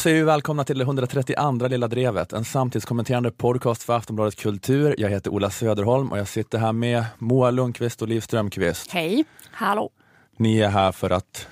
Säger 0.00 0.16
vi 0.16 0.22
välkomna 0.22 0.64
till 0.64 0.78
det 0.78 0.84
132 0.84 1.68
Lilla 1.68 1.88
Drevet, 1.88 2.32
en 2.32 2.44
samtidskommenterande 2.44 3.30
podcast 3.30 3.82
för 3.82 3.96
Aftonbladet 3.96 4.36
Kultur. 4.36 4.94
Jag 4.98 5.08
heter 5.08 5.30
Ola 5.30 5.50
Söderholm 5.50 6.12
och 6.12 6.18
jag 6.18 6.28
sitter 6.28 6.58
här 6.58 6.72
med 6.72 7.04
Moa 7.18 7.50
Lundqvist 7.50 8.02
och 8.02 8.08
Liv 8.08 8.20
Strömqvist. 8.20 8.90
Hej. 8.90 9.24
Hallå. 9.50 9.90
Ni 10.36 10.58
är 10.58 10.68
här 10.68 10.92
för 10.92 11.10
att 11.10 11.46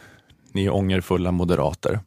ni 0.53 0.67
är 0.67 0.75
ångerfulla 0.75 1.33
moderater. 1.33 2.01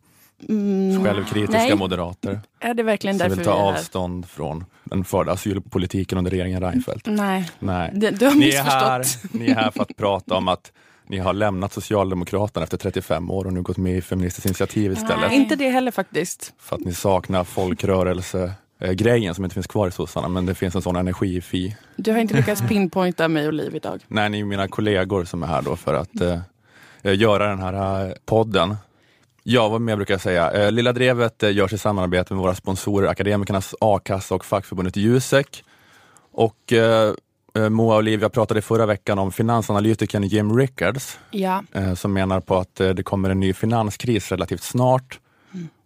Mm, 0.50 1.04
Självkritiska 1.04 1.58
nej. 1.58 1.76
moderater 1.76 2.40
Är 2.60 2.74
det 2.74 2.84
verkligen 2.84 3.18
därför 3.18 3.30
vill 3.30 3.40
vi 3.40 3.46
ta 3.46 3.58
är 3.58 3.58
här? 3.72 3.74
avstånd 3.74 4.26
från 4.30 4.66
den 4.84 5.04
förda 5.04 5.32
asylpolitiken 5.32 6.18
under 6.18 6.32
regeringen 6.32 6.62
Reinfeldt. 6.62 7.06
Nej, 7.06 7.50
Nej. 7.60 7.92
det, 7.94 8.12
du 8.12 8.26
har 8.26 8.36
Ni 8.36 8.50
är, 8.50 8.64
här, 8.64 9.06
ni 9.32 9.50
är 9.50 9.56
här 9.56 9.72
för 9.72 9.82
att 9.82 9.98
prata 9.98 10.36
om 10.36 10.48
att 10.48 10.72
ni 11.12 11.18
har 11.18 11.34
lämnat 11.34 11.74
Socialdemokraterna 11.74 12.64
efter 12.64 12.78
35 12.78 13.32
år 13.32 13.46
och 13.46 13.54
nu 13.54 13.62
gått 13.62 13.78
med 13.78 13.98
i 13.98 14.02
Feministiskt 14.02 14.46
initiativ 14.46 14.92
istället. 14.92 15.30
Nej. 15.30 15.36
Inte 15.36 15.56
det 15.56 15.70
heller 15.70 15.92
faktiskt. 15.92 16.54
För 16.60 16.76
att 16.76 16.82
ni 16.82 16.94
saknar 16.94 17.44
folkrörelsegrejen 17.44 19.36
som 19.36 19.44
inte 19.44 19.54
finns 19.54 19.68
kvar 19.68 19.88
i 19.88 19.92
sossarna, 19.92 20.28
men 20.28 20.46
det 20.46 20.56
finns 20.56 20.76
en 20.76 20.82
sån 20.82 20.96
energi 20.96 21.36
i 21.36 21.42
Fi. 21.42 21.76
Du 21.96 22.12
har 22.12 22.20
inte 22.20 22.34
lyckats 22.34 22.62
pinpointa 22.70 23.28
mig 23.28 23.48
och 23.48 23.54
Liv 23.54 23.76
idag. 23.76 24.04
Nej, 24.08 24.30
ni 24.30 24.40
är 24.40 24.46
mina 24.46 24.68
kollegor 24.68 25.24
som 25.24 25.44
är 25.44 25.48
här 25.48 25.62
då 25.62 25.76
för 25.76 25.94
att 25.94 26.22
eh, 26.22 26.40
eh, 27.02 27.20
göra 27.20 27.48
den 27.48 27.60
här 27.60 28.06
eh, 28.08 28.14
podden. 28.26 28.76
Ja, 29.44 29.70
vad 29.70 29.82
mer 29.82 29.96
brukar 29.96 30.14
jag 30.14 30.22
säga? 30.22 30.52
Eh, 30.52 30.72
Lilla 30.72 30.94
Drevet 30.94 31.44
eh, 31.44 31.52
görs 31.52 31.74
i 31.74 31.78
samarbete 31.78 32.34
med 32.34 32.44
våra 32.44 32.56
sponsorer 32.56 33.08
Akademikernas 33.08 33.76
A-kassa 33.82 34.36
och 34.36 34.46
fackförbundet 34.46 34.96
Jusek. 34.96 35.64
Och 36.32 36.74
eh, 36.74 37.14
Moa 37.70 37.96
och 37.96 38.04
Liv, 38.04 38.22
jag 38.22 38.32
pratade 38.34 38.62
förra 38.62 38.86
veckan 38.86 39.20
om 39.20 39.32
finansanalytikern 39.32 40.24
Jim 40.24 40.58
Rickards 40.58 41.20
Ja, 41.32 41.64
eh, 41.72 41.94
som 41.94 42.14
menar 42.14 42.40
på 42.40 42.58
att 42.58 42.80
eh, 42.80 42.90
det 42.90 43.04
kommer 43.04 43.30
en 43.30 43.40
ny 43.40 43.54
finanskris 43.54 44.32
relativt 44.32 44.64
snart. 44.64 45.20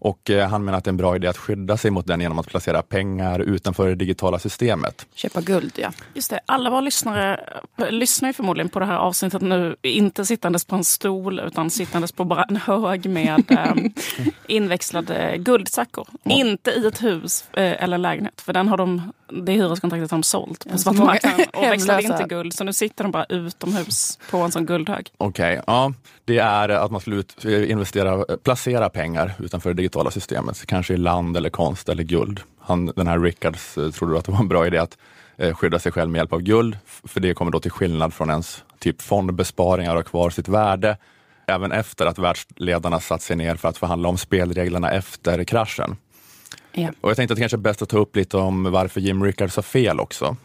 Och 0.06 0.30
eh, 0.30 0.50
han 0.50 0.66
menar 0.66 0.78
att 0.78 0.84
det 0.84 0.88
är 0.88 0.92
en 0.92 0.98
bra 0.98 1.16
idé 1.16 1.28
att 1.28 1.38
skydda 1.38 1.78
sig 1.78 1.92
mot 1.92 2.08
den 2.08 2.22
genom 2.22 2.40
att 2.40 2.48
placera 2.48 2.82
pengar 2.82 3.40
utanför 3.40 3.88
det 3.88 3.96
digitala 3.96 4.40
systemet. 4.40 5.06
köpa 5.16 5.42
guld 5.42 5.72
ja. 5.76 5.92
Just 6.14 6.30
det, 6.30 6.40
alla 6.46 6.70
våra 6.70 6.82
lyssnare 6.82 7.40
eh, 7.78 7.92
lyssnar 7.92 8.30
ju 8.30 8.34
förmodligen 8.34 8.70
på 8.70 8.80
det 8.80 8.86
här 8.86 8.98
avsnittet 8.98 9.42
nu, 9.42 9.76
inte 9.82 10.26
sittandes 10.26 10.66
på 10.66 10.76
en 10.76 10.84
stol 10.84 11.40
utan 11.40 11.70
sittandes 11.70 12.12
på 12.12 12.24
bara 12.24 12.44
en 12.44 12.56
hög 12.56 13.10
med 13.10 13.52
eh, 13.52 13.74
inväxlade 14.48 15.36
guldsackor. 15.38 16.08
Inte 16.24 16.72
i 16.72 16.88
ett 16.88 17.04
hus 17.04 17.46
eh, 17.54 17.84
eller 17.84 17.96
en 17.96 18.02
lägenhet, 18.02 18.42
för 18.42 18.54
den 18.54 18.68
har 18.68 18.78
de, 18.78 19.12
det 19.46 19.52
hyreskontraktet 19.52 20.12
har 20.12 20.18
de 20.18 20.24
sålt 20.24 20.64
på 20.64 20.70
Ja, 20.72 20.78
svartmarknaden 20.78 21.46
och 21.54 21.64
växlade 21.64 22.04
inte 22.04 22.26
guld. 22.30 22.54
Så 22.54 22.64
nu 22.64 22.74
sitter 22.74 23.04
de 23.04 23.12
bara 23.12 23.26
utomhus 23.30 24.20
på 24.32 24.38
en 24.38 24.52
sån 24.52 24.66
guldhög. 24.66 25.12
Okej, 25.18 25.62
ja. 25.68 25.94
Det 26.26 26.38
är 26.38 26.70
att 26.70 26.92
man 26.92 27.02
skulle 27.02 27.16
ut, 27.16 27.46
investera, 27.46 28.38
placera 28.44 28.90
pengar 28.90 29.34
utanför 29.40 29.70
det 29.70 29.74
digitala 29.74 29.95
systemet, 30.12 30.66
kanske 30.66 30.94
i 30.94 30.98
land 30.98 31.38
eller 31.38 31.50
konst 31.50 31.90
eller 31.90 32.04
guld. 32.04 32.40
Han, 32.60 32.86
den 32.86 33.08
här 33.08 33.20
Rickards 33.20 33.78
eh, 33.78 33.92
trodde 33.92 34.18
att 34.18 34.26
det 34.26 34.32
var 34.32 34.40
en 34.40 34.48
bra 34.48 34.68
idé 34.68 34.78
att 34.78 34.98
eh, 35.38 35.56
skydda 35.56 35.80
sig 35.80 35.92
själv 35.92 36.12
med 36.12 36.20
hjälp 36.20 36.34
av 36.34 36.42
guld, 36.42 36.78
för 36.86 37.20
det 37.20 37.34
kommer 37.34 37.52
då 37.52 37.60
till 37.60 37.72
skillnad 37.72 38.14
från 38.14 38.30
ens 38.30 38.64
typ 38.80 39.02
fondbesparingar 39.02 39.96
och 39.96 40.06
kvar 40.06 40.30
sitt 40.30 40.48
värde, 40.48 40.98
även 41.48 41.72
efter 41.72 42.06
att 42.06 42.20
världsledarna 42.20 43.00
satt 43.00 43.22
sig 43.22 43.36
ner 43.36 43.56
för 43.56 43.70
att 43.70 43.78
förhandla 43.78 44.10
om 44.10 44.18
spelreglerna 44.18 44.92
efter 44.92 45.44
kraschen. 45.44 45.98
Ja. 46.72 46.90
Och 47.02 47.10
jag 47.10 47.18
tänkte 47.18 47.34
att 47.34 47.36
det 47.36 47.42
kanske 47.42 47.58
är 47.58 47.60
bäst 47.60 47.82
att 47.82 47.90
ta 47.90 47.98
upp 47.98 48.16
lite 48.16 48.38
om 48.38 48.72
varför 48.72 49.02
Jim 49.02 49.24
Rickards 49.24 49.56
har 49.56 49.64
fel 49.64 50.00
också. 50.00 50.38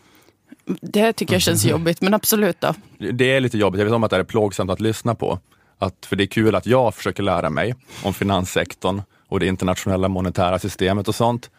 Det 0.81 1.13
tycker 1.13 1.35
jag 1.35 1.43
känns 1.43 1.65
jobbigt, 1.65 2.01
men 2.01 2.15
absolut 2.15 2.61
då. 2.61 2.75
Det 2.99 3.33
är 3.37 3.41
lite 3.41 3.59
jobbigt, 3.59 3.79
jag 3.79 3.85
vet 3.85 3.95
om 3.95 4.05
att 4.05 4.11
det 4.11 4.17
är 4.17 4.25
plågsamt 4.25 4.71
att 4.71 4.81
lyssna 4.81 5.15
på. 5.15 5.39
Att, 5.79 6.07
för 6.07 6.17
det 6.17 6.25
är 6.25 6.27
kul 6.27 6.55
att 6.55 6.67
jag 6.67 6.95
försöker 6.95 7.23
lära 7.23 7.51
mig 7.51 7.75
om 8.03 8.15
finanssektorn 8.15 9.03
och 9.31 9.41
det 9.41 9.47
internationella 9.47 10.09
monetära 10.09 10.59
systemet 10.59 11.09
och 11.09 11.15
sånt. 11.15 11.51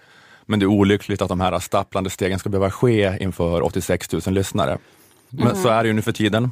Men 0.46 0.60
det 0.60 0.64
är 0.64 0.68
olyckligt 0.68 1.22
att 1.22 1.30
de 1.30 1.40
här 1.40 1.60
stapplande 1.60 2.10
stegen 2.10 2.40
ska 2.40 2.50
behöva 2.50 2.72
ske 2.72 3.18
inför 3.20 3.62
86 3.62 4.12
000 4.12 4.22
lyssnare. 4.26 4.78
Men 5.30 5.56
så 5.56 5.70
är 5.70 5.84
det 5.84 5.88
ju 5.88 5.94
nu 5.94 6.02
för 6.02 6.12
tiden. 6.12 6.52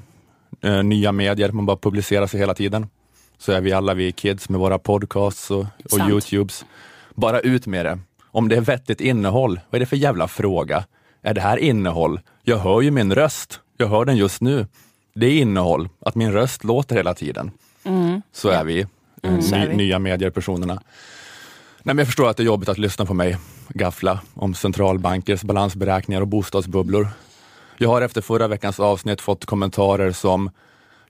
Eh, 0.61 0.83
nya 0.83 1.11
medier, 1.11 1.51
man 1.51 1.65
bara 1.65 1.77
publicerar 1.77 2.27
sig 2.27 2.39
hela 2.39 2.53
tiden. 2.53 2.87
Så 3.37 3.51
är 3.51 3.61
vi 3.61 3.71
alla 3.71 3.93
vi 3.93 4.11
kids 4.11 4.49
med 4.49 4.59
våra 4.59 4.79
podcasts 4.79 5.51
och, 5.51 5.65
och. 5.91 6.09
Youtubes. 6.09 6.65
Bara 7.15 7.39
ut 7.39 7.67
med 7.67 7.85
det. 7.85 7.99
Om 8.31 8.49
det 8.49 8.55
är 8.55 8.61
vettigt 8.61 9.01
innehåll, 9.01 9.59
vad 9.69 9.75
är 9.75 9.79
det 9.79 9.85
för 9.85 9.97
jävla 9.97 10.27
fråga? 10.27 10.85
Är 11.21 11.33
det 11.33 11.41
här 11.41 11.57
innehåll? 11.57 12.19
Jag 12.43 12.57
hör 12.57 12.81
ju 12.81 12.91
min 12.91 13.15
röst. 13.15 13.59
Jag 13.77 13.87
hör 13.87 14.05
den 14.05 14.17
just 14.17 14.41
nu. 14.41 14.67
Det 15.15 15.25
är 15.25 15.41
innehåll, 15.41 15.89
att 15.99 16.15
min 16.15 16.31
röst 16.31 16.63
låter 16.63 16.95
hela 16.95 17.13
tiden. 17.13 17.51
Så 18.31 18.49
är 18.49 18.63
vi, 18.63 18.87
eh, 19.23 19.33
är 19.33 19.67
ny, 19.67 19.75
nya 19.75 19.99
mediepersonerna. 19.99 20.73
Nej, 21.83 21.95
men 21.95 21.97
jag 21.97 22.07
förstår 22.07 22.29
att 22.29 22.37
det 22.37 22.43
är 22.43 22.45
jobbigt 22.45 22.69
att 22.69 22.77
lyssna 22.77 23.05
på 23.05 23.13
mig 23.13 23.37
gaffla 23.69 24.19
om 24.33 24.53
centralbankers 24.53 25.41
balansberäkningar 25.43 26.21
och 26.21 26.27
bostadsbubblor. 26.27 27.07
Jag 27.77 27.89
har 27.89 28.01
efter 28.01 28.21
förra 28.21 28.47
veckans 28.47 28.79
avsnitt 28.79 29.21
fått 29.21 29.45
kommentarer 29.45 30.11
som 30.11 30.49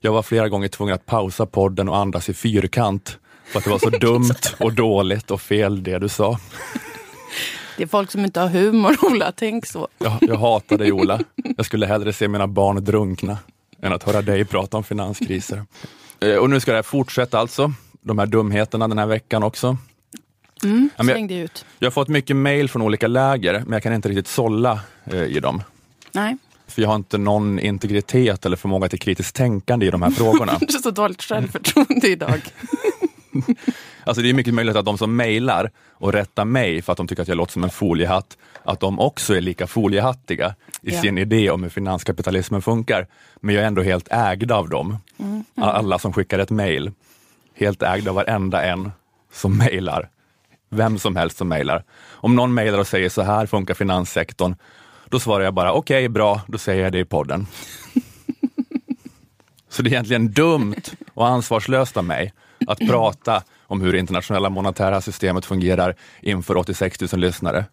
jag 0.00 0.12
var 0.12 0.22
flera 0.22 0.48
gånger 0.48 0.68
tvungen 0.68 0.94
att 0.94 1.06
pausa 1.06 1.46
podden 1.46 1.88
och 1.88 1.96
andas 1.96 2.28
i 2.28 2.34
fyrkant 2.34 3.18
för 3.44 3.58
att 3.58 3.64
det 3.64 3.70
var 3.70 3.78
så 3.78 3.90
dumt 4.00 4.34
och 4.60 4.72
dåligt 4.74 5.30
och 5.30 5.40
fel 5.40 5.82
det 5.82 5.98
du 5.98 6.08
sa. 6.08 6.38
Det 7.76 7.82
är 7.82 7.86
folk 7.86 8.10
som 8.10 8.24
inte 8.24 8.40
har 8.40 8.48
humor, 8.48 8.96
Ola. 9.02 9.32
Tänk 9.36 9.66
så. 9.66 9.88
Jag, 9.98 10.12
jag 10.20 10.36
hatar 10.36 10.78
dig 10.78 10.92
Ola. 10.92 11.20
Jag 11.56 11.66
skulle 11.66 11.86
hellre 11.86 12.12
se 12.12 12.28
mina 12.28 12.46
barn 12.46 12.84
drunkna 12.84 13.38
än 13.82 13.92
att 13.92 14.02
höra 14.02 14.22
dig 14.22 14.44
prata 14.44 14.76
om 14.76 14.84
finanskriser. 14.84 15.64
Eh, 16.20 16.34
Och 16.34 16.50
nu 16.50 16.60
ska 16.60 16.70
det 16.70 16.76
här 16.78 16.82
fortsätta 16.82 17.38
alltså, 17.38 17.72
de 18.02 18.18
här 18.18 18.26
dumheterna 18.26 18.88
den 18.88 18.98
här 18.98 19.06
veckan 19.06 19.42
också. 19.42 19.76
Mm, 20.64 20.90
Ja, 20.96 21.04
jag- 21.04 21.30
ut. 21.30 21.64
Jag 21.78 21.86
har 21.86 21.90
fått 21.90 22.08
mycket 22.08 22.36
mail 22.36 22.68
från 22.70 22.82
olika 22.82 23.06
läger, 23.06 23.52
men 23.64 23.72
jag 23.72 23.82
kan 23.82 23.92
inte 23.94 24.08
riktigt 24.08 24.28
sålla 24.28 24.80
eh, 25.04 25.22
i 25.22 25.40
dem. 25.40 25.62
Nej, 26.12 26.36
För 26.66 26.82
jag 26.82 26.88
har 26.88 26.96
inte 26.96 27.18
någon 27.18 27.58
integritet 27.58 28.46
eller 28.46 28.56
förmåga 28.56 28.88
till 28.88 28.98
kritiskt 28.98 29.36
tänkande 29.36 29.86
i 29.86 29.90
de 29.90 30.02
här 30.02 30.10
frågorna. 30.10 30.52
du 30.60 30.66
har 30.74 30.82
så 30.82 30.90
dåligt 30.90 31.22
självförtroende 31.22 32.08
idag. 32.08 32.40
Alltså 34.04 34.22
det 34.22 34.30
är 34.30 34.34
mycket 34.34 34.54
möjligt 34.54 34.76
att 34.76 34.84
de 34.84 34.98
som 34.98 35.16
mejlar 35.16 35.70
och 35.92 36.12
rättar 36.12 36.44
mig 36.44 36.82
för 36.82 36.92
att 36.92 36.96
de 36.96 37.06
tycker 37.06 37.22
att 37.22 37.28
jag 37.28 37.36
låter 37.36 37.52
som 37.52 37.64
en 37.64 37.70
foliehatt, 37.70 38.38
att 38.64 38.80
de 38.80 38.98
också 39.00 39.34
är 39.36 39.40
lika 39.40 39.66
foliehattiga 39.66 40.54
i 40.82 40.94
Ja. 40.94 41.00
sin 41.00 41.18
idé 41.18 41.50
om 41.50 41.62
hur 41.62 41.70
finanskapitalismen 41.70 42.62
funkar. 42.62 43.06
Men 43.40 43.54
jag 43.54 43.62
är 43.64 43.68
ändå 43.68 43.82
helt 43.82 44.08
ägd 44.10 44.52
av 44.52 44.68
dem. 44.68 44.98
Alla 45.56 45.98
som 45.98 46.12
skickar 46.12 46.38
ett 46.38 46.50
mejl. 46.50 46.90
Helt 47.60 47.82
ägd 47.82 48.08
av 48.08 48.14
varenda 48.14 48.62
en 48.62 48.92
som 49.32 49.58
mejlar. 49.58 50.10
Vem 50.70 50.98
som 50.98 51.16
helst 51.16 51.36
som 51.36 51.48
mejlar. 51.48 51.84
Om 52.10 52.36
någon 52.36 52.54
mejlar 52.54 52.78
och 52.78 52.86
säger 52.86 53.08
så 53.08 53.22
här 53.22 53.46
funkar 53.46 53.74
finanssektorn, 53.74 54.54
då 55.08 55.20
svarar 55.20 55.44
jag 55.44 55.54
bara 55.54 55.72
okej, 55.72 56.08
bra, 56.08 56.40
då 56.46 56.58
säger 56.58 56.82
jag 56.82 56.92
det 56.92 56.98
i 56.98 57.04
podden. 57.04 57.46
Så 59.68 59.82
det 59.82 59.88
är 59.88 59.92
egentligen 59.92 60.32
dumt 60.32 60.82
och 61.14 61.28
ansvarslöst 61.28 61.96
av 61.96 62.04
mig 62.04 62.32
att 62.66 62.78
prata 62.78 63.42
om 63.66 63.80
hur 63.80 63.92
det 63.92 63.98
internationella 63.98 64.50
monetära 64.50 65.00
systemet 65.00 65.44
fungerar 65.44 65.94
inför 66.20 66.56
86 66.56 67.00
000 67.00 67.20
lyssnare. 67.20 67.64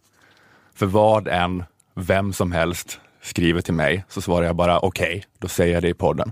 För 0.76 0.86
vad 0.86 1.28
än, 1.28 1.64
vem 1.96 2.34
som 2.34 2.52
helst 2.52 3.00
skriver 3.22 3.62
till 3.62 3.74
mig 3.74 4.06
så 4.10 4.22
svarar 4.22 4.46
jag 4.46 4.56
bara 4.56 4.80
okej, 4.80 5.24
då 5.40 5.48
säger 5.48 5.74
jag 5.74 5.84
det 5.84 5.90
i 5.90 5.94
podden. 5.94 6.32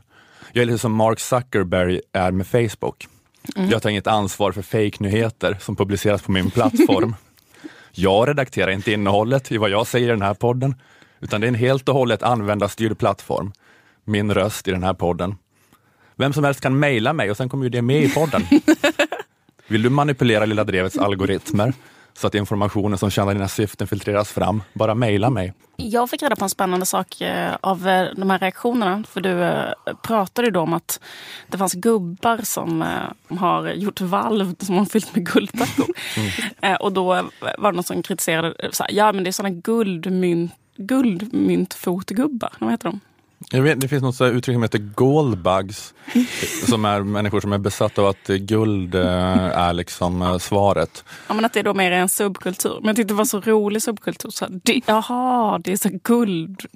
Jag 0.53 0.61
är 0.61 0.65
lite 0.65 0.79
som 0.79 0.93
Mark 0.93 1.19
Zuckerberg 1.19 2.01
är 2.13 2.31
med 2.31 2.47
Facebook. 2.47 3.07
Jag 3.53 3.81
tar 3.81 3.89
inget 3.89 4.07
ansvar 4.07 4.51
för 4.51 4.61
fake-nyheter 4.61 5.57
som 5.61 5.75
publiceras 5.75 6.21
på 6.21 6.31
min 6.31 6.51
plattform. 6.51 7.15
Jag 7.91 8.27
redakterar 8.29 8.71
inte 8.71 8.91
innehållet 8.91 9.51
i 9.51 9.57
vad 9.57 9.69
jag 9.69 9.87
säger 9.87 10.07
i 10.07 10.11
den 10.11 10.21
här 10.21 10.33
podden, 10.33 10.75
utan 11.19 11.41
det 11.41 11.47
är 11.47 11.49
en 11.49 11.55
helt 11.55 11.89
och 11.89 11.95
hållet 11.95 12.23
användarstyrd 12.23 12.97
plattform. 12.97 13.51
Min 14.03 14.33
röst 14.33 14.67
i 14.67 14.71
den 14.71 14.83
här 14.83 14.93
podden. 14.93 15.35
Vem 16.15 16.33
som 16.33 16.43
helst 16.43 16.61
kan 16.61 16.79
mejla 16.79 17.13
mig 17.13 17.31
och 17.31 17.37
sen 17.37 17.49
kommer 17.49 17.63
ju 17.63 17.69
det 17.69 17.81
med 17.81 18.03
i 18.03 18.09
podden. 18.09 18.43
Vill 19.67 19.81
du 19.81 19.89
manipulera 19.89 20.45
Lilla 20.45 20.63
Drevets 20.63 20.97
algoritmer 20.97 21.73
så 22.17 22.27
att 22.27 22.35
informationen 22.35 22.97
som 22.97 23.09
tjänar 23.09 23.33
dina 23.33 23.47
syften 23.47 23.87
filtreras 23.87 24.31
fram, 24.31 24.63
bara 24.73 24.95
mejla 24.95 25.29
mig. 25.29 25.53
Jag 25.77 26.09
fick 26.09 26.23
reda 26.23 26.35
på 26.35 26.45
en 26.45 26.49
spännande 26.49 26.85
sak 26.85 27.21
eh, 27.21 27.55
av 27.61 27.87
eh, 27.87 28.07
de 28.15 28.29
här 28.29 28.39
reaktionerna. 28.39 29.03
För 29.09 29.21
du 29.21 29.43
eh, 29.43 29.73
pratade 30.01 30.47
ju 30.47 30.51
då 30.51 30.59
om 30.59 30.73
att 30.73 30.99
det 31.47 31.57
fanns 31.57 31.73
gubbar 31.73 32.39
som 32.43 32.85
har 33.27 33.69
gjort 33.69 34.01
valv 34.01 34.55
som 34.59 34.77
har 34.77 34.85
fyllt 34.85 35.15
med 35.15 35.25
guldtackor. 35.25 35.85
Eh, 36.61 36.75
och 36.75 36.91
då 36.91 37.03
var 37.57 37.71
det 37.71 37.75
någon 37.75 37.83
som 37.83 38.03
kritiserade, 38.03 38.69
så 38.71 38.83
här, 38.83 38.91
ja 38.91 39.11
men 39.11 39.23
det 39.23 39.29
är 39.29 39.31
sådana 39.31 39.55
guldmynt, 39.55 40.51
guldmyntfotgubbar. 40.77 42.53
Vad 42.59 42.71
heter 42.71 42.89
de? 42.89 42.99
Jag 43.51 43.61
vet, 43.61 43.81
det 43.81 43.87
finns 43.87 44.03
något 44.03 44.15
så 44.15 44.25
uttryck 44.25 44.55
som 44.55 44.63
heter 44.63 44.79
goldbugs, 44.95 45.93
som 46.69 46.85
är 46.85 47.01
människor 47.01 47.41
som 47.41 47.53
är 47.53 47.57
besatta 47.57 48.01
av 48.01 48.07
att 48.07 48.27
guld 48.27 48.95
eh, 48.95 49.57
är 49.57 49.73
liksom 49.73 50.21
eh, 50.21 50.37
svaret. 50.37 51.03
Ja, 51.27 51.33
men 51.33 51.45
att 51.45 51.53
det 51.53 51.59
är 51.59 51.63
då 51.63 51.73
mer 51.73 51.91
en 51.91 52.09
subkultur. 52.09 52.77
Men 52.79 52.87
jag 52.87 52.95
tyckte 52.95 53.13
det 53.13 53.17
var 53.17 53.25
så 53.25 53.39
rolig 53.39 53.81
subkultur. 53.81 54.29
Så 54.29 54.45
här, 54.45 54.59
det, 54.63 54.81
jaha, 54.85 55.59
det 55.63 55.71
är 55.71 55.77
så 55.77 55.89
här 55.89 55.99
guldfot, 56.03 56.67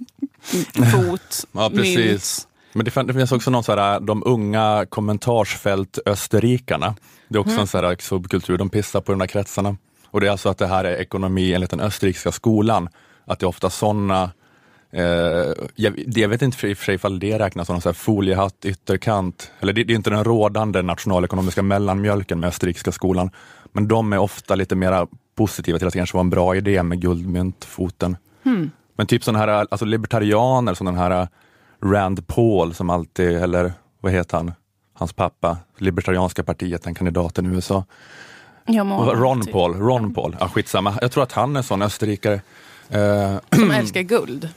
Ja, 1.52 1.70
precis. 1.70 2.48
Men 2.74 2.86
det, 2.86 3.04
det 3.04 3.14
finns 3.14 3.32
också 3.32 3.52
någon 3.52 3.64
så 3.64 3.76
här, 3.76 4.00
de 4.00 4.24
unga 4.26 4.86
kommentarsfält 4.90 6.00
österrikarna. 6.06 6.96
Det 7.28 7.38
är 7.38 7.40
också 7.40 7.60
en 7.60 7.68
så 7.68 7.78
här 7.78 7.96
subkultur, 8.00 8.58
de 8.58 8.70
pissar 8.70 9.02
på 9.02 9.12
de 9.12 9.20
där 9.20 9.28
kretsarna. 9.28 9.78
Och 10.06 10.22
det 10.22 10.28
är 10.28 10.32
alltså 10.32 10.50
att 10.50 10.58
det 10.58 10.68
här 10.68 10.84
är 10.84 10.96
ekonomi 10.96 11.54
enligt 11.54 11.70
den 11.70 11.80
österrikiska 11.80 12.32
skolan, 12.32 12.90
att 13.26 13.40
det 13.40 13.44
är 13.44 13.48
ofta 13.48 13.70
sådana 13.70 14.32
Eh, 14.92 15.54
jag, 15.76 16.04
jag, 16.16 16.30
vet 16.30 16.42
inte 16.42 16.58
för 16.58 16.76
sig 16.76 16.96
ifall 16.96 17.20
det 17.20 17.40
räknas 17.40 17.68
som 17.68 17.82
någon 17.86 17.94
foliehatt, 17.94 18.66
ytterkant, 18.66 19.52
eller 19.60 19.74
det, 19.74 19.84
det, 19.84 19.94
är 19.94 19.96
inte 19.96 20.10
den 20.10 20.24
rådande 20.24 20.82
nationalekonomiska 20.82 21.62
mellanmjölken 21.62 22.40
med 22.40 22.48
österrikiska 22.48 22.92
skolan, 22.92 23.32
men 23.72 23.88
de 23.88 24.14
är 24.14 24.18
ofta 24.18 24.56
lite 24.56 24.76
mer 24.76 25.08
positiva 25.36 25.78
till 25.78 25.88
att 25.88 25.94
det 25.94 26.00
kanske 26.00 26.18
var 26.18 26.22
en 26.22 26.30
bra 26.30 26.56
idé 26.56 26.84
med 26.84 27.02
guldmyntfoten. 27.02 28.18
Hmm. 28.44 28.72
Men 28.96 29.08
typ 29.08 29.24
sådana 29.24 29.40
här 29.40 29.68
alltså 29.72 29.86
libertarianer 29.86 30.74
som 30.74 30.86
den 30.86 30.98
här 30.98 31.28
Rand 31.84 32.28
Paul 32.28 32.74
som 32.74 32.90
alltid, 32.90 33.30
eller 33.30 33.74
vad 34.00 34.12
heter 34.12 34.38
han, 34.38 34.52
hans 34.94 35.14
pappa, 35.14 35.58
Libertarianska 35.78 36.44
partiet, 36.44 36.84
den 36.84 36.96
kandidaten 36.96 37.46
i 37.46 37.56
USA. 37.56 37.86
Ron 38.68 39.42
typ. 39.42 39.54
Paul, 39.54 39.74
Ron 39.74 40.14
Paul, 40.14 40.36
ja, 40.40 40.50
skitsamma. 40.50 40.98
Jag 41.02 41.12
tror 41.12 41.24
att 41.24 41.32
han 41.32 41.56
är 41.56 41.62
sån 41.62 41.82
österrikare. 41.82 42.42
Eh, 42.90 43.38
som 43.56 43.72
älskar 43.76 44.02
guld? 44.02 44.50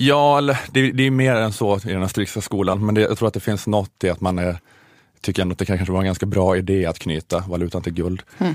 Ja, 0.00 0.40
det, 0.70 0.92
det 0.92 1.02
är 1.02 1.10
mer 1.10 1.34
än 1.34 1.52
så 1.52 1.76
i 1.76 1.92
den 1.92 2.02
österrikiska 2.02 2.40
skolan, 2.40 2.86
men 2.86 2.94
det, 2.94 3.00
jag 3.00 3.18
tror 3.18 3.28
att 3.28 3.34
det 3.34 3.40
finns 3.40 3.66
något 3.66 4.04
i 4.04 4.10
att 4.10 4.20
man 4.20 4.38
är, 4.38 4.58
tycker 5.20 5.42
ändå 5.42 5.52
att 5.52 5.58
det 5.58 5.66
kanske 5.66 5.92
var 5.92 5.98
en 5.98 6.06
ganska 6.06 6.26
bra 6.26 6.56
idé 6.56 6.86
att 6.86 6.98
knyta 6.98 7.44
valutan 7.48 7.82
till 7.82 7.92
guld. 7.92 8.22
Mm. 8.38 8.54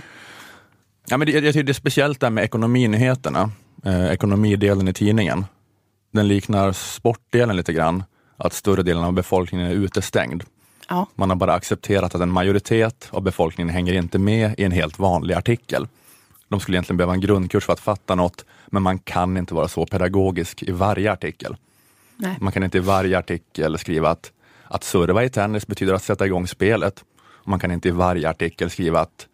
Ja, 1.05 1.17
men 1.17 1.27
det, 1.27 1.31
jag 1.31 1.43
tycker 1.43 1.63
det 1.63 1.71
är 1.71 1.73
speciellt 1.73 2.19
där 2.19 2.29
med 2.29 2.43
ekonominyheterna, 2.43 3.51
eh, 3.85 4.05
ekonomidelen 4.05 4.87
i 4.87 4.93
tidningen. 4.93 5.45
Den 6.11 6.27
liknar 6.27 6.71
sportdelen 6.71 7.55
lite 7.55 7.73
grann, 7.73 8.03
att 8.37 8.53
större 8.53 8.83
delen 8.83 9.03
av 9.03 9.13
befolkningen 9.13 9.67
är 9.67 9.75
utestängd. 9.75 10.43
Ja. 10.89 11.07
Man 11.15 11.29
har 11.29 11.37
bara 11.37 11.53
accepterat 11.53 12.15
att 12.15 12.21
en 12.21 12.31
majoritet 12.31 13.07
av 13.11 13.21
befolkningen 13.21 13.73
hänger 13.73 13.93
inte 13.93 14.19
med 14.19 14.55
i 14.57 14.63
en 14.63 14.71
helt 14.71 14.99
vanlig 14.99 15.33
artikel. 15.35 15.87
De 16.47 16.59
skulle 16.59 16.75
egentligen 16.75 16.97
behöva 16.97 17.13
en 17.13 17.21
grundkurs 17.21 17.65
för 17.65 17.73
att 17.73 17.79
fatta 17.79 18.15
något, 18.15 18.45
men 18.73 18.83
man 18.83 18.99
kan 18.99 19.37
inte 19.37 19.53
vara 19.53 19.67
så 19.67 19.85
pedagogisk 19.85 20.63
i 20.63 20.71
varje 20.71 21.11
artikel. 21.11 21.55
Nej. 22.17 22.37
Man 22.41 22.53
kan 22.53 22.63
inte 22.63 22.77
i 22.77 22.81
varje 22.81 23.17
artikel 23.17 23.77
skriva 23.77 24.09
att, 24.09 24.31
att 24.63 24.83
serva 24.83 25.23
i 25.23 25.29
tennis 25.29 25.67
betyder 25.67 25.93
att 25.93 26.03
sätta 26.03 26.25
igång 26.25 26.47
spelet. 26.47 27.03
Man 27.43 27.59
kan 27.59 27.71
inte 27.71 27.87
i 27.87 27.91
varje 27.91 28.29
artikel 28.29 28.69
skriva 28.69 28.99
att 28.99 29.27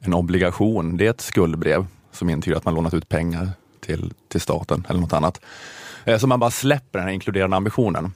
en 0.00 0.14
obligation, 0.14 0.96
det 0.96 1.06
är 1.06 1.10
ett 1.10 1.20
skuldbrev 1.20 1.86
som 2.12 2.30
intygar 2.30 2.56
att 2.56 2.64
man 2.64 2.74
lånat 2.74 2.94
ut 2.94 3.08
pengar 3.08 3.50
till, 3.80 4.14
till 4.28 4.40
staten 4.40 4.86
eller 4.88 5.00
något 5.00 5.12
annat. 5.12 5.40
Eh, 6.04 6.18
så 6.18 6.26
man 6.26 6.40
bara 6.40 6.50
släpper 6.50 6.98
den 6.98 7.08
här 7.08 7.14
inkluderande 7.14 7.56
ambitionen. 7.56 8.12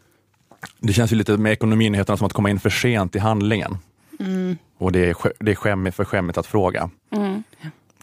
Det 0.78 0.92
känns 0.92 1.12
ju 1.12 1.16
lite 1.16 1.36
med 1.36 1.52
ekonominyheterna 1.52 2.16
som 2.16 2.26
att 2.26 2.32
komma 2.32 2.50
in 2.50 2.60
för 2.60 2.70
sent 2.70 3.16
i 3.16 3.18
handlingen. 3.18 3.78
Mm. 4.20 4.58
Och 4.78 4.92
det 4.92 5.10
är, 5.10 5.16
det 5.38 5.50
är 5.50 5.54
skämmigt, 5.54 5.96
för 5.96 6.04
skämmigt 6.04 6.38
att 6.38 6.46
fråga. 6.46 6.90
Mm. 7.10 7.42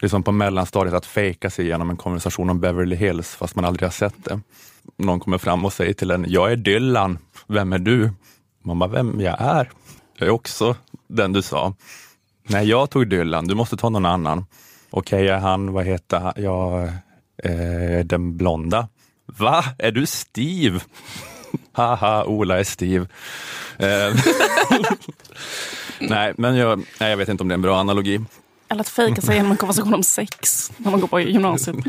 Det 0.00 0.06
är 0.06 0.08
som 0.08 0.22
på 0.22 0.32
mellanstadiet 0.32 0.94
att 0.94 1.06
fejka 1.06 1.50
sig 1.50 1.64
igenom 1.64 1.90
en 1.90 1.96
konversation 1.96 2.50
om 2.50 2.60
Beverly 2.60 2.96
Hills 2.96 3.34
fast 3.34 3.56
man 3.56 3.64
aldrig 3.64 3.86
har 3.86 3.92
sett 3.92 4.24
det. 4.24 4.40
Någon 4.96 5.20
kommer 5.20 5.38
fram 5.38 5.64
och 5.64 5.72
säger 5.72 5.92
till 5.92 6.10
en, 6.10 6.24
jag 6.28 6.52
är 6.52 6.56
Dylan, 6.56 7.18
vem 7.46 7.72
är 7.72 7.78
du? 7.78 8.10
Man 8.64 8.78
bara, 8.78 8.90
vem 8.90 9.20
jag 9.20 9.36
är? 9.40 9.70
Jag 10.18 10.26
är 10.26 10.32
också 10.32 10.76
den 11.08 11.32
du 11.32 11.42
sa. 11.42 11.74
Nej, 12.48 12.68
jag 12.68 12.90
tog 12.90 13.08
Dylan, 13.08 13.46
du 13.46 13.54
måste 13.54 13.76
ta 13.76 13.88
någon 13.88 14.06
annan. 14.06 14.44
Okej, 14.90 15.24
okay, 15.24 15.28
är 15.28 15.38
han, 15.38 15.72
vad 15.72 15.84
heter 15.84 16.20
han? 16.20 16.32
Jag, 16.36 16.82
eh, 17.42 18.04
den 18.04 18.36
blonda. 18.36 18.88
Va, 19.26 19.64
är 19.78 19.92
du 19.92 20.06
Steve? 20.06 20.80
Haha, 21.72 22.24
Ola 22.24 22.58
är 22.58 22.64
Steve. 22.64 23.06
Eh, 23.78 24.14
nej, 26.00 26.34
men 26.36 26.56
jag, 26.56 26.78
nej, 27.00 27.10
jag 27.10 27.16
vet 27.16 27.28
inte 27.28 27.42
om 27.42 27.48
det 27.48 27.52
är 27.52 27.58
en 27.58 27.62
bra 27.62 27.80
analogi. 27.80 28.20
Eller 28.68 28.80
att 28.80 28.88
fejka 28.88 29.20
sig 29.20 29.36
genom 29.36 29.50
en 29.50 29.56
konversation 29.56 29.94
om 29.94 30.02
sex 30.02 30.72
när 30.76 30.90
man 30.90 31.00
går 31.00 31.08
på 31.08 31.20
gymnasiet. 31.20 31.76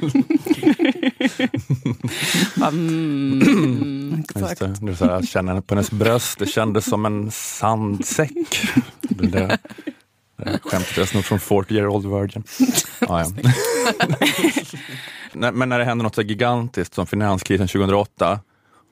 mm, 2.71 4.23
exakt. 4.29 4.59
Det, 4.59 4.75
det 4.81 4.95
så 4.95 5.05
här, 5.05 5.11
jag 5.11 5.27
känner 5.27 5.61
på 5.61 5.75
hennes 5.75 5.91
bröst, 5.91 6.39
det 6.39 6.45
kändes 6.45 6.85
som 6.85 7.05
en 7.05 7.31
sandsäck. 7.31 8.31
Det, 9.01 9.27
det, 9.27 9.57
det 10.37 10.59
skämtet 10.63 10.97
jag 10.97 11.07
snott 11.07 11.25
från 11.25 11.39
40 11.39 11.73
year 11.73 11.87
old 11.87 12.05
virgin. 12.05 12.43
Ah, 12.99 13.19
ja. 13.19 13.27
Men 15.51 15.69
när 15.69 15.79
det 15.79 15.85
händer 15.85 16.03
något 16.03 16.15
så 16.15 16.21
gigantiskt 16.21 16.93
som 16.93 17.07
finanskrisen 17.07 17.67
2008, 17.67 18.39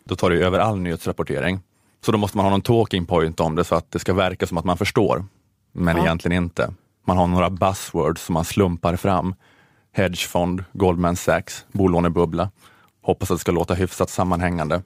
då 0.06 0.16
tar 0.16 0.30
det 0.30 0.36
över 0.36 0.60
all 0.60 0.80
nyhetsrapportering. 0.80 1.60
Så 2.06 2.12
då 2.12 2.18
måste 2.18 2.38
man 2.38 2.46
ha 2.46 2.52
någon 2.52 2.62
talking 2.62 3.06
point 3.06 3.40
om 3.40 3.56
det 3.56 3.64
så 3.64 3.76
att 3.76 3.92
det 3.92 4.00
ska 4.00 4.14
verka 4.14 4.48
som 4.48 4.58
att 4.58 4.66
man 4.66 4.78
förstår, 4.78 5.26
men 5.74 5.98
ja. 5.98 6.04
egentligen 6.04 6.44
inte. 6.44 6.74
Man 7.08 7.18
har 7.18 7.28
några 7.28 7.50
buzzwords 7.50 8.22
som 8.22 8.34
man 8.34 8.46
slumpar 8.46 8.96
fram. 8.96 9.36
Hedgefond, 9.94 10.64
Goldman 10.74 11.16
Sachs, 11.16 11.66
bolånebubbla. 11.72 12.52
Hoppas 13.02 13.32
att 13.32 13.36
det 13.38 13.42
ska 13.42 13.52
låta 13.52 13.74
hyfsat 13.74 14.10
sammanhängande. 14.10 14.82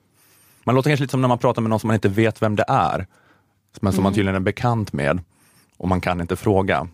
Man 0.64 0.76
låter 0.76 0.90
kanske 0.90 1.04
lite 1.04 1.12
som 1.12 1.22
när 1.22 1.28
man 1.28 1.38
pratar 1.38 1.62
med 1.62 1.70
någon 1.70 1.80
som 1.80 1.88
man 1.88 1.96
inte 1.96 2.10
vet 2.10 2.42
vem 2.42 2.56
det 2.56 2.66
är, 2.68 3.08
men 3.82 3.94
som 3.94 4.00
mm. 4.00 4.04
man 4.04 4.14
tydligen 4.14 4.36
är 4.36 4.40
bekant 4.40 4.94
med 4.94 5.20
och 5.78 5.88
man 5.88 6.02
kan 6.02 6.22
inte 6.22 6.36
fråga. 6.36 6.88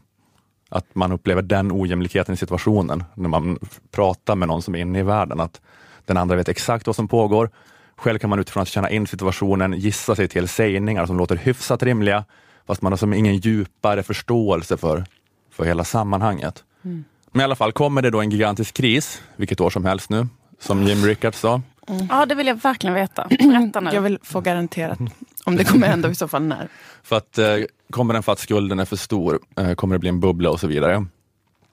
Att 0.69 0.95
man 0.95 1.11
upplever 1.11 1.41
den 1.41 1.71
ojämlikheten 1.71 2.33
i 2.33 2.37
situationen 2.37 3.03
när 3.15 3.29
man 3.29 3.59
pratar 3.91 4.35
med 4.35 4.47
någon 4.47 4.61
som 4.61 4.75
är 4.75 4.79
inne 4.79 4.99
i 4.99 5.03
världen, 5.03 5.39
att 5.39 5.61
den 6.05 6.17
andra 6.17 6.35
vet 6.35 6.49
exakt 6.49 6.87
vad 6.87 6.95
som 6.95 7.07
pågår. 7.07 7.49
Själv 7.95 8.19
kan 8.19 8.29
man 8.29 8.39
utifrån 8.39 8.61
att 8.61 8.67
känna 8.67 8.89
in 8.89 9.07
situationen 9.07 9.73
gissa 9.73 10.15
sig 10.15 10.27
till 10.27 10.47
sägningar 10.47 11.05
som 11.05 11.17
låter 11.17 11.35
hyfsat 11.35 11.83
rimliga, 11.83 12.25
fast 12.67 12.81
man 12.81 12.91
har 12.91 12.97
som 12.97 13.13
ingen 13.13 13.37
djupare 13.37 14.03
förståelse 14.03 14.77
för 14.77 15.05
för 15.51 15.65
hela 15.65 15.83
sammanhanget. 15.83 16.63
Mm. 16.85 17.03
Men 17.31 17.41
i 17.41 17.43
alla 17.43 17.55
fall, 17.55 17.71
kommer 17.71 18.01
det 18.01 18.09
då 18.09 18.21
en 18.21 18.29
gigantisk 18.29 18.75
kris, 18.75 19.21
vilket 19.35 19.61
år 19.61 19.69
som 19.69 19.85
helst 19.85 20.09
nu, 20.09 20.27
som 20.59 20.83
Jim 20.83 21.05
Rickards 21.05 21.39
sa? 21.39 21.61
Mm. 21.87 22.07
Ja, 22.09 22.25
det 22.25 22.35
vill 22.35 22.47
jag 22.47 22.61
verkligen 22.61 22.93
veta. 22.93 23.27
Berätta 23.29 23.79
nu. 23.79 23.91
Jag 23.93 24.01
vill 24.01 24.19
få 24.23 24.41
garanterat 24.41 24.99
om 25.43 25.55
det 25.55 25.63
kommer 25.63 25.87
hända 25.87 26.09
i 26.09 26.15
så 26.15 26.27
fall 26.27 26.43
när. 26.43 26.67
För 27.03 27.17
att 27.17 27.37
eh, 27.37 27.55
kommer 27.89 28.13
den 28.13 28.23
för 28.23 28.31
att 28.31 28.39
skulden 28.39 28.79
är 28.79 28.85
för 28.85 28.95
stor, 28.95 29.39
eh, 29.57 29.73
kommer 29.73 29.95
det 29.95 29.99
bli 29.99 30.09
en 30.09 30.19
bubbla 30.19 30.49
och 30.49 30.59
så 30.59 30.67
vidare. 30.67 31.05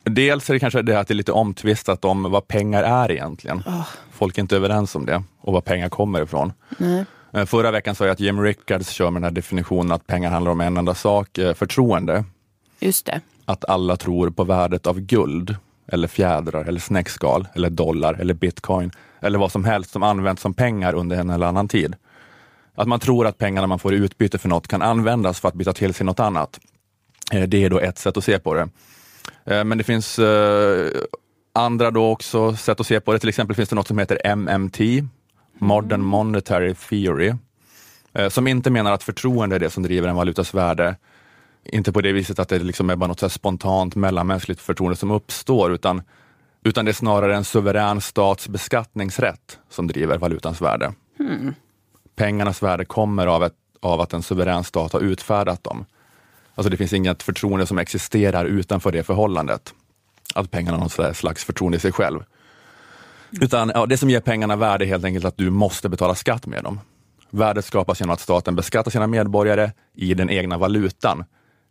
Dels 0.05 0.51
är 0.51 0.55
det 0.55 0.61
kanske 0.61 0.83
det 0.83 1.01
att 1.01 1.09
det 1.09 1.13
är 1.13 1.17
lite 1.17 1.33
omtvistat 1.33 2.05
om 2.05 2.23
vad 2.23 2.49
pengar 2.49 2.83
är 2.83 3.11
egentligen. 3.11 3.59
Oh. 3.67 3.89
Folk 4.13 4.39
är 4.39 4.43
inte 4.43 4.57
överens 4.57 4.95
om 4.95 5.07
det 5.07 5.23
och 5.41 5.53
var 5.53 5.61
pengar 5.61 5.89
kommer 5.89 6.23
ifrån. 6.23 6.53
Nej. 6.79 7.05
Eh, 7.35 7.45
förra 7.45 7.71
veckan 7.71 7.95
sa 7.95 8.05
jag 8.05 8.13
att 8.13 8.21
Jim 8.21 8.43
Rickards 8.43 8.91
kör 8.91 9.11
med 9.11 9.23
den 9.23 9.25
här 9.25 9.31
definitionen 9.35 9.93
att 9.93 10.07
pengar 10.07 10.31
handlar 10.31 10.53
om 10.53 10.61
en 10.61 10.77
enda 10.77 10.95
sak, 10.95 11.39
eh, 11.39 11.55
förtroende. 11.55 12.25
Just 12.81 13.07
det 13.07 13.21
att 13.45 13.65
alla 13.65 13.97
tror 13.97 14.31
på 14.31 14.45
värdet 14.45 14.87
av 14.87 15.01
guld, 15.01 15.57
eller 15.87 16.09
fjädrar, 16.09 16.65
eller 16.65 16.81
snäckskal, 16.81 17.49
eller 17.55 17.71
dollar, 17.71 18.15
eller 18.15 18.35
bitcoin, 18.35 18.91
eller 19.21 19.39
vad 19.39 19.53
som 19.53 19.65
helst 19.65 19.91
som 19.91 20.03
används 20.03 20.43
som 20.43 20.55
pengar 20.55 20.95
under 20.95 21.17
en 21.17 21.31
eller 21.31 21.47
annan 21.47 21.69
tid. 21.69 21.95
Att 22.75 22.89
man 22.89 23.01
tror 23.01 23.27
att 23.27 23.39
pengarna 23.39 23.67
man 23.67 23.79
får 23.79 23.95
i 23.95 23.97
utbyte 23.97 24.39
för 24.39 24.49
något 24.49 24.69
kan 24.69 24.83
användas 24.83 25.41
för 25.41 25.49
att 25.49 25.55
byta 25.55 25.73
till 25.73 25.95
sig 25.95 26.07
något 26.07 26.21
annat. 26.21 26.61
Eh, 27.33 27.43
det 27.43 27.65
är 27.65 27.71
då 27.71 27.81
ett 27.81 27.99
sätt 27.99 28.17
att 28.17 28.25
se 28.25 28.39
på 28.39 28.55
det. 28.55 28.69
Men 29.65 29.79
det 29.79 29.85
finns 29.85 30.21
andra 31.53 31.91
då 31.91 32.11
också 32.11 32.57
sätt 32.57 32.81
att 32.81 32.87
se 32.87 33.01
på 33.01 33.13
det. 33.13 33.19
Till 33.19 33.29
exempel 33.29 33.57
finns 33.57 33.69
det 33.69 33.77
något 33.77 33.89
som 33.89 33.99
heter 33.99 34.37
MMT, 34.37 34.79
Modern 35.59 36.01
mm. 36.01 36.07
Monetary 36.07 36.75
Theory, 36.75 37.35
som 38.29 38.47
inte 38.47 38.71
menar 38.71 38.93
att 38.93 39.03
förtroende 39.03 39.57
är 39.57 39.61
det 39.61 39.71
som 39.71 39.83
driver 39.83 40.09
en 40.09 40.17
valutas 40.17 40.55
värde, 40.55 40.97
inte 41.65 41.93
på 41.93 42.01
det 42.01 42.13
viset 42.13 42.39
att 42.39 42.49
det 42.49 42.59
liksom 42.59 42.91
är 42.91 42.97
bara 42.97 43.07
något 43.07 43.21
så 43.21 43.29
spontant 43.29 43.95
mellanmänskligt 43.95 44.61
förtroende 44.61 44.97
som 44.97 45.11
uppstår, 45.11 45.73
utan, 45.73 46.03
utan 46.63 46.85
det 46.85 46.91
är 46.91 46.93
snarare 46.93 47.37
en 47.37 47.45
suverän 47.45 48.01
stats 48.01 48.49
beskattningsrätt 48.49 49.59
som 49.71 49.87
driver 49.87 50.19
valutans 50.19 50.61
värde. 50.61 50.93
Hmm. 51.19 51.55
Pengarnas 52.17 52.63
värde 52.63 52.85
kommer 52.85 53.27
av, 53.27 53.45
ett, 53.45 53.55
av 53.81 54.01
att 54.01 54.13
en 54.13 54.23
suverän 54.23 54.65
stat 54.65 54.93
har 54.93 55.01
utfärdat 55.01 55.65
dem. 55.65 55.85
Alltså 56.55 56.71
det 56.71 56.77
finns 56.77 56.93
inget 56.93 57.23
förtroende 57.23 57.67
som 57.67 57.79
existerar 57.79 58.45
utanför 58.45 58.93
det 58.93 59.03
förhållandet. 59.03 59.75
Att 60.35 60.51
pengarna 60.51 60.79
har 60.79 60.85
något 60.85 61.17
slags 61.17 61.45
förtroende 61.45 61.77
i 61.77 61.81
sig 61.81 61.93
själv. 61.93 62.21
Utan 63.41 63.73
ja, 63.75 63.87
det 63.87 63.97
som 63.97 64.11
ger 64.11 64.21
pengarna 64.21 64.57
värde 64.57 64.85
är 64.85 64.87
helt 64.87 65.05
enkelt 65.05 65.25
att 65.25 65.37
du 65.37 65.51
måste 65.51 65.89
betala 65.89 66.15
skatt 66.15 66.47
med 66.47 66.65
dem. 66.65 66.81
Värdet 67.31 67.65
skapas 67.65 68.01
genom 68.01 68.15
att 68.15 68.21
staten 68.21 68.57
beskattar 68.57 68.91
sina 68.91 69.07
medborgare 69.07 69.71
i 69.95 70.15
den 70.15 70.31
egna 70.31 70.59
valutan 70.59 71.25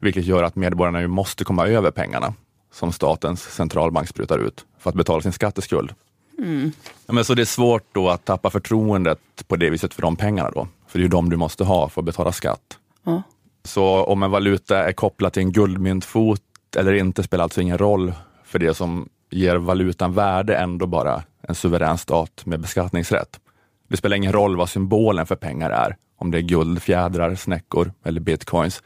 vilket 0.04 0.26
gör 0.26 0.44
att 0.44 0.56
medborgarna 0.56 1.02
ju 1.02 1.08
måste 1.08 1.44
komma 1.44 1.68
över 1.68 1.92
pengarna 1.92 2.34
som 2.74 2.92
statens 2.92 3.42
centralbank 3.42 4.08
sprutar 4.08 4.40
ut 4.40 4.66
för 4.80 4.90
att 4.90 4.96
betala 4.96 5.22
sin 5.22 5.34
skatteskuld. 5.34 5.94
Mm. 6.38 6.72
Ja, 7.06 7.14
men 7.14 7.26
så 7.26 7.34
det 7.34 7.42
är 7.42 7.46
svårt 7.46 7.84
då 7.92 8.10
att 8.10 8.26
tappa 8.26 8.50
förtroendet 8.50 9.20
på 9.48 9.56
det 9.56 9.70
viset 9.70 9.94
för 9.94 10.02
de 10.02 10.16
pengarna 10.16 10.52
då. 10.52 10.68
För 10.88 11.00
det 11.00 11.02
är 11.02 11.04
ju 11.04 11.10
de 11.10 11.30
du 11.30 11.38
måste 11.38 11.64
ha 11.64 11.90
för 11.90 12.02
att 12.02 12.06
betala 12.06 12.32
skatt. 12.32 12.78
Mm. 13.08 13.22
Så 13.64 14.04
om 14.04 14.24
en 14.24 14.32
valuta 14.32 14.78
är 14.78 14.92
kopplad 14.92 15.34
till 15.34 15.44
en 15.44 15.52
guldmyntfot 15.52 16.42
eller 16.78 16.94
inte 16.94 17.24
spelar 17.24 17.44
alltså 17.44 17.62
ingen 17.62 17.78
roll 17.78 18.14
för 18.44 18.60
det 18.60 18.74
som 18.74 19.10
ger 19.34 19.56
valutan 19.56 20.14
värde 20.14 20.58
ändå 20.58 20.88
bara 20.88 21.24
en 21.48 21.56
suverän 21.56 21.98
stat 21.98 22.46
med 22.46 22.60
beskattningsrätt. 22.60 23.40
Det 23.88 23.98
spelar 23.98 24.18
ingen 24.18 24.34
roll 24.34 24.58
vad 24.58 24.70
symbolen 24.70 25.26
för 25.26 25.36
pengar 25.36 25.70
är, 25.70 25.96
om 26.18 26.32
det 26.32 26.38
är 26.38 26.42
guld, 26.42 26.82
fjädrar, 26.82 27.36
snäckor 27.36 27.94
eller 28.04 28.22
bitcoins. 28.22 28.84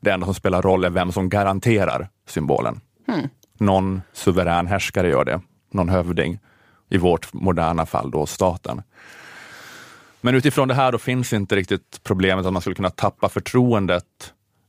Det 0.00 0.10
enda 0.10 0.26
som 0.26 0.34
spelar 0.34 0.62
roll 0.62 0.84
är 0.84 0.90
vem 0.90 1.12
som 1.12 1.28
garanterar 1.28 2.08
symbolen. 2.28 2.80
Mm. 3.08 3.28
någon 3.58 4.02
suverän 4.12 4.66
härskare 4.66 5.08
gör 5.08 5.24
det, 5.24 5.40
någon 5.72 5.88
hövding. 5.88 6.38
I 6.88 6.98
vårt 6.98 7.32
moderna 7.32 7.86
fall 7.86 8.10
då 8.10 8.26
staten. 8.26 8.82
Men 10.20 10.34
utifrån 10.34 10.68
det 10.68 10.74
här 10.74 10.92
då 10.92 10.98
finns 10.98 11.32
inte 11.32 11.56
riktigt 11.56 12.00
problemet 12.02 12.46
att 12.46 12.52
man 12.52 12.62
skulle 12.62 12.76
kunna 12.76 12.90
tappa 12.90 13.28
förtroendet 13.28 14.04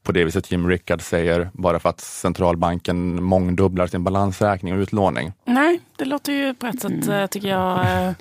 på 0.04 0.12
det 0.12 0.24
viset 0.26 0.52
Jim 0.52 0.70
Rickard 0.70 1.02
säger, 1.02 1.50
bara 1.54 1.80
för 1.80 1.90
att 1.90 2.02
centralbanken 2.02 3.24
mångdubblar 3.24 3.88
sin 3.88 4.04
balansräkning 4.04 4.74
och 4.74 4.80
utlåning. 4.80 5.34
Nej, 5.46 5.80
det 5.96 6.06
låter 6.06 6.34
ju 6.34 6.54
på 6.54 6.68
ett 6.68 6.82
sätt, 6.82 7.08
mm. 7.08 7.28
tycker 7.28 7.48
jag, 7.48 7.80
eh, 7.80 8.14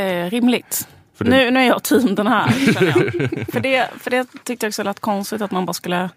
eh, 0.00 0.30
rimligt. 0.30 0.88
Det... 1.18 1.30
Nu, 1.30 1.50
nu 1.50 1.60
är 1.60 1.64
jag 1.64 1.82
team 1.82 2.14
den 2.14 2.26
här, 2.26 2.48
för, 3.52 3.60
det, 3.60 3.90
för 3.98 4.10
det 4.10 4.28
tyckte 4.44 4.66
jag 4.66 4.70
också 4.70 4.82
lät 4.82 5.00
konstigt 5.00 5.42
att 5.42 5.50
man 5.50 5.66
bara 5.66 5.72
skulle 5.72 6.10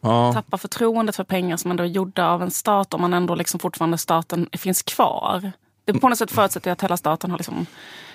ja. 0.00 0.32
tappa 0.32 0.58
förtroendet 0.58 1.16
för 1.16 1.24
pengar 1.24 1.56
som 1.56 1.70
ändå 1.70 1.84
är 1.84 1.88
gjorda 1.88 2.28
av 2.28 2.42
en 2.42 2.50
stat 2.50 2.94
om 2.94 3.00
man 3.00 3.14
ändå 3.14 3.34
liksom 3.34 3.60
fortfarande 3.60 3.98
staten 3.98 4.48
finns 4.52 4.82
kvar. 4.82 5.52
Det 5.84 5.94
på 5.94 6.08
något 6.08 6.18
sätt 6.18 6.30
förutsätter 6.30 6.72
att 6.72 6.82
hela 6.82 6.96
staten 6.96 7.30
har 7.30 7.38
liksom 7.38 7.66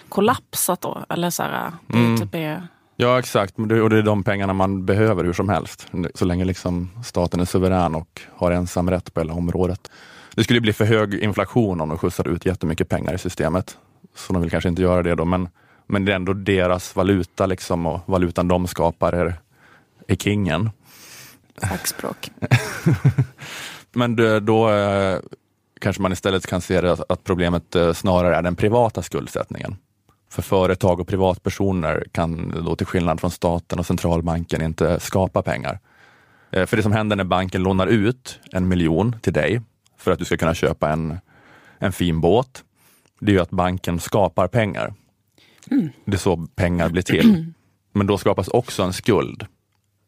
kollapsat 0.10 0.82
då. 0.82 1.06
Eller 1.10 1.30
så 1.30 1.44
här, 1.44 1.72
det 1.88 1.98
mm. 1.98 2.18
typ 2.18 2.36
är... 2.36 2.68
Ja 3.02 3.20
exakt, 3.20 3.60
och 3.60 3.68
det 3.68 3.98
är 3.98 4.02
de 4.02 4.24
pengarna 4.24 4.54
man 4.54 4.86
behöver 4.86 5.24
hur 5.24 5.34
som 5.34 5.50
helst. 5.50 5.88
Så 6.16 6.26
länge 6.26 6.46
liksom 6.46 6.90
staten 7.06 7.40
är 7.40 7.46
suverän 7.46 7.96
och 7.96 8.22
har 8.36 8.52
ensam 8.52 8.90
rätt 8.90 9.14
på 9.14 9.20
hela 9.20 9.34
området. 9.34 9.92
Det 10.36 10.44
skulle 10.44 10.62
bli 10.62 10.74
för 10.74 10.86
hög 10.86 11.14
inflation 11.14 11.82
om 11.82 11.90
de 11.90 11.98
skjutsade 11.98 12.30
ut 12.30 12.46
jättemycket 12.46 12.90
pengar 12.90 13.14
i 13.14 13.18
systemet. 13.18 13.78
Så 14.16 14.34
de 14.34 14.42
vill 14.42 14.52
kanske 14.52 14.70
inte 14.70 14.82
göra 14.82 15.04
det 15.04 15.16
då, 15.16 15.26
men, 15.26 15.50
men 15.88 16.06
det 16.06 16.12
är 16.12 16.16
ändå 16.16 16.34
deras 16.34 16.96
valuta 16.96 17.46
liksom 17.46 17.86
och 17.86 18.00
valutan 18.06 18.48
de 18.48 18.68
skapar 18.68 19.14
är, 19.14 19.36
är 20.08 20.16
kingen. 20.16 20.70
Fackspråk. 21.70 22.32
men 23.92 24.16
då, 24.16 24.40
då 24.40 24.70
eh, 24.70 25.20
kanske 25.82 26.02
man 26.02 26.12
istället 26.12 26.48
kan 26.48 26.62
se 26.62 26.82
det 26.82 26.98
att 27.10 27.24
problemet 27.24 27.76
eh, 27.76 27.94
snarare 27.94 28.36
är 28.36 28.42
den 28.42 28.56
privata 28.56 29.02
skuldsättningen. 29.02 29.78
För 30.30 30.42
företag 30.42 31.00
och 31.00 31.08
privatpersoner 31.08 32.06
kan 32.12 32.64
då 32.66 32.76
till 32.76 32.88
skillnad 32.88 33.20
från 33.20 33.32
staten 33.32 33.80
och 33.80 33.86
centralbanken 33.86 34.62
inte 34.62 35.00
skapa 35.00 35.42
pengar. 35.42 35.80
Eh, 36.52 36.66
för 36.66 36.78
det 36.78 36.84
som 36.84 36.92
händer 36.92 37.16
när 37.16 37.24
banken 37.24 37.64
lånar 37.64 37.88
ut 37.88 38.40
en 38.52 38.68
miljon 38.68 39.16
till 39.22 39.34
dig 39.34 39.62
för 39.98 40.12
att 40.12 40.20
du 40.20 40.26
ska 40.26 40.38
kunna 40.38 40.54
köpa 40.54 40.90
en, 40.90 41.18
en 41.80 41.92
fin 41.92 42.22
båt, 42.22 42.64
det 43.20 43.32
är 43.32 43.36
ju 43.36 43.42
att 43.42 43.50
banken 43.50 44.00
skapar 44.00 44.48
pengar. 44.48 44.94
Mm. 45.72 45.90
Det 46.06 46.14
är 46.14 46.18
så 46.18 46.48
pengar 46.56 46.90
blir 46.90 47.02
till. 47.02 47.54
Men 47.94 48.08
då 48.08 48.18
skapas 48.18 48.48
också 48.48 48.84
en 48.84 48.94
skuld 48.94 49.46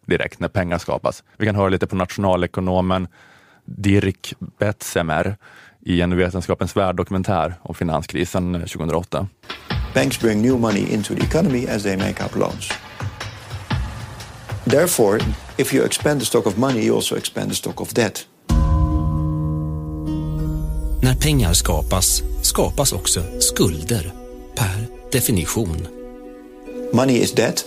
direkt 0.06 0.40
när 0.40 0.48
pengar 0.48 0.78
skapas. 0.78 1.24
Vi 1.38 1.46
kan 1.46 1.56
höra 1.56 1.70
lite 1.70 1.88
på 1.88 1.96
nationalekonomen 1.96 3.08
Dirk 3.66 4.34
Betsemer 4.60 5.38
i 5.80 6.02
en 6.02 6.18
Vetenskapens 6.18 6.76
värld-dokumentär 6.76 7.54
om 7.62 7.76
finanskrisen 7.76 8.54
2008. 8.54 9.28
Banks 9.94 10.18
bring 10.18 10.42
new 10.42 10.58
money 10.58 10.94
into 10.94 11.16
the 11.16 11.24
economy 11.24 11.68
as 11.68 11.84
they 11.84 11.96
make 11.96 12.24
up 12.24 12.36
loans. 12.36 12.72
Therefore, 14.66 15.20
if 15.58 15.74
you 15.74 15.84
expand 15.84 16.22
the 16.22 16.26
stock 16.26 16.46
of 16.46 16.58
money, 16.58 16.86
you 16.86 16.96
also 16.96 17.16
expand 17.16 17.50
the 17.50 17.56
stock 17.56 17.82
of 17.82 17.94
debt. 17.94 18.28
När 21.02 21.16
pengar 21.16 21.54
skapas, 21.54 22.24
skapas 22.42 22.94
också 22.94 23.24
skulder, 23.40 24.12
per 24.56 24.88
definition. 25.12 25.88
Money 26.94 27.22
is 27.22 27.32
debt. 27.32 27.66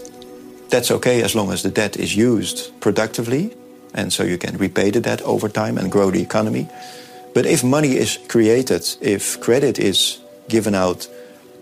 That's 0.70 0.90
okay 0.90 1.22
as 1.22 1.34
long 1.34 1.52
as 1.52 1.62
the 1.62 1.70
debt 1.70 1.96
is 1.96 2.16
used 2.16 2.80
productively 2.80 3.50
and 3.94 4.12
so 4.12 4.24
you 4.24 4.38
can 4.38 4.56
repay 4.58 4.90
the 4.90 5.00
debt 5.00 5.22
over 5.22 5.48
time 5.48 5.78
and 5.78 5.90
grow 5.90 6.10
the 6.10 6.22
economy. 6.22 6.66
But 7.34 7.46
if 7.46 7.64
money 7.64 7.96
is 7.96 8.18
created, 8.28 8.96
if 9.00 9.40
credit 9.40 9.78
is 9.78 10.18
given 10.48 10.74
out 10.74 11.08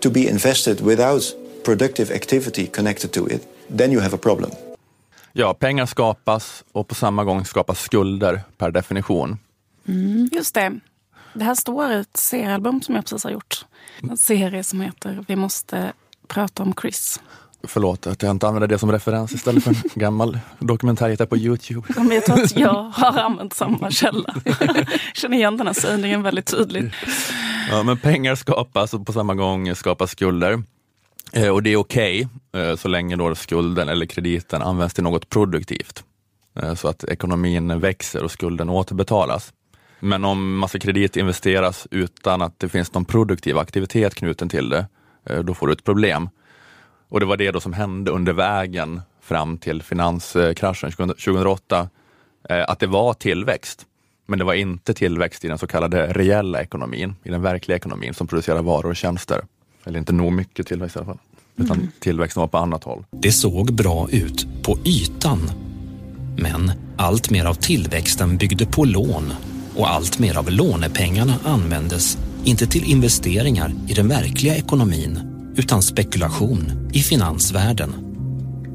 to 0.03 0.09
be 0.09 0.29
invested 0.29 0.81
without 0.81 1.23
productive 1.63 2.15
activity 2.15 2.67
connected 2.67 3.11
to 3.11 3.27
it, 3.27 3.47
then 3.77 3.91
you 3.91 4.01
have 4.01 4.15
a 4.15 4.19
problem. 4.21 4.51
Ja, 5.33 5.53
pengar 5.53 5.85
skapas 5.85 6.63
och 6.71 6.87
på 6.87 6.95
samma 6.95 7.23
gång 7.23 7.45
skapas 7.45 7.81
skulder 7.81 8.41
per 8.57 8.71
definition. 8.71 9.37
Mm, 9.87 10.29
just 10.31 10.55
det. 10.55 10.79
Det 11.33 11.43
här 11.43 11.55
står 11.55 11.91
i 11.91 11.95
ett 11.95 12.17
seriealbum 12.17 12.81
som 12.81 12.95
jag 12.95 13.03
precis 13.05 13.23
har 13.23 13.31
gjort. 13.31 13.65
En 14.01 14.17
serie 14.17 14.63
som 14.63 14.81
heter 14.81 15.25
Vi 15.27 15.35
måste 15.35 15.93
prata 16.27 16.63
om 16.63 16.73
Chris. 16.81 17.19
Förlåt 17.67 18.07
att 18.07 18.21
jag 18.21 18.31
inte 18.31 18.47
använder 18.47 18.67
det 18.67 18.79
som 18.79 18.91
referens 18.91 19.31
istället 19.31 19.63
för 19.63 19.71
en 19.71 19.81
gammal 19.95 20.39
dokumentär 20.59 21.25
på 21.25 21.37
Youtube. 21.37 21.87
Ja, 21.95 22.03
men 22.03 22.15
jag 22.15 22.25
tror 22.25 22.43
att 22.43 22.57
jag 22.57 22.83
har 22.93 23.19
använt 23.19 23.53
samma 23.53 23.91
källa. 23.91 24.35
Jag 24.59 24.87
känner 25.13 25.37
igen 25.37 25.57
den 25.57 25.67
här 25.67 25.73
sägningen 25.73 26.23
väldigt 26.23 26.45
tydligt. 26.45 26.93
Ja, 27.69 27.83
men 27.83 27.97
pengar 27.97 28.35
skapas 28.35 28.93
och 28.93 29.05
på 29.05 29.13
samma 29.13 29.35
gång 29.35 29.75
skapas 29.75 30.11
skulder. 30.11 30.63
Eh, 31.33 31.49
och 31.49 31.63
det 31.63 31.73
är 31.73 31.77
okej 31.77 32.27
okay, 32.51 32.61
eh, 32.61 32.75
så 32.75 32.87
länge 32.87 33.15
då 33.15 33.35
skulden 33.35 33.89
eller 33.89 34.05
krediten 34.05 34.61
används 34.61 34.93
till 34.93 35.03
något 35.03 35.29
produktivt. 35.29 36.03
Eh, 36.61 36.73
så 36.73 36.87
att 36.87 37.03
ekonomin 37.03 37.79
växer 37.79 38.23
och 38.23 38.31
skulden 38.31 38.69
återbetalas. 38.69 39.53
Men 39.99 40.25
om 40.25 40.57
massa 40.57 40.79
kredit 40.79 41.17
investeras 41.17 41.87
utan 41.91 42.41
att 42.41 42.59
det 42.59 42.69
finns 42.69 42.93
någon 42.93 43.05
produktiv 43.05 43.57
aktivitet 43.57 44.15
knuten 44.15 44.49
till 44.49 44.69
det, 44.69 44.85
eh, 45.29 45.39
då 45.39 45.53
får 45.53 45.67
du 45.67 45.73
ett 45.73 45.83
problem. 45.83 46.29
Och 47.09 47.19
det 47.19 47.25
var 47.25 47.37
det 47.37 47.51
då 47.51 47.59
som 47.59 47.73
hände 47.73 48.11
under 48.11 48.33
vägen 48.33 49.01
fram 49.21 49.57
till 49.57 49.83
finanskraschen 49.83 50.91
2008, 50.91 51.89
eh, 52.49 52.65
att 52.67 52.79
det 52.79 52.87
var 52.87 53.13
tillväxt. 53.13 53.85
Men 54.25 54.39
det 54.39 54.45
var 54.45 54.53
inte 54.53 54.93
tillväxt 54.93 55.45
i 55.45 55.47
den 55.47 55.57
så 55.57 55.67
kallade 55.67 56.13
reella 56.13 56.61
ekonomin, 56.61 57.15
i 57.23 57.29
den 57.29 57.41
verkliga 57.41 57.75
ekonomin 57.75 58.13
som 58.13 58.27
producerar 58.27 58.61
varor 58.61 58.89
och 58.89 58.95
tjänster. 58.95 59.41
Eller 59.85 59.99
inte 59.99 60.13
nog 60.13 60.33
mycket 60.33 60.67
tillväxt 60.67 60.95
i 60.95 60.99
alla 60.99 61.05
fall, 61.05 61.19
utan 61.55 61.77
mm. 61.77 61.91
tillväxten 61.99 62.41
var 62.41 62.47
på 62.47 62.57
annat 62.57 62.83
håll. 62.83 63.05
Det 63.11 63.31
såg 63.31 63.73
bra 63.73 64.09
ut 64.09 64.47
på 64.63 64.77
ytan. 64.85 65.51
Men 66.37 66.71
allt 66.97 67.29
mer 67.29 67.45
av 67.45 67.53
tillväxten 67.53 68.37
byggde 68.37 68.65
på 68.65 68.85
lån 68.85 69.33
och 69.75 69.89
allt 69.89 70.19
mer 70.19 70.37
av 70.37 70.51
lånepengarna 70.51 71.33
användes 71.43 72.17
inte 72.43 72.67
till 72.67 72.91
investeringar 72.91 73.73
i 73.87 73.93
den 73.93 74.07
verkliga 74.07 74.55
ekonomin 74.55 75.19
utan 75.57 75.81
spekulation 75.81 76.89
i 76.93 76.99
finansvärlden. 76.99 77.93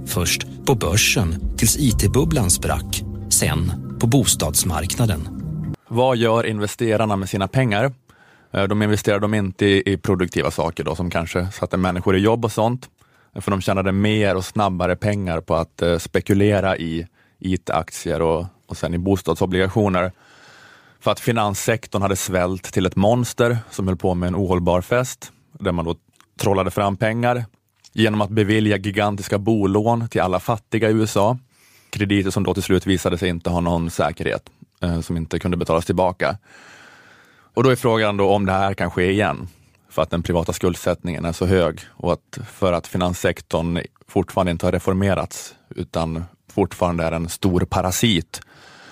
Först 0.06 0.46
på 0.66 0.74
börsen 0.74 1.56
tills 1.56 1.76
IT-bubblan 1.78 2.50
sprack, 2.50 3.02
sen 3.28 3.87
på 3.98 4.06
bostadsmarknaden. 4.06 5.28
Vad 5.88 6.16
gör 6.16 6.46
investerarna 6.46 7.16
med 7.16 7.28
sina 7.28 7.48
pengar? 7.48 7.92
Eh, 8.52 8.62
de 8.64 8.82
investerar 8.82 9.20
dem 9.20 9.34
inte 9.34 9.66
i 9.66 9.96
produktiva 9.96 10.50
saker 10.50 10.84
då, 10.84 10.94
som 10.94 11.10
kanske 11.10 11.46
satte 11.46 11.76
människor 11.76 12.16
i 12.16 12.18
jobb 12.18 12.44
och 12.44 12.52
sånt, 12.52 12.88
för 13.40 13.50
de 13.50 13.60
tjänade 13.60 13.92
mer 13.92 14.36
och 14.36 14.44
snabbare 14.44 14.96
pengar 14.96 15.40
på 15.40 15.56
att 15.56 15.82
eh, 15.82 15.98
spekulera 15.98 16.76
i 16.76 17.06
IT-aktier 17.38 18.22
och, 18.22 18.46
och 18.66 18.76
sen 18.76 18.94
i 18.94 18.98
bostadsobligationer. 18.98 20.12
För 21.00 21.10
att 21.10 21.20
finanssektorn 21.20 22.02
hade 22.02 22.16
svält 22.16 22.62
till 22.62 22.86
ett 22.86 22.96
monster 22.96 23.58
som 23.70 23.88
höll 23.88 23.96
på 23.96 24.14
med 24.14 24.26
en 24.26 24.36
ohållbar 24.36 24.80
fest, 24.80 25.32
där 25.52 25.72
man 25.72 25.84
då 25.84 25.96
trollade 26.40 26.70
fram 26.70 26.96
pengar 26.96 27.44
genom 27.92 28.20
att 28.20 28.30
bevilja 28.30 28.76
gigantiska 28.76 29.38
bolån 29.38 30.08
till 30.08 30.20
alla 30.20 30.40
fattiga 30.40 30.90
i 30.90 30.92
USA. 30.92 31.38
Krediter 31.98 32.30
som 32.30 32.44
då 32.44 32.54
till 32.54 32.62
slut 32.62 32.86
visade 32.86 33.18
sig 33.18 33.28
inte 33.28 33.50
ha 33.50 33.60
någon 33.60 33.90
säkerhet, 33.90 34.50
eh, 34.80 35.00
som 35.00 35.16
inte 35.16 35.38
kunde 35.38 35.56
betalas 35.56 35.86
tillbaka. 35.86 36.38
Och 37.54 37.62
då 37.64 37.70
är 37.70 37.76
frågan 37.76 38.16
då 38.16 38.28
om 38.30 38.46
det 38.46 38.52
här 38.52 38.74
kan 38.74 38.90
ske 38.90 39.10
igen, 39.10 39.48
för 39.88 40.02
att 40.02 40.10
den 40.10 40.22
privata 40.22 40.52
skuldsättningen 40.52 41.24
är 41.24 41.32
så 41.32 41.46
hög 41.46 41.80
och 41.90 42.12
att 42.12 42.38
för 42.52 42.72
att 42.72 42.86
finanssektorn 42.86 43.80
fortfarande 44.08 44.52
inte 44.52 44.66
har 44.66 44.72
reformerats, 44.72 45.54
utan 45.76 46.24
fortfarande 46.52 47.04
är 47.04 47.12
en 47.12 47.28
stor 47.28 47.60
parasit 47.60 48.40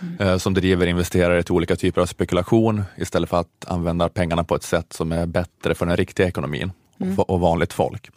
mm. 0.00 0.20
eh, 0.20 0.38
som 0.38 0.54
driver 0.54 0.86
investerare 0.86 1.42
till 1.42 1.52
olika 1.52 1.76
typer 1.76 2.00
av 2.00 2.06
spekulation 2.06 2.84
istället 2.96 3.30
för 3.30 3.40
att 3.40 3.64
använda 3.66 4.08
pengarna 4.08 4.44
på 4.44 4.54
ett 4.54 4.62
sätt 4.62 4.92
som 4.92 5.12
är 5.12 5.26
bättre 5.26 5.74
för 5.74 5.86
den 5.86 5.96
riktiga 5.96 6.28
ekonomin 6.28 6.72
mm. 7.00 7.18
och 7.18 7.40
vanligt 7.40 7.72
folk. 7.72 8.10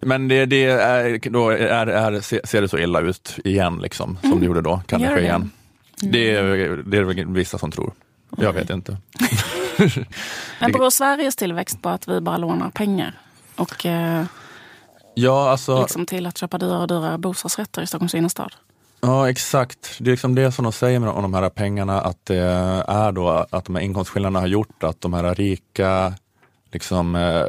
Men 0.00 0.28
det, 0.28 0.46
det 0.46 0.64
är, 0.64 1.30
då 1.30 1.50
är, 1.50 1.86
är, 1.86 2.46
ser 2.46 2.60
det 2.62 2.68
så 2.68 2.78
illa 2.78 3.00
ut 3.00 3.38
igen, 3.44 3.78
liksom, 3.78 4.18
som 4.20 4.30
mm. 4.30 4.40
det 4.40 4.46
gjorde 4.46 4.60
då. 4.60 4.82
Kan 4.86 5.00
det 5.00 5.08
ske 5.08 5.20
igen? 5.20 5.50
Mm. 6.02 6.12
Det, 6.12 6.34
är, 6.34 6.42
det 6.86 6.96
är 6.98 7.04
det 7.14 7.24
vissa 7.24 7.58
som 7.58 7.70
tror. 7.70 7.92
Jag 8.36 8.52
vet 8.52 8.70
inte. 8.70 8.96
Men 10.60 10.72
beror 10.72 10.90
Sveriges 10.90 11.36
tillväxt 11.36 11.82
på 11.82 11.88
att 11.88 12.08
vi 12.08 12.20
bara 12.20 12.36
lånar 12.36 12.70
pengar? 12.70 13.18
Och 13.56 13.86
eh, 13.86 14.24
ja, 15.14 15.50
alltså, 15.50 15.80
liksom 15.80 16.06
till 16.06 16.26
att 16.26 16.38
köpa 16.38 16.58
dyrare 16.58 16.82
och 16.82 16.88
dyrare 16.88 17.18
bostadsrätter 17.18 17.82
i 17.82 17.86
Stockholms 17.86 18.14
innerstad? 18.14 18.52
Ja 19.00 19.30
exakt, 19.30 19.96
det 19.98 20.10
är 20.10 20.10
liksom 20.10 20.34
det 20.34 20.52
som 20.52 20.62
de 20.62 20.72
säger 20.72 20.98
med 20.98 21.08
de 21.08 21.34
här 21.34 21.48
pengarna, 21.50 22.00
att 22.00 22.26
det 22.26 22.36
är 22.88 23.12
då 23.12 23.46
att 23.50 23.64
de 23.64 23.74
här 23.74 23.82
inkomstskillnaderna 23.82 24.40
har 24.40 24.46
gjort 24.46 24.84
att 24.84 25.00
de 25.00 25.14
här 25.14 25.34
rika 25.34 26.14
liksom, 26.74 27.14
eh, 27.14 27.42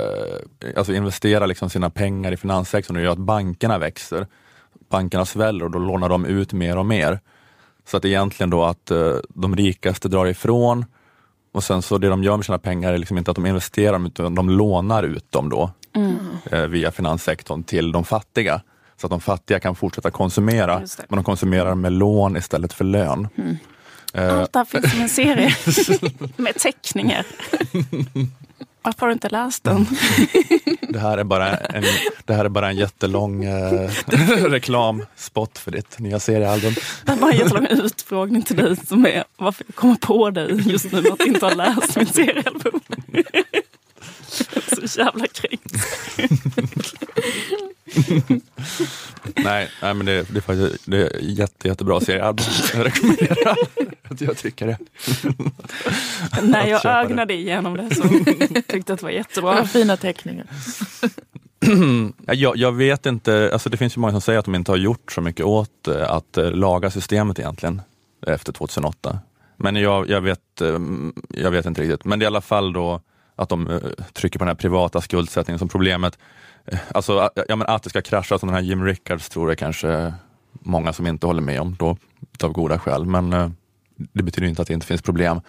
alltså 0.77 0.93
investera 0.93 1.45
liksom 1.45 1.69
sina 1.69 1.89
pengar 1.89 2.31
i 2.31 2.37
finanssektorn 2.37 2.97
och 2.97 3.03
gör 3.03 3.11
att 3.11 3.17
bankerna 3.17 3.77
växer. 3.77 4.27
Bankerna 4.89 5.25
sväller 5.25 5.65
och 5.65 5.71
då 5.71 5.79
lånar 5.79 6.09
de 6.09 6.25
ut 6.25 6.53
mer 6.53 6.77
och 6.77 6.85
mer 6.85 7.19
Så 7.87 7.97
att 7.97 8.05
egentligen 8.05 8.49
då 8.49 8.63
att 8.63 8.91
eh, 8.91 9.13
de 9.29 9.55
rikaste 9.55 10.07
drar 10.07 10.25
ifrån 10.25 10.85
och 11.53 11.63
sen 11.63 11.81
så 11.81 11.97
det 11.97 12.09
de 12.09 12.23
gör 12.23 12.37
med 12.37 12.45
sina 12.45 12.59
pengar 12.59 12.93
är 12.93 12.97
liksom 12.97 13.17
inte 13.17 13.31
att 13.31 13.35
de 13.35 13.45
investerar 13.45 13.91
dem 13.91 14.05
utan 14.05 14.35
de 14.35 14.49
lånar 14.49 15.03
ut 15.03 15.31
dem 15.31 15.49
då 15.49 15.71
eh, 16.51 16.61
via 16.61 16.91
finanssektorn 16.91 17.63
till 17.63 17.91
de 17.91 18.03
fattiga. 18.03 18.61
Så 18.97 19.07
att 19.07 19.11
de 19.11 19.21
fattiga 19.21 19.59
kan 19.59 19.75
fortsätta 19.75 20.11
konsumera, 20.11 20.79
men 21.09 21.17
de 21.17 21.23
konsumerar 21.23 21.75
med 21.75 21.91
lån 21.93 22.37
istället 22.37 22.73
för 22.73 22.85
lön. 22.85 23.27
Eh, 24.13 24.39
Allt 24.39 24.53
det 24.53 24.59
här 24.59 24.65
finns 24.65 24.91
som 24.91 25.01
en 25.01 25.09
serie 25.09 25.55
med 26.37 26.55
teckningar. 26.55 27.25
Varför 28.85 28.99
har 28.99 29.07
du 29.07 29.13
inte 29.13 29.29
läst 29.29 29.63
den? 29.63 29.87
Det 30.89 30.99
här 30.99 31.17
är 31.17 31.23
bara 31.23 31.57
en, 31.57 31.83
det 32.25 32.33
här 32.33 32.45
är 32.45 32.49
bara 32.49 32.69
en 32.69 32.77
jättelång 32.77 33.43
eh, 33.43 33.89
reklamspot 34.49 35.57
för 35.57 35.71
ditt 35.71 35.99
nya 35.99 36.19
seriealbum. 36.19 36.73
Det 37.05 37.11
är 37.11 37.15
bara 37.15 37.31
en 37.31 37.37
jättelång 37.37 37.67
utfrågning 37.67 38.41
till 38.41 38.55
dig 38.55 38.75
som 38.75 39.05
är 39.05 39.23
varför 39.37 39.65
jag 39.67 39.75
kommer 39.75 39.95
på 39.95 40.29
dig 40.29 40.69
just 40.71 40.91
nu 40.91 41.03
att 41.11 41.25
inte 41.25 41.45
ha 41.45 41.53
läst 41.53 41.95
mitt 41.95 42.15
seriealbum. 42.15 42.79
Så 44.89 44.99
jävla 44.99 45.27
kränkt. 45.27 45.75
Nej, 49.35 49.69
nej 49.81 49.93
men 49.93 50.05
det, 50.05 50.23
det 50.29 50.37
är 50.37 50.41
faktiskt 50.41 50.83
det 50.85 50.97
är 50.97 51.19
jätte, 51.21 51.67
jättebra 51.67 52.01
seriealbum. 52.01 52.45
Jag 52.73 52.85
rekommenderar 52.85 53.57
att 54.03 54.21
jag 54.21 54.37
tycker 54.37 54.67
det. 54.67 54.77
När 56.41 56.67
jag 56.67 56.81
köpa 56.81 56.97
det. 56.97 57.05
ögnade 57.05 57.33
igenom 57.33 57.77
det 57.77 57.95
så 57.95 58.01
tyckte 58.01 58.73
jag 58.73 58.79
att 58.79 58.99
det 58.99 59.03
var 59.03 59.09
jättebra. 59.09 59.53
Bra 59.53 59.65
fina 59.65 59.97
teckningar. 59.97 60.45
Ja, 62.25 62.33
Jag, 62.33 62.57
jag 62.57 62.71
vet 62.71 63.05
inte, 63.05 63.49
alltså 63.53 63.69
det 63.69 63.77
finns 63.77 63.97
ju 63.97 64.01
många 64.01 64.11
som 64.11 64.21
säger 64.21 64.39
att 64.39 64.45
de 64.45 64.55
inte 64.55 64.71
har 64.71 64.77
gjort 64.77 65.11
så 65.11 65.21
mycket 65.21 65.45
åt 65.45 65.87
eh, 65.87 66.11
att 66.11 66.37
eh, 66.37 66.51
laga 66.51 66.91
systemet 66.91 67.39
egentligen 67.39 67.81
efter 68.27 68.53
2008. 68.53 69.19
Men 69.57 69.75
jag, 69.75 70.09
jag, 70.09 70.21
vet, 70.21 70.61
eh, 70.61 70.79
jag 71.29 71.51
vet 71.51 71.65
inte 71.65 71.81
riktigt. 71.81 72.05
Men 72.05 72.19
det 72.19 72.23
är 72.23 72.25
i 72.25 72.27
alla 72.27 72.41
fall 72.41 72.73
då 72.73 73.01
att 73.35 73.49
de 73.49 73.67
eh, 73.69 73.77
trycker 74.13 74.39
på 74.39 74.45
den 74.45 74.49
här 74.49 74.55
privata 74.55 75.01
skuldsättningen 75.01 75.59
som 75.59 75.67
problemet. 75.69 76.19
Eh, 76.65 76.79
alltså 76.93 77.17
att- 77.17 77.39
ja, 77.47 77.55
men 77.55 77.67
att 77.67 77.83
det 77.83 77.89
ska 77.89 78.01
krascha 78.01 78.37
som 78.39 78.47
den 78.47 78.55
här 78.55 78.63
Jim 78.63 78.83
Rickards 78.85 79.29
tror 79.29 79.49
jag 79.51 79.57
kanske 79.57 80.13
många 80.51 80.93
som 80.93 81.07
inte 81.07 81.27
håller 81.27 81.41
med 81.41 81.61
om 81.61 81.75
då, 81.79 81.97
av 82.43 82.51
goda 82.51 82.79
skäl. 82.79 83.05
Men 83.05 83.33
eh, 83.33 83.49
det 84.13 84.23
betyder 84.23 84.47
inte 84.47 84.61
att 84.61 84.67
det 84.67 84.73
inte 84.73 84.85
finns 84.87 85.01
problem. 85.01 85.41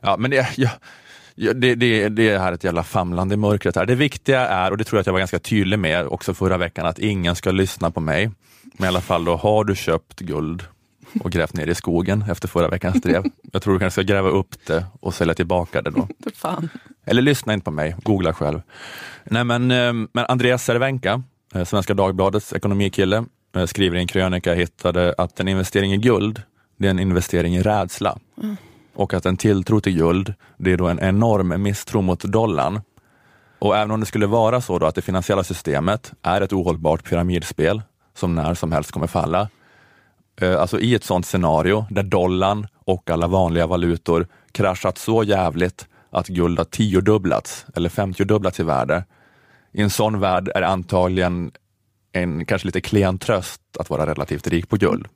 Ja, 0.00 0.16
men 0.18 0.30
det, 0.30 0.48
ja, 0.56 0.70
ja, 1.34 1.52
det, 1.52 1.74
det, 1.74 2.08
det 2.08 2.28
är 2.28 2.38
här 2.38 2.52
ett 2.52 2.64
jävla 2.64 2.82
famlande 2.82 3.34
i 3.34 3.36
mörkret. 3.36 3.76
Här. 3.76 3.86
Det 3.86 3.94
viktiga 3.94 4.40
är, 4.48 4.70
och 4.70 4.76
det 4.78 4.84
tror 4.84 4.96
jag 4.96 5.00
att 5.00 5.06
jag 5.06 5.12
var 5.12 5.20
ganska 5.20 5.38
tydlig 5.38 5.78
med 5.78 6.06
också 6.06 6.34
förra 6.34 6.56
veckan, 6.56 6.86
att 6.86 6.98
ingen 6.98 7.36
ska 7.36 7.50
lyssna 7.50 7.90
på 7.90 8.00
mig. 8.00 8.30
Men 8.62 8.84
i 8.84 8.88
alla 8.88 9.00
fall 9.00 9.24
då, 9.24 9.36
har 9.36 9.64
du 9.64 9.76
köpt 9.76 10.20
guld 10.20 10.62
och 11.20 11.30
grävt 11.30 11.54
ner 11.54 11.66
i 11.66 11.74
skogen 11.74 12.24
efter 12.30 12.48
förra 12.48 12.68
veckans 12.68 13.02
drev. 13.02 13.24
Jag 13.52 13.62
tror 13.62 13.74
du 13.74 13.80
kanske 13.80 14.02
ska 14.02 14.12
gräva 14.12 14.28
upp 14.28 14.66
det 14.66 14.84
och 15.00 15.14
sälja 15.14 15.34
tillbaka 15.34 15.82
det 15.82 15.90
då. 15.90 16.08
Fan. 16.34 16.68
Eller 17.06 17.22
lyssna 17.22 17.54
inte 17.54 17.64
på 17.64 17.70
mig, 17.70 17.96
googla 18.02 18.32
själv. 18.32 18.62
Nej, 19.24 19.44
men, 19.44 19.70
eh, 19.70 19.92
men 19.92 20.26
Andreas 20.28 20.64
Cervenka, 20.64 21.22
eh, 21.54 21.64
Svenska 21.64 21.94
Dagbladets 21.94 22.52
ekonomikille, 22.52 23.24
eh, 23.56 23.64
skriver 23.64 23.96
i 23.96 24.00
en 24.00 24.06
krönika 24.06 24.54
hittade 24.54 25.14
att 25.18 25.40
en 25.40 25.48
investering 25.48 25.92
i 25.92 25.96
guld, 25.96 26.42
det 26.76 26.86
är 26.86 26.90
en 26.90 26.98
investering 26.98 27.56
i 27.56 27.62
rädsla. 27.62 28.18
Och 28.94 29.14
att 29.14 29.26
en 29.26 29.36
tilltro 29.36 29.80
till 29.80 29.96
guld, 29.96 30.34
det 30.56 30.72
är 30.72 30.76
då 30.76 30.88
en 30.88 31.00
enorm 31.00 31.62
misstro 31.62 32.00
mot 32.00 32.24
dollarn. 32.24 32.80
Och 33.58 33.76
även 33.76 33.90
om 33.90 34.00
det 34.00 34.06
skulle 34.06 34.26
vara 34.26 34.60
så 34.60 34.78
då 34.78 34.86
att 34.86 34.94
det 34.94 35.02
finansiella 35.02 35.44
systemet 35.44 36.12
är 36.22 36.40
ett 36.40 36.52
ohållbart 36.52 37.04
pyramidspel 37.04 37.82
som 38.14 38.34
när 38.34 38.54
som 38.54 38.72
helst 38.72 38.90
kommer 38.90 39.06
falla, 39.06 39.48
Alltså 40.42 40.80
i 40.80 40.94
ett 40.94 41.04
sådant 41.04 41.26
scenario 41.26 41.86
där 41.90 42.02
dollarn 42.02 42.66
och 42.74 43.10
alla 43.10 43.26
vanliga 43.26 43.66
valutor 43.66 44.26
kraschat 44.52 44.98
så 44.98 45.24
jävligt 45.24 45.86
att 46.10 46.28
guld 46.28 46.58
har 46.58 46.64
tiodubblats 46.64 47.66
eller 47.76 47.88
femtiodubblats 47.88 48.60
i 48.60 48.62
värde. 48.62 49.04
I 49.72 49.82
en 49.82 49.90
sån 49.90 50.20
värld 50.20 50.48
är 50.54 50.60
det 50.60 50.66
antagligen 50.66 51.50
en 52.12 52.46
kanske 52.46 52.66
lite 52.66 52.80
klen 52.80 53.18
tröst 53.18 53.60
att 53.78 53.90
vara 53.90 54.06
relativt 54.06 54.46
rik 54.46 54.68
på 54.68 54.76
guld. 54.76 55.06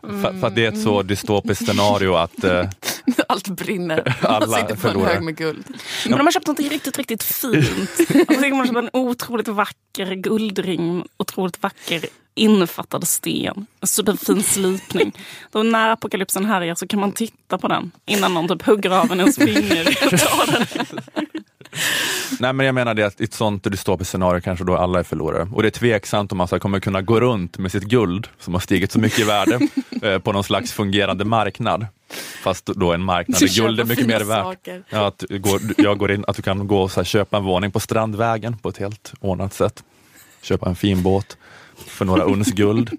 för, 0.00 0.40
för 0.40 0.46
att 0.46 0.54
det 0.54 0.64
är 0.64 0.68
ett 0.68 0.82
så 0.82 1.02
dystopiskt 1.02 1.66
scenario 1.66 2.14
att 2.14 2.44
eh, 2.44 2.68
Allt 3.28 3.48
brinner. 3.48 4.16
Alla 4.20 4.46
Man 4.46 4.48
sitter 4.48 4.66
på 4.66 4.72
en 4.72 4.76
förlorar. 4.76 5.14
hög 5.14 5.22
med 5.22 5.36
guld. 5.36 5.64
Men 6.04 6.18
om 6.18 6.24
man 6.24 6.32
köpt 6.32 6.46
något 6.46 6.60
riktigt, 6.60 6.98
riktigt 6.98 7.22
fint. 7.22 7.96
Tänker 8.06 8.54
man 8.56 8.66
köpa 8.66 8.78
en 8.78 8.90
otroligt 8.92 9.48
vacker 9.48 10.14
guldring, 10.14 11.04
otroligt 11.16 11.62
vacker 11.62 12.04
infattad 12.34 13.08
sten, 13.08 13.66
en 13.80 13.88
superfin 13.88 14.42
slipning. 14.42 15.12
Då 15.52 15.62
när 15.62 15.90
apokalypsen 15.90 16.44
härjar 16.44 16.74
så 16.74 16.86
kan 16.86 17.00
man 17.00 17.12
titta 17.12 17.58
på 17.58 17.68
den 17.68 17.90
innan 18.06 18.34
någon 18.34 18.48
typ 18.48 18.66
hugger 18.66 18.90
av 18.90 19.12
en 19.12 19.20
ens 19.20 19.36
finger. 19.36 19.98
Nej 22.40 22.52
men 22.52 22.66
jag 22.66 22.74
menar 22.74 22.94
det 22.94 23.02
att 23.02 23.20
i 23.20 23.24
ett 23.24 23.34
sånt 23.34 23.64
dystopiskt 23.64 24.12
scenario 24.12 24.40
kanske 24.40 24.64
då 24.64 24.76
alla 24.76 24.98
är 24.98 25.02
förlorare. 25.02 25.48
Och 25.52 25.62
det 25.62 25.68
är 25.68 25.70
tveksamt 25.70 26.32
om 26.32 26.38
man 26.38 26.46
ska 26.46 26.58
kommer 26.58 26.80
kunna 26.80 27.02
gå 27.02 27.20
runt 27.20 27.58
med 27.58 27.72
sitt 27.72 27.82
guld 27.82 28.28
som 28.38 28.54
har 28.54 28.60
stigit 28.60 28.92
så 28.92 28.98
mycket 28.98 29.18
i 29.18 29.24
värde 29.24 29.68
eh, 30.02 30.18
på 30.18 30.32
någon 30.32 30.44
slags 30.44 30.72
fungerande 30.72 31.24
marknad. 31.24 31.86
Fast 32.42 32.66
då 32.66 32.92
en 32.92 33.02
marknad 33.02 33.40
där 33.40 33.62
guld 33.62 33.80
är 33.80 33.84
mycket 33.84 34.06
mer 34.06 34.20
värt. 34.20 34.68
Ja, 34.88 35.06
att, 35.06 35.24
går, 35.30 35.60
jag 35.76 35.98
går 35.98 36.12
in, 36.12 36.24
att 36.28 36.36
du 36.36 36.42
kan 36.42 36.66
gå 36.66 36.82
och 36.82 36.90
så 36.90 37.00
här, 37.00 37.04
köpa 37.04 37.36
en 37.36 37.44
våning 37.44 37.70
på 37.70 37.80
Strandvägen 37.80 38.58
på 38.58 38.68
ett 38.68 38.78
helt 38.78 39.12
ordnat 39.20 39.54
sätt. 39.54 39.84
Köpa 40.42 40.68
en 40.68 40.76
fin 40.76 41.02
båt 41.02 41.36
för 41.76 42.04
några 42.04 42.22
uns 42.24 42.52
guld. 42.52 42.90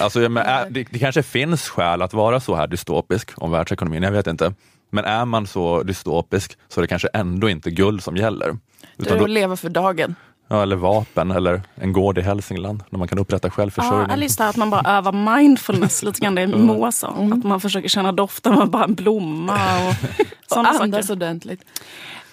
Alltså, 0.00 0.18
men, 0.18 0.36
är, 0.46 0.70
det, 0.70 0.86
det 0.90 0.98
kanske 0.98 1.22
finns 1.22 1.68
skäl 1.68 2.02
att 2.02 2.14
vara 2.14 2.40
så 2.40 2.54
här 2.54 2.66
dystopisk 2.66 3.30
om 3.36 3.50
världsekonomin, 3.50 4.02
jag 4.02 4.12
vet 4.12 4.26
inte. 4.26 4.54
Men 4.90 5.04
är 5.04 5.24
man 5.24 5.46
så 5.46 5.82
dystopisk 5.82 6.58
så 6.68 6.80
är 6.80 6.82
det 6.82 6.88
kanske 6.88 7.08
ändå 7.08 7.48
inte 7.50 7.70
guld 7.70 8.02
som 8.02 8.16
gäller. 8.16 8.58
Du 8.96 9.04
Utan 9.06 9.18
då, 9.18 9.26
lever 9.26 9.56
för 9.56 9.68
dagen. 9.68 10.14
ja, 10.48 10.62
eller 10.62 10.76
vapen 10.76 11.30
eller 11.30 11.62
en 11.74 11.92
gård 11.92 12.18
i 12.18 12.20
Hälsingland 12.20 12.82
där 12.90 12.98
man 12.98 13.08
kan 13.08 13.18
upprätta 13.18 13.48
Ja, 13.48 13.52
självförsörjning. 13.52 14.10
eller 14.10 14.22
just 14.22 14.38
det 14.38 14.48
att 14.48 14.56
man 14.56 14.70
bara 14.70 14.96
övar 14.98 15.36
mindfulness 15.38 16.02
lite 16.02 16.20
grann. 16.20 16.34
Det 16.34 16.42
är 16.42 16.46
Moa. 16.46 16.88
Att 17.32 17.44
man 17.44 17.60
försöker 17.60 17.88
känna 17.88 18.12
doften 18.12 18.52
av 18.58 18.70
bara 18.70 18.84
en 18.84 18.94
blomma. 18.94 19.54
Och 19.88 19.94
Och 20.20 20.26
sådana 20.54 20.68
andas 20.68 21.06
saker. 21.06 21.12
ordentligt. 21.16 21.60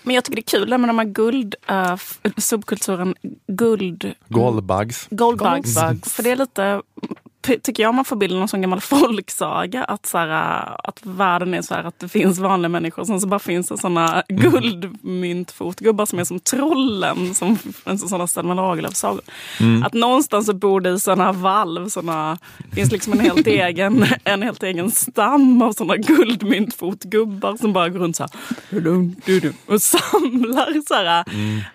Men 0.08 0.16
jag 0.16 0.24
tycker 0.24 0.36
det 0.36 0.42
är 0.56 0.60
kul 0.60 0.70
med 0.78 0.90
de 0.90 0.98
här 1.00 1.06
guld, 1.06 1.56
f- 1.68 2.20
subkulturen 2.38 3.16
guld, 3.48 4.14
Goldbugs. 4.30 5.08
goldbugs. 5.10 5.76
Goldbugs. 5.76 6.14
För 6.14 6.24
det 6.24 6.32
är 6.32 6.36
lite, 6.36 6.82
tycker 7.48 7.84
jag 7.84 7.96
man 7.96 8.06
får 8.06 8.16
bilden 8.16 8.42
av 8.42 8.50
en 8.54 8.62
gammal 8.62 8.82
folksaga. 8.82 9.84
Att, 9.84 10.06
så 10.06 10.18
här, 10.18 10.76
att 10.84 11.00
världen 11.04 11.54
är 11.54 11.62
så 11.62 11.74
här 11.74 11.84
att 11.84 12.00
det 12.00 12.10
finns 12.10 12.40
vanliga 12.40 12.70
människor. 12.70 13.04
Sen 13.06 13.22
så 13.22 13.28
bara 13.28 13.40
finns 13.40 13.68
det 13.68 13.78
såna 13.78 14.24
guldmyntfotgubbar 14.30 16.06
som 16.06 16.20
är 16.20 16.24
som 16.24 16.40
trollen. 16.40 17.34
Som 17.36 17.58
sådana 17.98 18.28
Selma 18.28 18.54
Lagerlöf-sagor. 18.54 19.22
Att 19.86 19.94
någonstans 19.94 20.46
så 20.46 20.54
bor 20.54 20.82
det 20.82 20.90
i 20.90 21.00
såna 21.00 21.32
valv. 21.32 21.90
Såna, 21.90 22.38
det 22.70 22.76
finns 22.76 22.92
liksom 22.92 23.14
en 23.14 23.20
helt 23.20 23.48
egen, 23.68 24.06
en 24.24 24.42
helt 24.42 24.64
egen 24.64 24.92
stam 24.92 25.62
av 25.62 25.74
såna 25.74 25.98
guldmyntfotgubbar 25.98 27.58
som 27.58 27.74
bara 27.74 27.90
går 27.90 28.00
runt 28.00 28.16
så 28.16 28.24
här. 28.24 28.32
Och 29.66 29.82
samlar 29.82 30.86
så 30.88 30.94
här. 30.94 31.26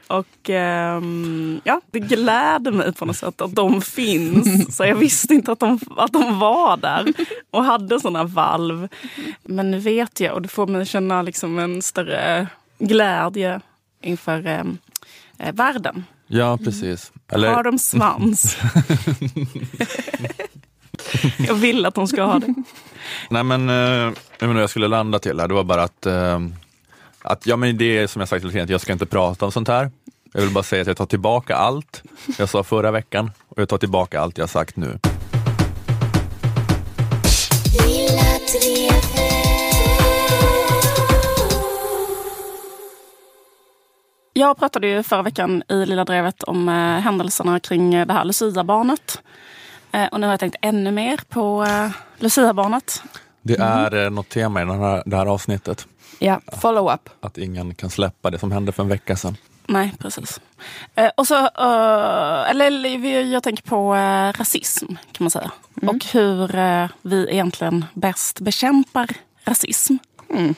Och 0.07 0.51
ehm, 0.51 1.61
ja, 1.65 1.81
det 1.91 2.01
gläder 2.01 2.73
mig 2.73 2.93
på 2.93 3.05
något 3.05 3.17
sätt 3.17 3.41
att 3.41 3.55
de 3.55 3.81
finns. 3.81 4.77
Så 4.77 4.85
jag 4.85 4.95
visste 4.95 5.35
inte 5.35 5.53
att 5.53 5.61
de, 5.63 5.79
att 5.97 6.13
de 6.13 6.39
var 6.39 6.77
där 6.77 7.13
och 7.51 7.65
hade 7.65 8.01
såna 8.01 8.25
valv. 8.25 8.89
Men 9.43 9.71
nu 9.71 9.79
vet 9.79 10.21
jag 10.21 10.35
och 10.35 10.43
det 10.43 10.49
får 10.49 10.67
mig 10.67 10.87
känna 10.87 11.23
liksom 11.23 11.59
en 11.59 11.83
större 11.83 12.47
glädje 12.79 13.61
inför 14.03 14.47
ehm, 14.47 14.79
eh, 15.39 15.55
världen. 15.55 16.05
Ja, 16.27 16.59
precis. 16.65 17.13
Har 17.29 17.39
Eller, 17.39 17.63
de 17.63 17.79
svans? 17.79 18.57
jag 21.39 21.55
vill 21.55 21.87
att 21.87 21.95
de 21.95 22.09
ska 22.09 22.23
ha 22.23 22.39
det. 22.39 22.55
nej 23.31 23.45
men, 23.45 23.69
eh, 23.69 24.13
jag, 24.39 24.71
skulle 24.71 24.89
landa 24.89 25.19
till 25.19 25.41
här, 25.41 25.49
det 25.49 25.55
var 25.55 25.65
bara 25.65 25.83
att, 25.83 26.07
eh, 26.07 26.41
att 27.23 27.47
ja, 27.47 27.57
men 27.57 27.79
det 27.79 27.99
är 27.99 28.07
som 28.07 28.21
jag 28.21 28.29
sagt 28.29 28.45
att 28.45 28.71
jag 28.71 28.81
ska 28.81 28.93
inte 28.93 29.07
prata 29.07 29.45
om 29.45 29.53
sånt 29.53 29.69
här. 29.69 29.91
Jag 30.33 30.41
vill 30.41 30.51
bara 30.51 30.65
säga 30.65 30.83
att 30.83 30.89
jag 30.89 30.97
tar 30.97 31.07
tillbaka 31.07 31.57
allt 31.57 32.03
jag 32.39 32.49
sa 32.49 32.63
förra 32.63 32.91
veckan 32.91 33.31
och 33.49 33.59
jag 33.59 33.69
tar 33.69 33.79
tillbaka 33.79 34.21
allt 34.21 34.39
jag 34.39 34.51
sagt 34.51 34.77
nu. 34.77 34.99
Jag 44.33 44.59
pratade 44.59 44.87
ju 44.87 45.03
förra 45.03 45.23
veckan 45.23 45.63
i 45.69 45.87
Lilla 45.87 46.05
Drevet 46.05 46.43
om 46.43 46.69
eh, 46.69 46.75
händelserna 46.75 47.61
kring 47.61 47.95
eh, 47.95 48.07
det 48.07 48.13
här 48.13 48.25
Lucia-barnet. 48.25 49.23
Eh, 49.93 50.07
och 50.07 50.21
nu 50.21 50.27
har 50.27 50.33
jag 50.33 50.41
tänkt 50.41 50.57
ännu 50.63 50.91
mer 50.93 51.21
på 51.29 51.65
eh, 51.65 51.91
Lucia-barnet. 52.19 53.03
Det 53.43 53.57
är 53.59 54.05
eh, 54.05 54.11
något 54.11 54.29
tema 54.29 54.63
i 54.63 54.65
den 54.65 54.81
här, 54.81 55.03
det 55.07 55.17
här 55.17 55.27
avsnittet, 55.27 55.87
Ja, 56.19 56.41
follow 56.61 56.95
up. 56.95 57.09
att 57.21 57.39
ingen 57.39 57.75
kan 57.75 57.91
släppa 57.91 58.31
det 58.31 58.39
som 58.39 58.53
hände 58.53 58.73
för 58.73 58.83
en 58.83 58.89
vecka 58.89 59.17
sedan. 59.17 59.37
Nej, 59.73 59.93
precis. 59.99 60.41
Eh, 60.95 61.11
och 61.17 61.27
så, 61.27 61.35
eh, 61.35 62.51
eller 62.51 62.97
jag 63.33 63.43
tänker 63.43 63.63
på 63.63 63.95
eh, 63.95 64.33
rasism 64.39 64.87
kan 64.87 65.25
man 65.25 65.31
säga. 65.31 65.51
Mm. 65.83 65.97
Och 65.97 66.05
hur 66.05 66.55
eh, 66.55 66.89
vi 67.03 67.29
egentligen 67.31 67.85
bäst 67.95 68.41
bekämpar 68.41 69.11
rasism. 69.45 69.97
Mm. 70.31 70.55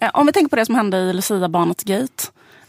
Eh, 0.00 0.10
om 0.14 0.26
vi 0.26 0.32
tänker 0.32 0.48
på 0.48 0.56
det 0.56 0.66
som 0.66 0.74
hände 0.74 0.98
i 0.98 1.12
Lucia-barnet 1.12 1.84
Gate. 1.84 2.24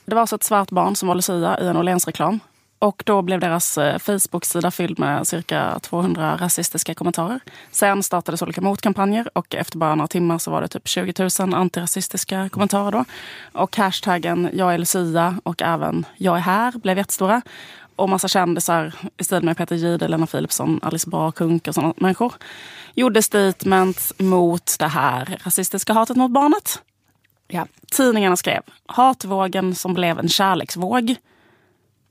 Det 0.06 0.16
var 0.16 0.22
alltså 0.22 0.36
ett 0.36 0.44
svart 0.44 0.70
barn 0.70 0.96
som 0.96 1.08
var 1.08 1.16
Lucia 1.16 1.60
i 1.60 1.68
en 1.68 1.78
Åhléns-reklam. 1.78 2.40
Och 2.80 3.04
då 3.06 3.22
blev 3.22 3.40
deras 3.40 3.78
eh, 3.78 4.00
Facebook-sida 4.00 4.72
fylld 4.72 5.00
med 5.00 5.28
cirka 5.28 5.80
200 5.80 6.38
rasistiska 6.38 6.94
kommentarer. 6.94 7.40
Sen 7.72 8.04
startades 8.04 8.42
olika 8.42 8.62
motkampanjer 8.62 9.30
och 9.38 9.56
efter 9.56 9.78
bara 9.78 9.96
några 9.96 10.08
timmar 10.08 10.38
så 10.38 10.52
var 10.52 10.62
det 10.62 10.68
typ 10.68 10.88
20 10.88 11.30
000 11.40 11.54
antirasistiska 11.54 12.50
kommentarer 12.50 12.92
då. 12.92 13.06
Och 13.54 13.78
hashtaggen 13.78 14.50
jag 14.54 14.74
är 14.74 14.78
Lucia 14.78 15.40
och 15.44 15.62
även 15.62 16.06
jag 16.18 16.38
är 16.38 16.42
här 16.42 16.72
blev 16.72 16.98
jättestora. 16.98 17.42
Och 17.96 18.10
massa 18.10 18.28
kändisar 18.28 18.94
i 19.18 19.24
stil 19.24 19.44
med 19.44 19.58
Peter 19.58 19.76
Jihde, 19.76 20.08
Lena 20.08 20.28
Philipsson, 20.28 20.80
Alice 20.84 21.10
Bah 21.10 21.32
Kuhnke 21.32 21.70
och 21.70 21.76
sådana 21.76 21.94
människor 21.98 22.34
gjorde 22.96 23.22
statements 23.22 24.14
mot 24.18 24.76
det 24.80 24.88
här 24.88 25.40
rasistiska 25.44 25.94
hatet 25.94 26.18
mot 26.18 26.32
barnet. 26.32 26.82
Ja. 27.48 27.68
Tidningarna 27.92 28.36
skrev 28.36 28.62
hatvågen 28.86 29.76
som 29.76 29.94
blev 29.94 30.20
en 30.20 30.30
kärleksvåg. 30.30 31.16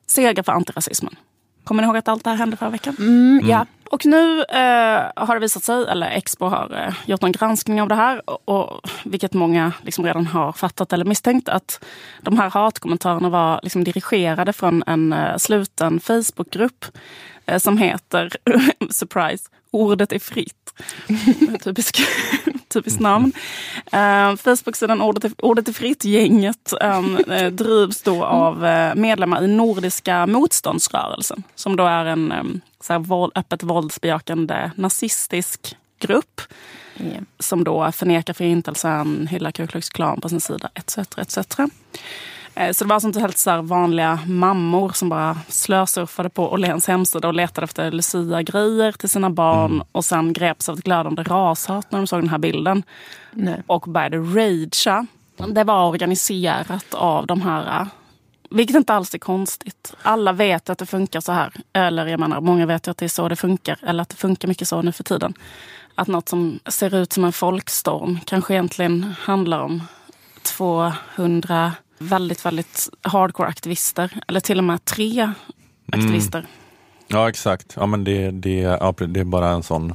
Seger 0.07 0.43
för 0.43 0.53
antirasismen. 0.53 1.17
Kommer 1.65 1.83
ni 1.83 1.87
ihåg 1.87 1.97
att 1.97 2.09
allt 2.09 2.25
det 2.25 2.31
här 2.31 2.37
hände 2.37 2.57
förra 2.57 2.71
veckan? 2.71 2.97
Mm, 2.99 3.49
ja. 3.49 3.67
Och 3.91 4.07
nu 4.07 4.43
eh, 4.43 5.03
har 5.17 5.35
det 5.35 5.41
visat 5.41 5.65
sig, 5.65 5.87
eller 5.89 6.07
Expo 6.07 6.47
har 6.47 6.85
eh, 6.87 6.95
gjort 7.11 7.23
en 7.23 7.33
granskning 7.33 7.83
av 7.83 7.89
det 7.89 7.95
här, 7.95 8.31
och, 8.31 8.49
och, 8.49 8.81
vilket 9.05 9.33
många 9.33 9.73
liksom 9.83 10.05
redan 10.05 10.27
har 10.27 10.53
fattat 10.53 10.93
eller 10.93 11.05
misstänkt, 11.05 11.49
att 11.49 11.85
de 12.21 12.39
här 12.39 12.51
hatkommentarerna 12.51 13.29
var 13.29 13.61
liksom 13.63 13.85
dirigerade 13.85 14.53
från 14.53 14.83
en 14.87 15.13
eh, 15.13 15.37
sluten 15.37 16.01
Facebookgrupp 16.01 16.85
eh, 17.47 17.59
som 17.59 17.79
heter, 17.79 18.31
surprise, 18.91 19.51
Ordet 19.75 20.13
är 20.13 20.19
fritt. 20.19 20.73
Typisk, 21.65 22.03
typiskt 22.69 23.01
namn. 23.01 23.33
Uh, 23.93 24.37
Facebook-sidan 24.37 25.03
Ordet 25.03 25.25
är, 25.25 25.33
Ordet 25.39 25.69
är 25.69 25.73
fritt-gänget 25.73 26.73
um, 26.81 27.17
eh, 27.17 27.51
drivs 27.51 28.03
då 28.03 28.25
av 28.25 28.67
eh, 28.67 28.95
medlemmar 28.95 29.45
i 29.45 29.47
Nordiska 29.47 30.27
motståndsrörelsen. 30.27 31.43
Som 31.55 31.77
då 31.77 31.87
är 31.87 32.05
en 32.05 32.33
um, 32.33 32.61
så 32.81 32.93
här, 32.93 33.01
våld, 33.01 33.33
öppet 33.35 33.63
våldsbejakande 33.63 34.71
nazistisk 34.77 35.77
grupp. 35.99 36.41
Ja. 36.97 37.21
Som 37.39 37.65
då 37.65 37.93
förnekar 37.93 38.35
förintelsen, 38.35 39.27
hyllar 39.27 39.51
Ku 39.51 39.67
Klux 39.67 39.89
Klan 39.89 40.21
på 40.21 40.29
sin 40.29 40.41
sida 40.41 40.71
etc. 40.75 40.99
etc. 40.99 41.39
Eh, 42.55 42.73
Så 42.73 42.85
det 42.85 42.89
var 42.89 43.01
sånt 43.01 43.17
helt 43.17 43.39
så 43.39 43.51
här 43.51 43.63
vanliga 43.63 44.19
mammor 44.27 44.91
som 44.95 45.09
bara 45.09 45.39
slösurfade 45.49 46.29
på 46.31 46.53
Åhléns 46.53 46.87
hemsida 46.87 47.29
och 47.29 47.35
letade 47.35 47.65
efter 47.65 47.91
Lucia-grejer 47.91 48.93
till 48.93 49.09
sina 49.09 49.31
barn 49.31 49.83
och 49.93 50.05
sen 50.05 50.33
greps 50.33 50.69
av 50.69 50.79
ett 50.79 50.85
glödande 50.85 51.23
rashat 51.23 51.93
när 51.93 51.99
de 51.99 52.07
såg 52.07 52.21
den 52.21 52.29
här 52.29 52.39
bilden 52.39 52.83
Nej. 53.33 53.63
och 53.67 53.81
började 53.81 54.17
ragea. 54.19 55.07
Det 55.49 55.65
var 55.65 55.89
organiserat 55.89 56.95
av 56.95 57.27
de 57.27 57.41
här, 57.43 57.81
eh, 57.81 57.87
vilket 58.51 58.77
inte 58.77 58.95
alls 58.95 59.15
är 59.15 59.19
konstigt. 59.19 59.95
Alla 60.03 60.33
vet 60.33 60.71
att 60.71 60.79
det 60.79 60.87
funkar 60.87 61.21
så 61.21 61.33
här. 61.33 61.53
Eller 61.73 62.07
jag 62.07 62.21
menar, 62.21 62.41
många 62.41 62.67
vet 62.67 62.87
ju 62.87 62.91
att 62.91 62.97
det 62.97 63.05
är 63.07 63.09
så 63.09 63.29
det 63.29 63.37
funkar. 63.37 63.79
Eller 63.83 64.03
att 64.03 64.09
det 64.09 64.17
funkar 64.17 64.49
mycket 64.49 64.69
så 64.69 64.83
nu 64.83 64.93
för 64.93 65.05
tiden. 65.05 65.35
Att 65.95 66.09
något 66.09 66.29
som 66.29 66.61
ser 66.67 66.95
ut 66.95 67.13
som 67.13 67.25
en 67.25 67.33
folkstorm 67.33 68.19
kanske 68.25 68.55
egentligen 68.55 69.15
handlar 69.21 69.59
om 69.61 69.83
200 70.43 71.73
väldigt, 72.09 72.47
väldigt 72.47 72.89
hardcore 73.03 73.49
aktivister. 73.49 74.21
Eller 74.29 74.41
till 74.41 74.59
och 74.59 74.65
med 74.65 74.85
tre 74.85 75.33
aktivister. 75.93 76.47
Ja 77.07 77.29
exakt, 77.29 77.73
ja, 77.77 77.87
men 77.87 78.05
det, 78.05 78.31
det, 78.31 78.59
ja, 78.59 78.95
det 78.99 79.21
är 79.21 79.25
bara 79.25 79.51
en 79.51 79.63
sån 79.63 79.95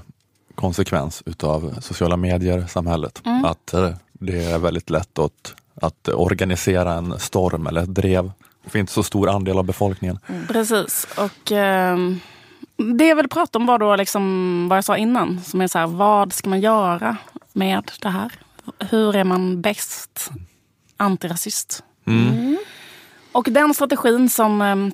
konsekvens 0.56 1.24
utav 1.26 1.80
sociala 1.82 2.18
medier-samhället. 2.18 3.22
Att 3.44 3.74
eh, 3.74 3.94
det 4.14 4.46
är 4.46 4.60
väldigt 4.60 4.90
lätt 4.90 5.20
att, 5.20 5.56
att 5.82 6.08
organisera 6.08 6.94
en 6.94 7.20
storm 7.20 7.68
eller 7.68 7.82
ett 7.82 7.96
drev 7.96 8.32
för 8.66 8.80
inte 8.80 8.94
så 8.94 9.04
stor 9.04 9.30
andel 9.30 9.58
av 9.58 9.64
befolkningen. 9.64 10.20
Precis. 10.48 11.08
Och 11.18 11.52
ehm, 11.52 12.20
det 12.78 13.08
jag 13.08 13.16
vill 13.16 13.30
prata 13.30 13.60
om 13.60 13.66
var 13.66 13.80
då 13.80 13.96
liksom 13.96 14.68
vad 14.70 14.78
jag 14.78 14.86
sa 14.86 14.98
innan. 14.98 15.42
Som 15.44 15.62
är 15.62 15.68
så 15.68 15.80
här, 15.80 15.88
vad 15.88 16.34
ska 16.34 16.50
man 16.50 16.62
göra 16.62 17.18
med 17.54 17.92
det 18.02 18.10
här? 18.10 18.32
Hur 18.80 19.16
är 19.16 19.24
man 19.24 19.62
bäst 19.62 20.32
antirasist? 20.98 21.84
Och 23.32 23.48
den 23.52 23.74
strategin 23.74 24.30
som 24.30 24.62
ehm, 24.62 24.92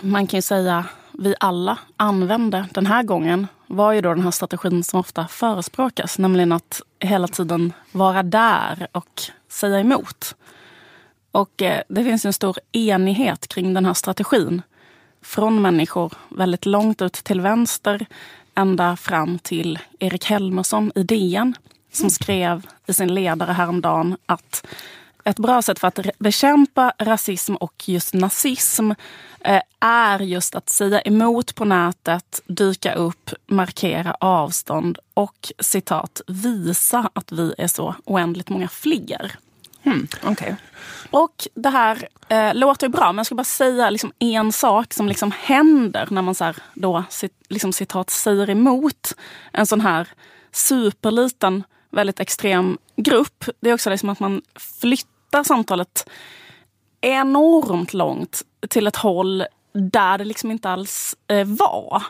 man 0.00 0.26
kan 0.26 0.38
ju 0.38 0.42
säga 0.42 0.84
vi 1.18 1.34
alla 1.40 1.78
använde 1.96 2.68
den 2.72 2.86
här 2.86 3.02
gången 3.02 3.46
var 3.66 3.92
ju 3.92 4.00
då 4.00 4.14
den 4.14 4.24
här 4.24 4.30
strategin 4.30 4.84
som 4.84 5.00
ofta 5.00 5.28
förespråkas. 5.28 6.18
Nämligen 6.18 6.52
att 6.52 6.82
hela 7.00 7.28
tiden 7.28 7.72
vara 7.92 8.22
där 8.22 8.86
och 8.92 9.22
säga 9.48 9.80
emot. 9.80 10.34
Och 11.30 11.62
eh, 11.62 11.82
det 11.88 12.04
finns 12.04 12.24
en 12.24 12.32
stor 12.32 12.56
enighet 12.72 13.48
kring 13.48 13.74
den 13.74 13.84
här 13.84 13.94
strategin. 13.94 14.62
Från 15.22 15.62
människor 15.62 16.12
väldigt 16.28 16.66
långt 16.66 17.02
ut 17.02 17.12
till 17.12 17.40
vänster 17.40 18.06
ända 18.54 18.96
fram 18.96 19.38
till 19.38 19.78
Erik 19.98 20.24
Helmersson 20.24 20.92
i 20.94 21.02
DN 21.02 21.54
som 21.92 22.10
skrev 22.10 22.66
i 22.86 22.92
sin 22.92 23.14
ledare 23.14 23.52
häromdagen 23.52 24.16
att 24.26 24.66
ett 25.26 25.38
bra 25.38 25.62
sätt 25.62 25.78
för 25.78 25.88
att 25.88 26.18
bekämpa 26.18 26.92
rasism 26.98 27.54
och 27.54 27.88
just 27.88 28.14
nazism 28.14 28.90
eh, 29.40 29.62
är 29.80 30.20
just 30.20 30.54
att 30.54 30.68
säga 30.68 31.00
emot 31.00 31.54
på 31.54 31.64
nätet, 31.64 32.42
dyka 32.46 32.94
upp, 32.94 33.30
markera 33.46 34.16
avstånd 34.20 34.98
och 35.14 35.52
citat 35.58 36.20
visa 36.26 37.10
att 37.12 37.32
vi 37.32 37.54
är 37.58 37.68
så 37.68 37.94
oändligt 38.04 38.48
många 38.48 38.68
fler. 38.68 39.38
Okej. 40.22 40.56
Och 41.10 41.48
det 41.54 41.68
här 41.68 42.08
eh, 42.28 42.54
låter 42.54 42.88
bra, 42.88 43.06
men 43.12 43.16
jag 43.16 43.26
ska 43.26 43.34
bara 43.34 43.44
säga 43.44 43.90
liksom 43.90 44.12
en 44.18 44.52
sak 44.52 44.94
som 44.94 45.08
liksom 45.08 45.32
händer 45.40 46.08
när 46.10 46.22
man 46.22 46.34
så 46.34 46.54
då, 46.74 47.04
cit- 47.10 47.44
liksom, 47.48 47.72
citat, 47.72 48.10
säger 48.10 48.50
emot 48.50 49.14
en 49.52 49.66
sån 49.66 49.80
här 49.80 50.08
superliten, 50.52 51.64
väldigt 51.90 52.20
extrem 52.20 52.78
grupp. 52.96 53.44
Det 53.60 53.70
är 53.70 53.74
också 53.74 53.90
liksom 53.90 54.08
att 54.08 54.20
man 54.20 54.42
flyttar 54.80 55.15
samtalet 55.44 56.10
enormt 57.00 57.94
långt 57.94 58.42
till 58.68 58.86
ett 58.86 58.96
håll 58.96 59.44
där 59.72 60.18
det 60.18 60.24
liksom 60.24 60.50
inte 60.50 60.70
alls 60.70 61.16
eh, 61.28 61.46
var 61.46 62.02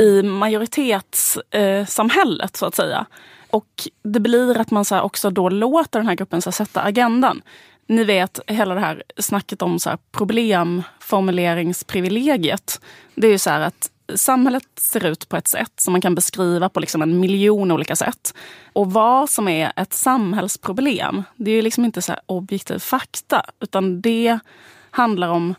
i 0.00 0.22
majoritetssamhället 0.22 2.54
eh, 2.54 2.58
så 2.58 2.66
att 2.66 2.74
säga. 2.74 3.06
Och 3.50 3.88
det 4.02 4.20
blir 4.20 4.58
att 4.58 4.70
man 4.70 4.84
så 4.84 4.94
här 4.94 5.02
också 5.02 5.30
då 5.30 5.48
låter 5.48 5.98
den 5.98 6.08
här 6.08 6.14
gruppen 6.14 6.42
så 6.42 6.50
här 6.50 6.52
sätta 6.52 6.82
agendan. 6.82 7.42
Ni 7.86 8.04
vet 8.04 8.40
hela 8.46 8.74
det 8.74 8.80
här 8.80 9.02
snacket 9.18 9.62
om 9.62 9.78
så 9.78 9.90
här 9.90 9.98
problemformuleringsprivilegiet. 10.12 12.80
Det 13.14 13.26
är 13.26 13.30
ju 13.30 13.38
så 13.38 13.50
här 13.50 13.60
att 13.60 13.90
samhället 14.14 14.68
ser 14.76 15.06
ut 15.06 15.28
på 15.28 15.36
ett 15.36 15.48
sätt 15.48 15.72
som 15.76 15.92
man 15.92 16.00
kan 16.00 16.14
beskriva 16.14 16.68
på 16.68 16.80
liksom 16.80 17.02
en 17.02 17.20
miljon 17.20 17.70
olika 17.70 17.96
sätt. 17.96 18.34
Och 18.72 18.92
vad 18.92 19.30
som 19.30 19.48
är 19.48 19.72
ett 19.76 19.92
samhällsproblem, 19.92 21.22
det 21.36 21.50
är 21.50 21.54
ju 21.54 21.62
liksom 21.62 21.84
inte 21.84 22.02
så 22.02 22.12
här 22.12 22.20
objektiv 22.26 22.78
fakta. 22.78 23.42
Utan 23.60 24.00
det 24.00 24.38
handlar 24.90 25.28
om, 25.28 25.54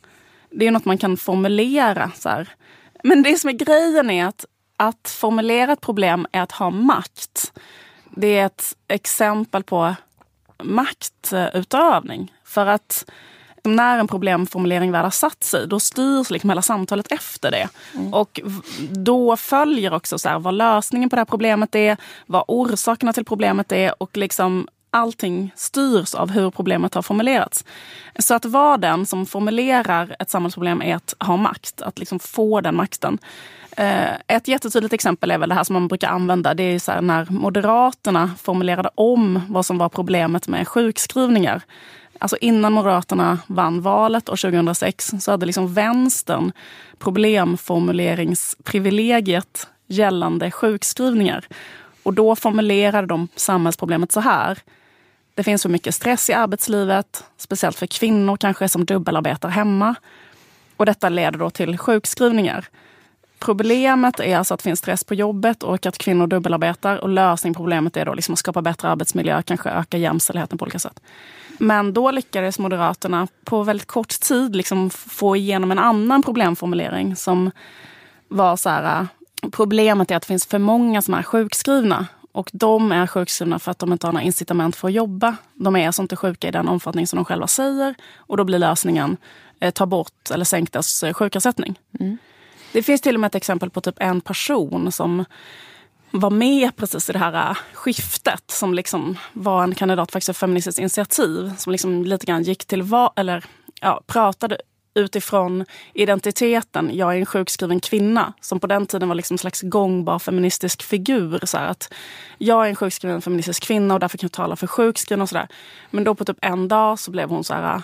det 0.50 0.68
är 0.68 0.72
något 0.72 0.86
man 0.86 0.98
kan 0.98 1.18
formulera. 1.18 2.12
Så 2.16 2.30
här. 2.30 2.50
Men 3.04 3.24
det 3.24 3.40
som 3.40 3.50
är 3.50 3.54
grejen 3.54 4.10
är 4.10 4.26
att, 4.26 4.46
att 4.78 5.16
formulera 5.20 5.72
ett 5.72 5.82
problem 5.82 6.28
är 6.32 6.42
att 6.42 6.52
ha 6.52 6.70
makt. 6.70 7.54
Det 8.10 8.38
är 8.38 8.46
ett 8.46 8.76
exempel 8.88 9.64
på 9.64 9.96
maktutövning. 10.64 12.34
För 12.44 12.66
att 12.66 13.06
när 13.70 14.00
en 14.00 14.08
problemformulering 14.08 14.92
väl 14.92 15.04
har 15.04 15.12
satt 15.12 15.44
sig, 15.44 15.68
då 15.68 15.80
styrs 15.80 16.30
liksom 16.30 16.50
hela 16.50 16.62
samtalet 16.62 17.12
efter 17.12 17.52
det. 17.52 17.68
Och 18.12 18.40
v- 18.44 18.88
då 18.92 19.38
följer 19.38 19.94
också 19.94 20.18
så 20.20 20.30
här, 20.30 20.40
vad 20.40 20.54
lösningen 20.54 21.10
på 21.10 21.16
det 21.16 21.20
här 21.20 21.26
problemet 21.26 21.76
är, 21.76 21.98
vad 22.26 22.44
orsakerna 22.48 23.14
till 23.14 23.26
problemet 23.26 23.72
är 23.72 24.04
och 24.04 24.18
liksom 24.18 24.68
allting 24.90 25.52
styrs 25.56 26.14
av 26.16 26.30
hur 26.32 26.52
problemet 26.52 26.94
har 26.94 27.02
formulerats. 27.02 27.66
Så 28.20 28.34
att 28.34 28.46
vara 28.46 28.78
den 28.78 29.06
som 29.06 29.26
formulerar 29.26 30.16
ett 30.20 30.30
samhällsproblem 30.30 30.82
är 30.82 30.96
att 30.96 31.14
ha 31.20 31.38
makt, 31.38 31.82
att 31.82 32.00
liksom 32.00 32.20
få 32.20 32.62
den 32.62 32.76
makten. 32.76 33.18
Eh, 33.78 34.10
Ett 34.28 34.48
jättetydligt 34.48 34.94
exempel 34.94 35.32
är 35.32 35.38
väl 35.38 35.50
det 35.50 35.56
här 35.56 35.64
som 35.64 35.74
man 35.74 35.88
brukar 35.88 36.10
använda. 36.10 36.54
Det 36.54 36.64
är 36.64 36.80
så 36.80 36.92
här 36.92 37.02
när 37.02 37.28
Moderaterna 37.30 38.32
formulerade 38.42 38.90
om 38.96 39.42
vad 39.50 39.66
som 39.66 39.78
var 39.78 39.90
problemet 39.90 40.48
med 40.48 40.68
sjukskrivningar. 40.68 41.62
Alltså 42.20 42.38
innan 42.42 42.74
Moderaterna 42.74 43.40
vann 43.48 43.82
valet 43.82 44.30
år 44.30 44.36
2006 44.36 45.12
så 45.20 45.32
hade 45.32 45.46
liksom 45.46 45.74
vänstern 45.74 46.52
problemformuleringsprivilegiet 47.00 49.68
gällande 49.88 50.52
sjukskrivningar. 50.52 51.48
Och 52.04 52.14
då 52.14 52.36
formulerade 52.36 53.08
de 53.08 53.28
samhällsproblemet 53.36 54.12
så 54.12 54.20
här. 54.20 54.60
Det 55.36 55.44
finns 55.44 55.62
för 55.62 55.70
mycket 55.70 55.96
stress 55.96 56.30
i 56.30 56.34
arbetslivet, 56.34 57.24
speciellt 57.38 57.78
för 57.78 57.88
kvinnor 57.88 58.38
kanske 58.38 58.70
som 58.70 58.86
dubbelarbetar 58.86 59.50
hemma. 59.50 59.96
Och 60.78 60.86
detta 60.86 61.10
leder 61.10 61.40
då 61.40 61.50
till 61.50 61.78
sjukskrivningar. 61.78 62.66
Problemet 63.40 64.20
är 64.20 64.38
alltså 64.38 64.54
att 64.54 64.60
det 64.60 64.64
finns 64.64 64.80
stress 64.80 65.04
på 65.04 65.14
jobbet 65.14 65.64
och 65.64 65.86
att 65.86 65.98
kvinnor 65.98 66.28
dubbelarbetar. 66.28 66.98
Och 66.98 67.10
lösning 67.10 67.54
på 67.54 67.58
problemet 67.58 67.98
är 67.98 68.06
då 68.06 68.14
liksom 68.14 68.34
att 68.34 68.40
skapa 68.40 68.62
bättre 68.62 68.90
arbetsmiljö, 68.90 69.42
kanske 69.42 69.70
öka 69.70 69.98
jämställdheten 69.98 70.58
på 70.58 70.64
olika 70.64 70.80
sätt. 70.80 71.00
Men 71.58 71.94
då 71.94 72.12
lyckades 72.12 72.60
Moderaterna 72.60 73.28
på 73.44 73.64
väldigt 73.64 73.88
kort 73.88 74.20
tid 74.20 74.56
liksom 74.56 74.90
få 74.90 75.36
igenom 75.36 75.72
en 75.72 75.80
annan 75.80 76.24
problemformulering 76.24 77.16
som 77.16 77.52
var 78.28 78.56
så 78.56 78.70
här, 78.70 79.02
äh, 79.02 79.50
problemet 79.52 80.12
är 80.12 80.16
att 80.16 80.22
det 80.22 80.28
finns 80.28 80.46
för 80.46 80.60
många 80.60 81.02
som 81.02 81.14
är 81.14 81.24
sjukskrivna. 81.24 82.08
Och 82.32 82.50
de 82.54 82.92
är 82.92 83.08
sjukskrivna 83.08 83.60
för 83.60 83.72
att 83.72 83.80
de 83.80 83.92
inte 83.92 84.08
har 84.08 84.14
några 84.14 84.26
incitament 84.26 84.76
för 84.76 84.88
att 84.88 84.94
jobba. 84.94 85.36
De 85.54 85.76
är 85.76 85.88
alltså 85.88 86.02
inte 86.02 86.16
sjuka 86.16 86.48
i 86.48 86.52
den 86.52 86.68
omfattning 86.68 87.08
som 87.08 87.18
de 87.18 87.26
själva 87.26 87.48
säger. 87.48 87.96
Och 88.18 88.38
då 88.38 88.44
blir 88.44 88.60
lösningen 88.60 89.18
eh, 89.60 89.72
ta 89.72 89.86
bort 89.86 90.32
eller 90.34 90.46
sänk 90.46 90.72
deras 90.72 91.04
eh, 91.04 91.14
sjukersättning. 91.14 91.80
Mm. 92.00 92.18
Det 92.76 92.84
finns 92.84 93.02
till 93.02 93.16
och 93.16 93.20
med 93.20 93.28
ett 93.28 93.36
exempel 93.36 93.70
på 93.70 93.82
typ 93.82 93.96
en 94.00 94.22
person 94.22 94.92
som 94.92 95.26
var 96.12 96.30
med 96.30 96.76
precis 96.76 97.10
i 97.10 97.14
det 97.14 97.20
här 97.20 97.50
äh, 97.50 97.58
skiftet 97.74 98.44
som 98.52 98.74
liksom 98.74 99.18
var 99.34 99.64
en 99.64 99.76
kandidat 99.76 100.12
för 100.12 100.34
Feministiskt 100.34 100.80
initiativ 100.80 101.54
som 101.58 101.72
liksom 101.72 102.04
lite 102.04 102.26
grann 102.26 102.44
gick 102.44 102.66
till 102.66 102.84
val, 102.84 103.12
eller 103.16 103.46
ja, 103.82 104.02
pratade 104.08 104.58
utifrån 104.96 105.66
identiteten, 105.94 106.92
jag 106.94 107.16
är 107.16 107.20
en 107.20 107.26
sjukskriven 107.26 107.80
kvinna, 107.80 108.34
som 108.42 108.60
på 108.60 108.68
den 108.68 108.86
tiden 108.86 109.10
var 109.10 109.16
liksom 109.16 109.34
en 109.34 109.40
slags 109.40 109.62
gångbar 109.62 110.20
feministisk 110.20 110.84
figur. 110.84 111.40
Så 111.44 111.58
att 111.58 111.94
jag 112.38 112.66
är 112.66 112.70
en 112.70 112.76
sjukskriven 112.76 113.22
feministisk 113.22 113.64
kvinna 113.64 113.94
och 113.94 114.00
därför 114.00 114.18
kan 114.18 114.28
jag 114.28 114.32
tala 114.32 114.56
för 114.56 114.68
sjukskrivna 114.68 115.24
och 115.24 115.30
sådär. 115.30 115.48
Men 115.92 116.04
då 116.04 116.16
på 116.16 116.26
typ 116.26 116.38
en 116.42 116.68
dag 116.68 117.00
så 117.00 117.12
blev 117.12 117.30
hon 117.30 117.44
så 117.44 117.54
här 117.54 117.76
äh, 117.76 117.82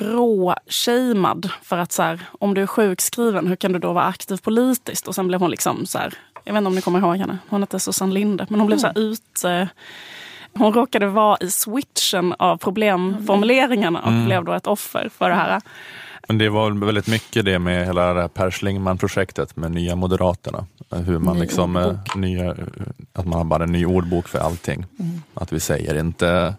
råshamead 0.00 1.50
för 1.62 1.78
att 1.78 1.92
så 1.92 2.02
här, 2.02 2.20
om 2.38 2.54
du 2.54 2.62
är 2.62 2.66
sjukskriven, 2.66 3.46
hur 3.46 3.56
kan 3.56 3.72
du 3.72 3.78
då 3.78 3.92
vara 3.92 4.04
aktiv 4.04 4.36
politiskt? 4.36 5.08
Och 5.08 5.14
sen 5.14 5.28
blev 5.28 5.40
hon 5.40 5.50
liksom 5.50 5.86
så 5.86 5.98
här, 5.98 6.14
jag 6.44 6.52
vet 6.52 6.58
inte 6.58 6.68
om 6.68 6.74
ni 6.74 6.82
kommer 6.82 6.98
ihåg 6.98 7.16
henne, 7.16 7.38
hon 7.48 7.62
hette 7.62 7.80
Susanne 7.80 8.14
Linde, 8.14 8.46
men 8.50 8.60
hon 8.60 8.66
blev 8.66 8.78
så 8.78 8.86
mm. 8.86 9.02
ut... 9.02 9.44
Eh, 9.44 9.66
hon 10.52 10.72
råkade 10.72 11.06
vara 11.06 11.38
i 11.40 11.50
switchen 11.50 12.34
av 12.38 12.56
problemformuleringarna 12.56 14.00
och 14.00 14.08
mm. 14.08 14.24
blev 14.24 14.44
då 14.44 14.52
ett 14.52 14.66
offer 14.66 15.10
för 15.18 15.28
det 15.28 15.34
här. 15.34 15.60
Men 16.28 16.38
det 16.38 16.48
var 16.48 16.86
väldigt 16.86 17.06
mycket 17.06 17.44
det 17.44 17.58
med 17.58 17.86
hela 17.86 18.14
det 18.14 18.20
här 18.20 18.28
Per 18.28 18.50
Schlingmann-projektet 18.50 19.56
med 19.56 19.70
Nya 19.70 19.96
Moderaterna. 19.96 20.66
Hur 20.90 21.18
man 21.18 21.36
ny 21.36 21.42
liksom, 21.42 21.76
eh, 21.76 21.92
nya, 22.14 22.50
att 23.12 23.26
man 23.26 23.38
har 23.38 23.44
bara 23.44 23.64
en 23.64 23.72
ny 23.72 23.86
ordbok 23.86 24.28
för 24.28 24.38
allting. 24.38 24.86
Mm. 24.98 25.22
Att 25.34 25.52
vi 25.52 25.60
säger 25.60 26.00
inte 26.00 26.54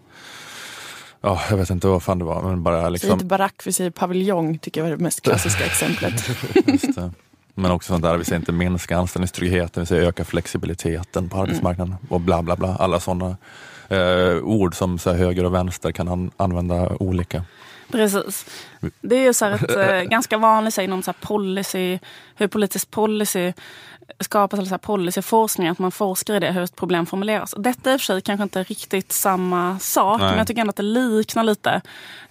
Ja, 1.24 1.40
jag 1.50 1.56
vet 1.56 1.70
inte 1.70 1.88
vad 1.88 2.02
fan 2.02 2.18
det 2.18 2.24
var. 2.24 2.42
Men 2.42 2.62
bara 2.62 2.88
liksom... 2.88 3.08
Säg 3.08 3.12
inte 3.12 3.24
barack, 3.24 3.62
vi 3.64 3.72
säger 3.72 3.90
paviljong, 3.90 4.58
tycker 4.58 4.80
jag 4.80 4.90
var 4.90 4.96
det 4.96 5.02
mest 5.02 5.20
klassiska 5.20 5.64
exemplet. 5.66 6.30
Men 7.54 7.70
också 7.70 7.92
sånt 7.92 8.02
där, 8.04 8.16
vi 8.16 8.24
säger 8.24 8.38
inte 8.38 8.52
minska 8.52 8.96
anställningstryggheten, 8.96 9.82
vi 9.82 9.86
säger 9.86 10.08
öka 10.08 10.24
flexibiliteten 10.24 11.28
på 11.28 11.36
arbetsmarknaden 11.36 11.94
och 12.08 12.20
bla 12.20 12.42
bla 12.42 12.56
bla. 12.56 12.76
Alla 12.76 13.00
sådana 13.00 13.36
eh, 13.88 14.36
ord 14.42 14.74
som 14.74 14.98
så 14.98 15.12
höger 15.12 15.44
och 15.44 15.54
vänster 15.54 15.92
kan 15.92 16.08
an 16.08 16.30
använda 16.36 16.88
olika. 17.00 17.44
Precis. 17.92 18.46
Det 19.00 19.16
är 19.16 19.24
ju 19.24 19.34
så 19.34 19.46
ett 19.46 19.76
eh, 19.76 20.00
ganska 20.10 20.38
vanligt 20.38 20.78
inom 20.78 21.02
så 21.02 21.12
policy, 21.12 21.98
hur 22.36 22.48
politisk 22.48 22.90
policy 22.90 23.52
skapas, 24.20 24.58
eller 24.58 24.68
så 24.68 24.78
policyforskning, 24.78 25.68
att 25.68 25.78
man 25.78 25.92
forskar 25.92 26.34
i 26.34 26.40
det, 26.40 26.52
hur 26.52 26.62
ett 26.62 26.76
problem 26.76 27.06
formuleras. 27.06 27.54
Detta 27.58 27.90
är 27.90 27.94
i 27.94 27.96
och 27.96 28.00
för 28.00 28.04
sig 28.04 28.20
kanske 28.20 28.42
inte 28.42 28.62
riktigt 28.62 29.12
samma 29.12 29.78
sak, 29.78 30.20
Nej. 30.20 30.28
men 30.28 30.38
jag 30.38 30.46
tycker 30.46 30.60
ändå 30.60 30.70
att 30.70 30.76
det 30.76 30.82
liknar 30.82 31.44
lite. 31.44 31.80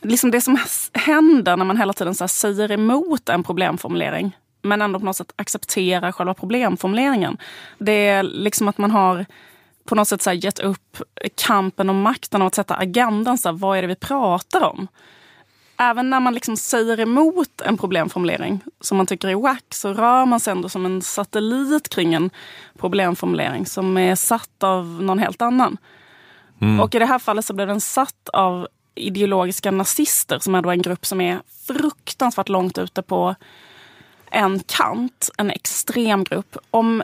Liksom 0.01 0.31
det 0.31 0.41
som 0.41 0.57
händer 0.93 1.57
när 1.57 1.65
man 1.65 1.77
hela 1.77 1.93
tiden 1.93 2.15
så 2.15 2.27
säger 2.27 2.71
emot 2.71 3.29
en 3.29 3.43
problemformulering, 3.43 4.37
men 4.61 4.81
ändå 4.81 4.99
på 4.99 5.05
något 5.05 5.15
sätt 5.15 5.33
accepterar 5.35 6.11
själva 6.11 6.33
problemformuleringen. 6.33 7.37
Det 7.77 8.07
är 8.07 8.23
liksom 8.23 8.67
att 8.67 8.77
man 8.77 8.91
har 8.91 9.25
på 9.85 9.95
något 9.95 10.07
sätt 10.07 10.21
så 10.21 10.31
gett 10.31 10.59
upp 10.59 10.97
kampen 11.35 11.89
om 11.89 12.01
makten 12.01 12.41
och 12.41 12.47
att 12.47 12.55
sätta 12.55 12.75
agendan. 12.75 13.37
Så 13.37 13.49
här, 13.49 13.57
vad 13.57 13.77
är 13.77 13.81
det 13.81 13.87
vi 13.87 13.95
pratar 13.95 14.61
om? 14.61 14.87
Även 15.81 16.09
när 16.09 16.19
man 16.19 16.33
liksom 16.33 16.57
säger 16.57 16.99
emot 16.99 17.61
en 17.61 17.77
problemformulering 17.77 18.59
som 18.81 18.97
man 18.97 19.05
tycker 19.05 19.27
är 19.27 19.35
wack 19.35 19.65
så 19.69 19.93
rör 19.93 20.25
man 20.25 20.39
sig 20.39 20.51
ändå 20.51 20.69
som 20.69 20.85
en 20.85 21.01
satellit 21.01 21.89
kring 21.89 22.13
en 22.13 22.29
problemformulering 22.77 23.65
som 23.65 23.97
är 23.97 24.15
satt 24.15 24.63
av 24.63 24.85
någon 24.85 25.19
helt 25.19 25.41
annan. 25.41 25.77
Mm. 26.61 26.79
Och 26.79 26.95
i 26.95 26.99
det 26.99 27.05
här 27.05 27.19
fallet 27.19 27.45
så 27.45 27.53
blev 27.53 27.67
den 27.67 27.81
satt 27.81 28.29
av 28.33 28.67
ideologiska 28.95 29.71
nazister 29.71 30.39
som 30.39 30.55
är 30.55 30.61
då 30.61 30.69
en 30.69 30.81
grupp 30.81 31.05
som 31.05 31.21
är 31.21 31.41
fruktansvärt 31.67 32.49
långt 32.49 32.77
ute 32.77 33.01
på 33.01 33.35
en 34.31 34.59
kant, 34.59 35.29
en 35.37 35.51
extrem 35.51 36.23
grupp. 36.23 36.57
Om, 36.71 37.03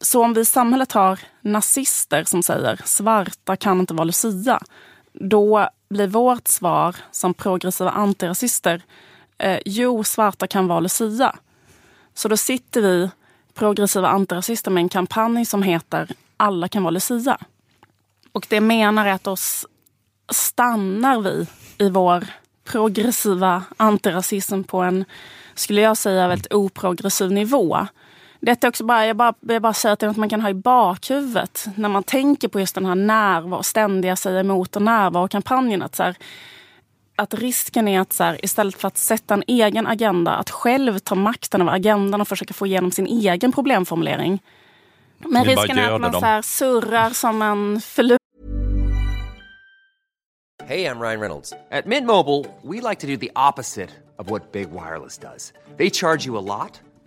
så 0.00 0.24
om 0.24 0.34
vi 0.34 0.40
i 0.40 0.44
samhället 0.44 0.92
har 0.92 1.20
nazister 1.40 2.24
som 2.24 2.42
säger 2.42 2.80
svarta 2.84 3.56
kan 3.56 3.80
inte 3.80 3.94
vara 3.94 4.04
Lucia, 4.04 4.60
då 5.12 5.68
blir 5.88 6.06
vårt 6.06 6.48
svar 6.48 6.96
som 7.10 7.34
progressiva 7.34 7.90
antirasister, 7.90 8.82
eh, 9.38 9.58
jo, 9.64 10.04
svarta 10.04 10.46
kan 10.46 10.68
vara 10.68 10.80
Lucia. 10.80 11.36
Så 12.14 12.28
då 12.28 12.36
sitter 12.36 12.80
vi 12.82 13.10
progressiva 13.54 14.08
antirasister 14.08 14.70
med 14.70 14.80
en 14.80 14.88
kampanj 14.88 15.44
som 15.44 15.62
heter 15.62 16.08
Alla 16.36 16.68
kan 16.68 16.82
vara 16.82 16.90
Lucia. 16.90 17.38
Och 18.32 18.46
det 18.50 18.60
menar 18.60 19.06
att 19.06 19.26
oss 19.26 19.66
stannar 20.32 21.20
vi 21.20 21.46
i 21.78 21.90
vår 21.90 22.26
progressiva 22.64 23.62
antirasism 23.76 24.62
på 24.62 24.78
en, 24.80 25.04
skulle 25.54 25.80
jag 25.80 25.96
säga, 25.96 26.28
väldigt 26.28 26.52
oprogressiv 26.52 27.32
nivå. 27.32 27.86
Detta 28.40 28.66
är 28.66 28.68
också 28.68 28.84
bara, 28.84 29.06
jag 29.06 29.16
bara, 29.16 29.34
jag 29.40 29.62
bara 29.62 29.74
säger 29.74 29.92
att 29.92 29.98
det 29.98 30.06
är 30.06 30.08
något 30.08 30.16
man 30.16 30.28
kan 30.28 30.40
ha 30.40 30.50
i 30.50 30.54
bakhuvudet 30.54 31.66
när 31.74 31.88
man 31.88 32.02
tänker 32.02 32.48
på 32.48 32.60
just 32.60 32.74
den 32.74 32.86
här 32.86 32.94
närvaro, 32.94 33.62
ständiga 33.62 34.16
säga 34.16 34.40
emot 34.40 34.76
och 34.76 34.82
närvaro-kampanjen. 34.82 35.82
Att, 35.82 35.96
så 35.96 36.02
här, 36.02 36.16
att 37.16 37.34
risken 37.34 37.88
är 37.88 38.00
att 38.00 38.12
så 38.12 38.24
här, 38.24 38.44
istället 38.44 38.74
för 38.74 38.88
att 38.88 38.98
sätta 38.98 39.34
en 39.34 39.42
egen 39.46 39.86
agenda, 39.86 40.30
att 40.30 40.50
själv 40.50 40.98
ta 40.98 41.14
makten 41.14 41.60
över 41.60 41.72
agendan 41.72 42.20
och 42.20 42.28
försöka 42.28 42.54
få 42.54 42.66
igenom 42.66 42.90
sin 42.90 43.06
egen 43.06 43.52
problemformulering. 43.52 44.42
Men 45.18 45.44
risken 45.44 45.78
är 45.78 45.92
att 45.92 46.00
man 46.00 46.12
så 46.12 46.20
här, 46.20 46.42
surrar 46.42 47.10
som 47.10 47.42
en 47.42 47.80
förlust. 47.80 48.20
Hej, 50.64 50.80
jag 50.80 51.02
Ryan 51.02 51.20
Reynolds. 51.20 51.50
På 51.50 51.88
Mint 51.88 52.06
Mobile, 52.06 52.44
we 52.62 52.88
like 52.90 53.00
to 53.00 53.06
do 53.06 53.16
the 53.16 53.30
opposite 53.50 53.90
of 54.18 54.30
what 54.30 54.52
Big 54.52 54.68
Wireless 54.68 55.18
does. 55.18 55.52
They 55.78 55.90
charge 55.90 56.26
you 56.26 56.38
a 56.38 56.40
lot. 56.40 56.80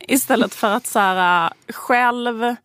Istället 0.00 0.54
för 0.54 0.70
att 0.70 0.86
så 0.86 0.98
här, 0.98 1.52
själv... 1.68 2.56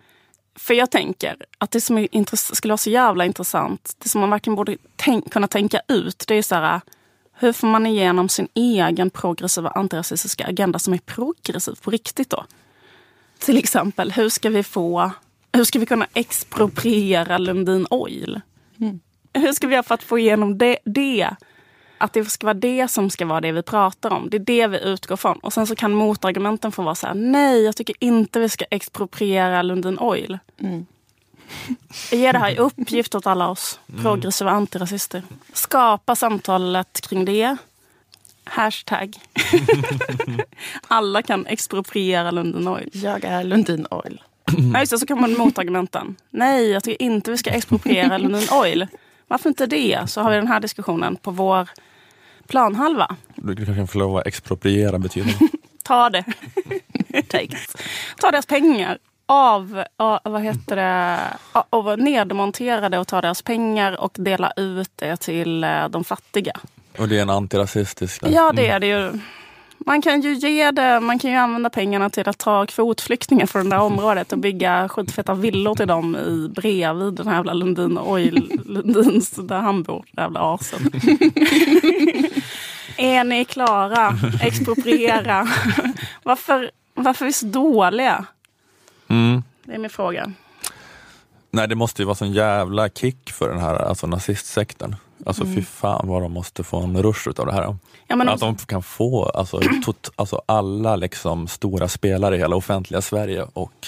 För 0.55 0.73
jag 0.73 0.91
tänker 0.91 1.35
att 1.57 1.71
det 1.71 1.81
som 1.81 2.07
skulle 2.33 2.71
vara 2.71 2.77
så 2.77 2.89
jävla 2.89 3.25
intressant, 3.25 3.95
det 3.97 4.09
som 4.09 4.21
man 4.21 4.29
verkligen 4.29 4.55
borde 4.55 4.77
tänk 4.95 5.33
kunna 5.33 5.47
tänka 5.47 5.81
ut, 5.87 6.23
det 6.27 6.35
är 6.35 6.41
så 6.41 6.55
här, 6.55 6.81
hur 7.33 7.53
får 7.53 7.67
man 7.67 7.85
igenom 7.85 8.29
sin 8.29 8.47
egen 8.53 9.09
progressiva 9.09 9.69
antirasistiska 9.69 10.45
agenda 10.45 10.79
som 10.79 10.93
är 10.93 10.97
progressiv 10.97 11.75
på 11.81 11.91
riktigt 11.91 12.29
då? 12.29 12.45
Till 13.39 13.57
exempel, 13.57 14.11
hur 14.11 14.29
ska 14.29 14.49
vi 14.49 14.63
få, 14.63 15.11
hur 15.51 15.63
ska 15.63 15.79
vi 15.79 15.85
kunna 15.85 16.07
expropriera 16.13 17.37
Lundin 17.37 17.87
Oil? 17.89 18.41
Mm. 18.79 18.99
Hur 19.33 19.53
ska 19.53 19.67
vi 19.67 19.73
göra 19.73 19.83
för 19.83 19.93
att 19.93 20.03
få 20.03 20.19
igenom 20.19 20.57
det, 20.57 20.77
det 20.85 21.35
att 21.99 22.13
det 22.13 22.25
ska 22.25 22.45
vara 22.47 22.53
det 22.53 22.87
som 22.87 23.09
ska 23.09 23.25
vara 23.25 23.41
det 23.41 23.51
vi 23.51 23.61
pratar 23.61 24.13
om. 24.13 24.29
Det 24.29 24.37
är 24.37 24.39
det 24.39 24.67
vi 24.67 24.79
utgår 24.79 25.17
från. 25.17 25.39
Och 25.39 25.53
sen 25.53 25.67
så 25.67 25.75
kan 25.75 25.93
motargumenten 25.93 26.71
få 26.71 26.81
vara 26.81 26.95
så 26.95 27.07
här, 27.07 27.13
nej 27.13 27.61
jag 27.61 27.75
tycker 27.75 27.95
inte 27.99 28.39
vi 28.39 28.49
ska 28.49 28.65
expropriera 28.71 29.61
Lundin 29.61 29.99
Oil. 29.99 30.39
Mm. 30.59 30.85
Ger 32.11 32.33
det 32.33 32.39
här 32.39 32.51
i 32.51 32.57
uppgift 32.57 33.15
åt 33.15 33.27
alla 33.27 33.49
oss 33.49 33.79
mm. 33.89 34.01
progressiva 34.03 34.51
antirasister. 34.51 35.23
Skapa 35.53 36.15
samtalet 36.15 37.01
kring 37.01 37.25
det. 37.25 37.57
Hashtag. 38.43 39.15
alla 40.87 41.21
kan 41.21 41.45
expropriera 41.45 42.31
Lundin 42.31 42.67
Oil. 42.67 42.89
Jag 42.93 43.23
är 43.23 43.43
Lundin 43.43 43.87
Oil. 43.91 44.21
Ja, 44.73 44.79
just 44.79 44.91
det, 44.91 44.99
så 44.99 45.05
kan 45.05 45.21
man 45.21 45.37
motargumenten. 45.37 46.15
Nej, 46.29 46.69
jag 46.69 46.83
tycker 46.83 47.05
inte 47.05 47.31
vi 47.31 47.37
ska 47.37 47.49
expropriera 47.49 48.17
Lundin 48.17 48.47
Oil. 48.51 48.87
Varför 49.27 49.49
inte 49.49 49.65
det? 49.65 49.99
Så 50.07 50.21
har 50.21 50.29
vi 50.29 50.35
den 50.35 50.47
här 50.47 50.59
diskussionen 50.59 51.15
på 51.15 51.31
vår 51.31 51.69
planhalva. 52.49 53.15
Du 53.35 53.55
kanske 53.55 53.75
kan 53.75 53.87
få 53.87 53.99
lov 53.99 54.17
att 54.17 54.27
expropriera 54.27 54.99
betyder 54.99 55.33
Ta 55.83 56.09
det. 56.09 56.23
Ta 58.17 58.31
deras 58.31 58.45
pengar. 58.45 58.97
Av, 59.25 59.83
av 59.97 60.19
vad 60.23 60.41
heter 60.41 60.75
det, 60.75 61.19
av 61.51 61.99
nedmontera 61.99 62.89
det 62.89 62.97
och 62.97 63.07
ta 63.07 63.21
deras 63.21 63.41
pengar 63.41 64.01
och 64.01 64.11
dela 64.15 64.51
ut 64.55 64.91
det 64.95 65.17
till 65.17 65.63
eh, 65.63 65.89
de 65.89 66.03
fattiga. 66.03 66.53
Och 66.97 67.07
det 67.07 67.17
är 67.17 67.21
en 67.21 67.29
antirasistisk? 67.29 68.23
Ja, 68.29 68.51
det 68.51 68.67
är 68.67 68.79
det 68.79 68.87
ju. 68.87 69.19
Man 69.85 70.01
kan 70.01 70.21
ju 70.21 70.33
ge 70.33 70.71
det, 70.71 70.99
man 70.99 71.19
kan 71.19 71.31
ju 71.31 71.37
använda 71.37 71.69
pengarna 71.69 72.09
till 72.09 72.29
att 72.29 72.37
ta 72.37 72.65
kvotflyktingar 72.65 73.45
från 73.45 73.69
det 73.69 73.75
där 73.75 73.83
området 73.83 74.31
och 74.31 74.37
bygga 74.37 74.89
skitfeta 74.89 75.33
villor 75.33 75.75
till 75.75 75.87
dem 75.87 76.15
i 76.15 76.49
bredvid 76.55 77.13
den 77.13 77.27
här 77.27 77.35
jävla 77.35 77.53
Lundin 77.53 77.97
Oil, 77.97 78.61
Lundins, 78.65 79.31
där 79.31 79.59
han 79.59 79.83
bor, 79.83 80.05
det 80.11 80.21
jävla 80.21 80.53
asen. 80.53 80.91
Är 82.99 83.23
ni 83.23 83.45
klara? 83.45 84.19
Expropriera. 84.41 85.47
varför, 86.23 86.71
varför 86.93 87.25
är 87.25 87.29
vi 87.29 87.33
så 87.33 87.45
dåliga? 87.45 88.25
Mm. 89.07 89.43
Det 89.63 89.73
är 89.73 89.77
min 89.77 89.89
fråga. 89.89 90.33
Nej, 91.51 91.67
det 91.67 91.75
måste 91.75 92.01
ju 92.01 92.05
vara 92.05 92.15
sån 92.15 92.33
jävla 92.33 92.89
kick 92.89 93.31
för 93.31 93.49
den 93.49 93.59
här 93.59 93.75
alltså, 93.75 94.07
nazistsekten. 94.07 94.95
Alltså 95.25 95.43
mm. 95.43 95.55
fy 95.55 95.61
fan 95.61 96.07
vad 96.07 96.21
de 96.21 96.31
måste 96.31 96.63
få 96.63 96.79
en 96.79 97.03
rush 97.03 97.29
utav 97.29 97.45
det 97.45 97.53
här. 97.53 97.75
Ja, 98.07 98.15
men 98.15 98.29
att 98.29 98.39
de 98.39 98.55
kan 98.55 98.83
få 98.83 99.25
alltså, 99.25 99.61
tot, 99.85 100.11
alltså 100.15 100.41
alla 100.45 100.95
liksom 100.95 101.47
stora 101.47 101.87
spelare 101.87 102.35
i 102.35 102.39
hela 102.39 102.55
offentliga 102.55 103.01
Sverige 103.01 103.45
och 103.53 103.87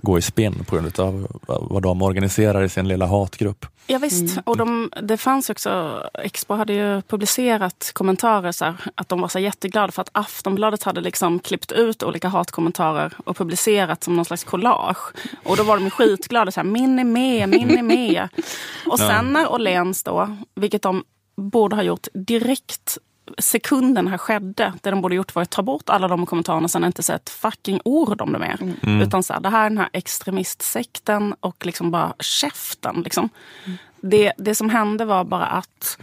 gå 0.00 0.18
i 0.18 0.22
spinn 0.22 0.64
på 0.64 0.76
grund 0.76 1.00
av 1.00 1.26
vad 1.46 1.82
de 1.82 2.02
organiserar 2.02 2.62
i 2.62 2.68
sin 2.68 2.88
lilla 2.88 3.06
hatgrupp. 3.06 3.66
Ja, 3.86 3.98
visst, 3.98 4.32
mm. 4.32 4.42
och 4.46 4.56
de, 4.56 4.90
det 5.02 5.16
fanns 5.16 5.50
också, 5.50 6.02
Expo 6.14 6.54
hade 6.54 6.72
ju 6.72 7.02
publicerat 7.02 7.90
kommentarer 7.94 8.52
så 8.52 8.64
här, 8.64 8.74
att 8.94 9.08
de 9.08 9.20
var 9.20 9.28
så 9.28 9.38
jätteglada 9.38 9.92
för 9.92 10.02
att 10.02 10.10
Aftonbladet 10.12 10.82
hade 10.82 11.00
liksom 11.00 11.38
klippt 11.38 11.72
ut 11.72 12.02
olika 12.02 12.28
hatkommentarer 12.28 13.12
och 13.24 13.36
publicerat 13.36 14.04
som 14.04 14.16
någon 14.16 14.24
slags 14.24 14.44
collage. 14.44 15.12
Och 15.44 15.56
då 15.56 15.62
var 15.62 15.78
de 15.78 15.90
skitglada, 15.90 16.50
så 16.50 16.60
här, 16.60 16.68
min 16.68 16.98
är 16.98 17.04
med, 17.04 17.48
min 17.48 17.78
är 17.78 17.82
med. 17.82 18.28
och 18.86 18.98
sen 18.98 19.32
när 19.32 19.52
Åhléns 19.52 20.02
då, 20.02 20.36
vilket 20.54 20.82
de 20.82 21.04
borde 21.36 21.76
ha 21.76 21.82
gjort 21.82 22.06
direkt 22.14 22.98
sekunden 23.38 24.08
här 24.08 24.18
skedde, 24.18 24.72
det 24.82 24.90
de 24.90 25.00
borde 25.00 25.14
gjort 25.14 25.34
var 25.34 25.42
att 25.42 25.50
ta 25.50 25.62
bort 25.62 25.90
alla 25.90 26.08
de 26.08 26.26
kommentarerna 26.26 26.64
och 26.64 26.70
sen 26.70 26.84
inte 26.84 27.02
säga 27.02 27.16
ett 27.16 27.30
fucking 27.30 27.80
ord 27.84 28.20
om 28.20 28.32
det 28.32 28.38
mer. 28.38 28.56
Mm. 28.60 28.76
mm. 28.82 29.00
Utan 29.00 29.22
så 29.22 29.32
här, 29.32 29.40
det 29.40 29.48
här 29.48 29.64
är 29.64 29.70
den 29.70 29.78
här 29.78 29.88
extremistsekten 29.92 31.34
och 31.40 31.66
liksom 31.66 31.90
bara 31.90 32.14
käften. 32.20 33.02
Liksom. 33.04 33.28
Mm. 33.64 33.78
Det, 34.00 34.32
det 34.38 34.54
som 34.54 34.70
hände 34.70 35.04
var 35.04 35.24
bara 35.24 35.46
att 35.46 35.98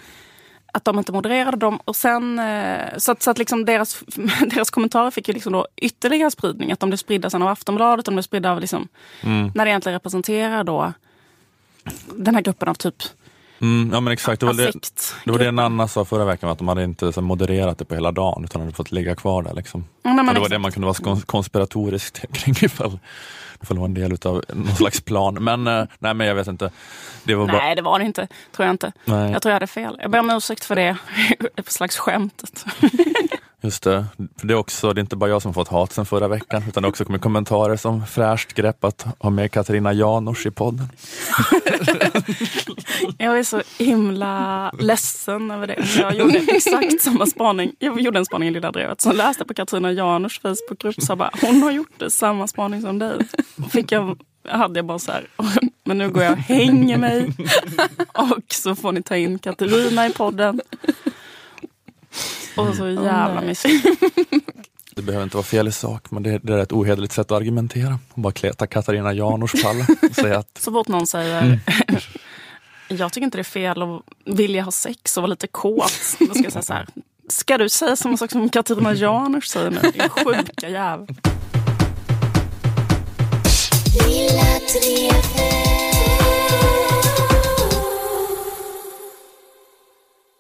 att 0.76 0.86
de 0.86 0.98
inte 0.98 1.12
modererade 1.12 1.58
dem. 1.58 1.80
Och 1.86 1.96
sen, 1.96 2.40
eh, 2.40 2.98
så 2.98 3.12
att, 3.12 3.24
så 3.24 3.32
att 3.32 3.38
liksom 3.38 3.66
deras, 3.66 4.00
deras 4.48 4.70
kommentarer 4.70 5.12
fick 5.12 5.28
ju 5.28 5.34
liksom 5.34 5.54
då 5.54 5.68
ytterligare 5.76 6.32
spridning. 6.32 6.72
Att 6.72 6.80
de 6.80 6.90
blev 6.90 6.98
spridda 6.98 7.30
sen 7.30 7.42
av 7.42 7.48
Aftonbladet, 7.48 8.06
de 8.06 8.16
blev 8.16 8.22
spridda 8.22 8.52
av 8.52 8.60
liksom, 8.60 8.88
mm. 9.22 9.52
när 9.56 9.66
det 9.66 9.72
egentligen 9.72 9.94
representerar 9.94 10.64
då 10.64 10.94
den 12.18 12.36
här 12.36 12.42
gruppen 12.42 12.70
av 12.70 12.74
typ 12.74 13.04
Mm, 13.62 13.90
ja 13.94 14.00
men 14.00 14.14
exakt, 14.14 14.40
det 14.40 14.46
var 14.46 14.54
det, 14.54 14.72
det 15.26 15.32
var 15.32 15.40
det 15.40 15.52
Nanna 15.52 15.88
sa 15.88 16.06
förra 16.06 16.26
veckan, 16.26 16.50
att 16.50 16.58
de 16.58 16.68
hade 16.68 16.84
inte 16.84 17.14
så 17.14 17.22
modererat 17.22 17.78
det 17.78 17.86
på 17.86 17.96
hela 17.96 18.12
dagen 18.12 18.44
utan 18.44 18.62
hade 18.62 18.74
fått 18.74 18.92
ligga 18.92 19.16
kvar 19.16 19.44
där. 19.44 19.54
Liksom. 19.54 19.86
Mm, 20.06 20.18
det 20.18 20.24
var 20.24 20.32
exakt. 20.32 20.50
det 20.50 20.60
man 20.60 20.72
kunde 20.72 20.88
vara 20.88 21.22
konspiratorisk 21.26 22.32
kring 22.34 22.56
ifall, 22.62 23.00
ifall 23.62 23.78
det 23.78 23.80
var 23.80 23.88
en 23.88 23.94
del 23.94 24.18
av 24.26 24.44
någon 24.54 24.76
slags 24.76 25.02
plan. 25.02 25.34
Men 25.34 25.68
eh, 25.68 25.86
nej 26.00 26.14
men 26.14 26.28
jag 26.28 26.36
vet 26.36 26.48
inte. 26.48 26.72
Det 27.24 27.36
var 27.36 27.48
nej 27.48 27.56
bara... 27.56 27.76
det 27.76 27.82
var 27.82 28.00
det 28.00 28.06
inte, 28.06 28.28
tror 28.52 28.66
jag 28.66 28.74
inte. 28.74 28.92
Nej. 29.06 29.32
Jag 29.32 29.42
tror 29.42 29.50
jag 29.50 29.56
hade 29.56 29.68
fel. 29.68 29.98
Jag 30.02 30.12
ber 30.12 30.20
om 30.20 30.30
ursäkt 30.30 30.66
för 30.66 30.76
det, 30.76 30.98
på 31.56 31.72
slags 31.72 31.98
skämtet. 31.98 32.66
Just 33.66 33.84
det. 33.84 34.06
För 34.38 34.48
det, 34.48 34.54
är 34.54 34.58
också, 34.58 34.94
det 34.94 35.00
är 35.00 35.02
inte 35.02 35.16
bara 35.16 35.30
jag 35.30 35.42
som 35.42 35.54
fått 35.54 35.68
hat 35.68 35.94
sen 35.94 36.06
förra 36.06 36.28
veckan, 36.28 36.64
utan 36.68 36.84
det 36.84 36.90
också 36.90 37.06
kommit 37.06 37.22
kommentarer 37.22 37.78
som 37.78 38.06
fräscht 38.06 38.54
grepp 38.54 38.84
att 38.84 39.06
ha 39.20 39.30
med 39.30 39.52
Katarina 39.52 39.94
Janouch 39.94 40.46
i 40.46 40.52
podden. 40.52 40.88
jag 43.18 43.40
är 43.40 43.44
så 43.44 43.62
himla 43.78 44.72
ledsen 44.80 45.52
över 45.52 45.68
det. 45.68 45.86
Jag 46.00 46.16
gjorde 46.16 46.38
exakt 46.48 47.02
samma 47.02 47.26
spaning. 47.26 47.76
Jag 47.80 48.02
gjorde 48.02 48.20
en 48.20 48.26
spaning 48.26 48.50
i 48.50 48.52
Lilla 48.52 48.72
Drevet 48.72 49.02
som 49.02 49.16
läste 49.16 49.46
på 49.46 49.54
Katarina 49.54 49.92
Janouchs 49.92 50.40
Facebookgrupp. 50.40 51.02
Så 51.02 51.16
bara, 51.16 51.32
hon 51.42 51.64
har 51.64 51.72
gjort 51.72 51.94
det, 52.00 52.10
samma 52.10 52.48
spaning 52.48 52.82
som 52.82 53.00
dig. 53.00 53.20
Fick 53.72 53.92
jag, 53.92 54.18
hade 54.50 54.80
jag 54.80 54.86
bara 54.86 55.00
så 55.00 55.12
här, 55.12 55.28
men 55.84 55.98
nu 55.98 56.10
går 56.10 56.24
jag 56.24 56.32
och 56.32 56.38
hänger 56.38 56.98
mig. 56.98 57.32
Och 58.14 58.54
så 58.54 58.76
får 58.76 58.92
ni 58.92 59.04
ta 59.04 59.16
in 59.16 59.40
Katarina 59.40 60.08
i 60.08 60.14
podden. 60.14 60.62
Och 62.56 62.76
så 62.76 62.88
jävla 62.90 63.40
oh, 63.40 63.46
mysigt. 63.46 63.86
Det 64.96 65.02
behöver 65.02 65.24
inte 65.24 65.38
vara 65.38 65.46
fel 65.46 65.68
i 65.68 65.72
sak, 65.72 66.12
men 66.12 66.24
det, 66.24 66.40
det 66.44 66.54
är 66.54 66.58
ett 66.58 66.72
ohederligt 66.72 67.14
sätt 67.14 67.32
att 67.32 67.38
argumentera. 67.38 68.00
Bara 68.14 68.34
kleta 68.34 68.68
Katarina 68.68 69.10
alla. 69.10 69.48
Säga 70.16 70.40
att... 70.40 70.58
Så 70.60 70.72
fort 70.72 70.88
någon 70.88 71.08
säger 71.08 71.42
mm. 71.42 71.60
jag 72.88 73.14
tycker 73.14 73.26
inte 73.26 73.38
det 73.38 73.42
är 73.42 73.44
fel 73.44 73.82
att 73.82 74.02
vilja 74.26 74.64
ha 74.64 74.72
sex 74.72 75.18
och 75.18 75.22
vara 75.22 75.30
lite 75.30 75.48
kåt. 75.48 75.94
Då 76.20 76.34
ska 76.34 76.44
jag 76.44 76.52
säga 76.52 76.62
så 76.62 76.74
här, 76.74 76.88
ska 77.30 77.58
du 77.58 77.70
säga 77.70 77.96
samma 77.96 78.18
sak 78.18 78.32
som 78.32 78.50
Katarina 78.50 78.94
Janouch 78.94 79.46
säger 79.46 79.72
nu? 79.72 79.80
Din 79.92 80.10
sjuka 80.10 80.70
jävel. 80.70 81.08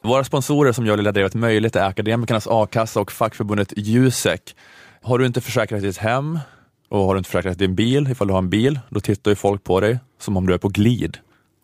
Våra 0.05 0.23
sponsorer 0.23 0.71
som 0.71 0.85
gör 0.85 0.97
Lilla 0.97 1.11
Drevet 1.11 1.33
möjligt 1.33 1.75
är 1.75 1.83
Akademikernas 1.83 2.47
A-kassa 2.51 2.99
och 2.99 3.11
fackförbundet 3.11 3.73
Jusek. 3.75 4.55
Har 5.01 5.17
du 5.17 5.25
inte 5.25 5.41
försäkrat 5.41 5.81
ditt 5.81 5.97
hem 5.97 6.39
och 6.89 6.99
har 6.99 7.13
du 7.13 7.17
inte 7.17 7.29
försäkrat 7.29 7.57
din 7.57 7.75
bil, 7.75 8.07
ifall 8.11 8.27
du 8.27 8.33
har 8.33 8.39
en 8.39 8.49
bil, 8.49 8.79
då 8.89 8.99
tittar 8.99 9.31
ju 9.31 9.35
folk 9.35 9.63
på 9.63 9.79
dig 9.79 9.99
som 10.19 10.37
om 10.37 10.47
du 10.47 10.53
är 10.53 10.57
på 10.57 10.67
glid. 10.67 11.17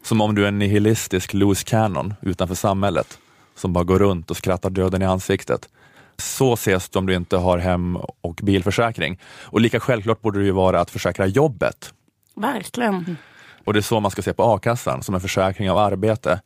Som 0.04 0.22
om 0.22 0.36
du 0.36 0.44
är 0.44 0.48
en 0.48 0.60
nihilistisk 0.60 1.34
loose 1.34 1.64
cannon 1.66 2.14
utanför 2.22 2.56
samhället 2.56 3.18
som 3.56 3.74
bara 3.74 3.84
går 3.84 4.00
runt 4.00 4.32
och 4.32 4.38
skrattar 4.38 4.70
döden 4.70 5.02
i 5.02 5.06
ansiktet. 5.06 5.70
Så 6.18 6.54
ses 6.54 6.90
du 6.90 7.00
om 7.00 7.06
du 7.06 7.16
inte 7.16 7.38
har 7.38 7.58
hem 7.58 7.96
och 8.22 8.40
bilförsäkring. 8.44 9.20
Och 9.42 9.62
lika 9.62 9.80
självklart 9.80 10.22
borde 10.22 10.40
det 10.40 10.46
ju 10.46 10.52
vara 10.52 10.80
att 10.80 10.92
försäkra 10.92 11.28
jobbet. 11.28 11.94
Verkligen. 12.36 13.18
Och 13.66 13.74
det 13.74 13.80
är 13.80 13.82
så 13.82 14.00
man 14.00 14.12
ska 14.12 14.22
se 14.22 14.34
på 14.34 14.44
a-kassan, 14.44 15.04
som 15.04 15.16
en 15.16 15.22
försäkring 15.22 15.72
av 15.72 15.78
arbete. 15.78 16.42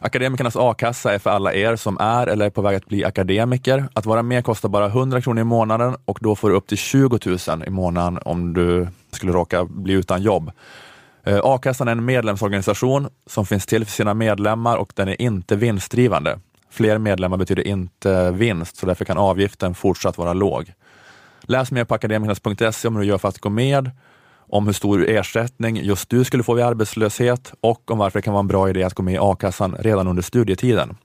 Akademikernas 0.00 0.56
a-kassa 0.56 1.14
är 1.14 1.18
för 1.18 1.30
alla 1.30 1.54
er 1.54 1.76
som 1.76 1.98
är 2.00 2.26
eller 2.26 2.46
är 2.46 2.50
på 2.50 2.62
väg 2.62 2.76
att 2.76 2.86
bli 2.86 3.04
akademiker. 3.04 3.88
Att 3.92 4.06
vara 4.06 4.22
med 4.22 4.44
kostar 4.44 4.68
bara 4.68 4.86
100 4.86 5.20
kronor 5.20 5.40
i 5.40 5.44
månaden 5.44 5.96
och 6.04 6.18
då 6.20 6.36
får 6.36 6.50
du 6.50 6.56
upp 6.56 6.66
till 6.66 6.78
20 6.78 7.18
000 7.48 7.64
i 7.66 7.70
månaden 7.70 8.18
om 8.24 8.54
du 8.54 8.88
skulle 9.12 9.32
råka 9.32 9.64
bli 9.64 9.94
utan 9.94 10.22
jobb. 10.22 10.50
Eh, 11.24 11.40
A-kassan 11.42 11.88
är 11.88 11.92
en 11.92 12.04
medlemsorganisation 12.04 13.08
som 13.26 13.46
finns 13.46 13.66
till 13.66 13.84
för 13.84 13.92
sina 13.92 14.14
medlemmar 14.14 14.76
och 14.76 14.92
den 14.94 15.08
är 15.08 15.22
inte 15.22 15.56
vinstdrivande. 15.56 16.38
Fler 16.70 16.98
medlemmar 16.98 17.36
betyder 17.36 17.66
inte 17.66 18.30
vinst, 18.30 18.76
så 18.76 18.86
därför 18.86 19.04
kan 19.04 19.18
avgiften 19.18 19.74
fortsatt 19.74 20.18
vara 20.18 20.32
låg. 20.32 20.72
Läs 21.42 21.70
mer 21.70 21.84
på 21.84 21.94
akademikernas.se 21.94 22.88
om 22.88 22.96
hur 22.96 23.02
du 23.02 23.08
gör 23.08 23.18
för 23.18 23.28
att 23.28 23.38
gå 23.38 23.50
med 23.50 23.90
om 24.48 24.66
hur 24.66 24.72
stor 24.72 25.08
ersättning 25.08 25.76
just 25.76 26.10
du 26.10 26.24
skulle 26.24 26.42
få 26.42 26.54
vid 26.54 26.64
arbetslöshet 26.64 27.52
och 27.60 27.90
om 27.90 27.98
varför 27.98 28.18
det 28.18 28.22
kan 28.22 28.32
vara 28.32 28.40
en 28.40 28.46
bra 28.46 28.70
idé 28.70 28.82
att 28.82 28.94
gå 28.94 29.02
med 29.02 29.14
i 29.14 29.18
a-kassan 29.20 29.76
redan 29.78 30.08
under 30.08 30.22
studietiden. 30.22 30.96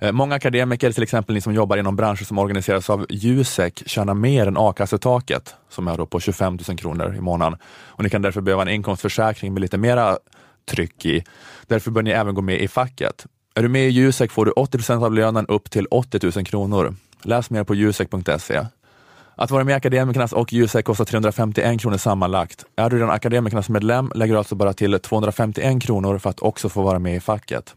Eh, 0.00 0.12
många 0.12 0.34
akademiker, 0.34 0.92
till 0.92 1.02
exempel 1.02 1.34
ni 1.34 1.40
som 1.40 1.54
jobbar 1.54 1.76
inom 1.76 1.96
branscher 1.96 2.24
som 2.24 2.38
organiseras 2.38 2.90
av 2.90 3.06
Jusek, 3.08 3.82
tjänar 3.86 4.14
mer 4.14 4.46
än 4.46 4.56
a-kassetaket 4.56 5.54
som 5.68 5.88
är 5.88 5.96
då 5.96 6.06
på 6.06 6.20
25 6.20 6.58
000 6.68 6.78
kronor 6.78 7.14
i 7.16 7.20
månaden. 7.20 7.58
Och 7.64 8.04
ni 8.04 8.10
kan 8.10 8.22
därför 8.22 8.40
behöva 8.40 8.62
en 8.62 8.68
inkomstförsäkring 8.68 9.54
med 9.54 9.60
lite 9.60 9.78
mera 9.78 10.18
tryck 10.70 11.06
i. 11.06 11.24
Därför 11.66 11.90
bör 11.90 12.02
ni 12.02 12.10
även 12.10 12.34
gå 12.34 12.42
med 12.42 12.60
i 12.60 12.68
facket. 12.68 13.26
Är 13.54 13.62
du 13.62 13.68
med 13.68 13.88
i 13.88 13.90
Jusek 13.90 14.30
får 14.30 14.44
du 14.44 14.50
80 14.50 14.78
procent 14.78 15.04
av 15.04 15.14
lönen 15.14 15.46
upp 15.46 15.70
till 15.70 15.86
80 15.90 16.30
000 16.36 16.46
kronor. 16.46 16.94
Läs 17.22 17.50
mer 17.50 17.64
på 17.64 17.74
jusek.se. 17.74 18.60
Att 19.40 19.50
vara 19.50 19.64
med 19.64 19.72
i 19.72 19.76
Akademikernas 19.76 20.32
och 20.32 20.52
Jusek 20.52 20.84
kostar 20.84 21.04
351 21.04 21.80
kronor 21.80 21.96
sammanlagt. 21.96 22.64
Är 22.76 22.90
du 22.90 22.96
redan 22.96 23.10
Akademikernas 23.10 23.68
medlem 23.68 24.12
lägger 24.14 24.34
du 24.34 24.38
alltså 24.38 24.54
bara 24.54 24.72
till 24.72 25.00
251 25.00 25.82
kronor 25.82 26.18
för 26.18 26.30
att 26.30 26.40
också 26.40 26.68
få 26.68 26.82
vara 26.82 26.98
med 26.98 27.16
i 27.16 27.20
facket. 27.20 27.74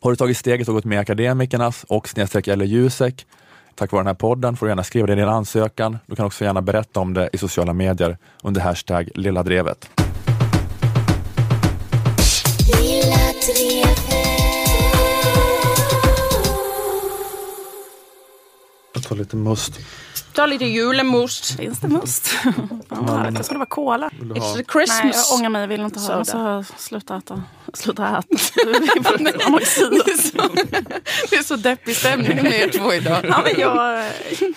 Har 0.00 0.10
du 0.10 0.16
tagit 0.16 0.36
steget 0.36 0.68
och 0.68 0.74
gått 0.74 0.84
med 0.84 0.96
i 0.96 0.98
Akademikernas 0.98 1.84
och 1.88 2.08
snedstreck 2.08 2.48
eller 2.48 2.64
Jusek 2.64 3.26
tack 3.74 3.92
vare 3.92 4.00
den 4.00 4.06
här 4.06 4.14
podden 4.14 4.56
får 4.56 4.66
du 4.66 4.70
gärna 4.70 4.84
skriva 4.84 5.06
det 5.06 5.12
i 5.12 5.16
din 5.16 5.28
ansökan. 5.28 5.98
Du 6.06 6.16
kan 6.16 6.26
också 6.26 6.44
gärna 6.44 6.62
berätta 6.62 7.00
om 7.00 7.14
det 7.14 7.30
i 7.32 7.38
sociala 7.38 7.72
medier 7.72 8.18
under 8.42 8.60
hashtag 8.60 9.08
Lilla 9.14 9.42
Drevet. 9.42 9.90
Lilla 12.80 13.16
Drevet. 13.46 13.98
Jag 18.94 19.02
tar 19.02 19.16
lite 19.16 19.36
must. 19.36 19.80
Ta 20.34 20.46
lite 20.46 20.64
julemust. 20.64 21.56
Finns 21.56 21.80
det 21.80 21.88
must? 21.88 22.26
Fan 22.28 22.52
vad 22.88 23.10
härligt. 23.18 23.34
Jag 23.38 23.46
trodde 23.46 23.54
det 23.54 23.58
var 23.58 23.66
cola. 23.66 24.08
It's 24.08 24.52
the 24.52 24.56
Nej, 24.56 24.64
Christmas. 24.72 25.28
jag 25.30 25.38
ångrar 25.38 25.48
mig. 25.50 25.60
Jag 25.60 25.68
vill 25.68 25.80
inte 25.80 26.00
ha 26.00 26.18
det. 26.18 26.24
Så 26.24 26.64
sluta 26.76 27.16
äta. 27.16 27.42
Sluta 27.74 28.08
äta. 28.08 28.22
Det, 28.32 28.36
är 29.58 29.64
så, 30.16 30.48
det 31.30 31.36
är 31.36 31.42
så 31.42 31.56
deppig 31.56 31.96
stämning 31.96 32.42
med 32.42 32.52
er 32.60 32.68
två 32.68 32.94
idag. 32.94 33.24
Ja, 33.28 33.42
men 33.44 33.60
jag, 33.60 34.04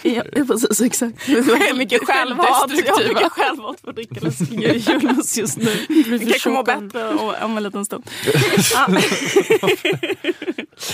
jag, 0.01 0.47
precis 0.47 0.81
exakt. 0.81 1.27
Jag 1.27 1.43
har 1.43 1.73
mycket 1.77 2.07
självhat. 2.07 2.45
Jag 2.47 2.53
har 2.53 2.59
Självdestruktiva. 2.67 3.13
mycket 3.19 3.31
självhat 3.31 3.79
för 3.81 3.89
att 3.89 3.95
dricka 3.95 4.15
läskig 4.21 4.77
julmust 4.89 5.37
just 5.37 5.57
nu. 5.57 5.85
Det 6.19 6.25
kanske 6.25 6.49
mår 6.49 6.63
bättre 6.63 7.09
om- 7.43 7.57
en 7.57 7.63
liten 7.63 7.85
stund. 7.85 8.03
Ja. 8.73 8.87
Jag 8.89 8.97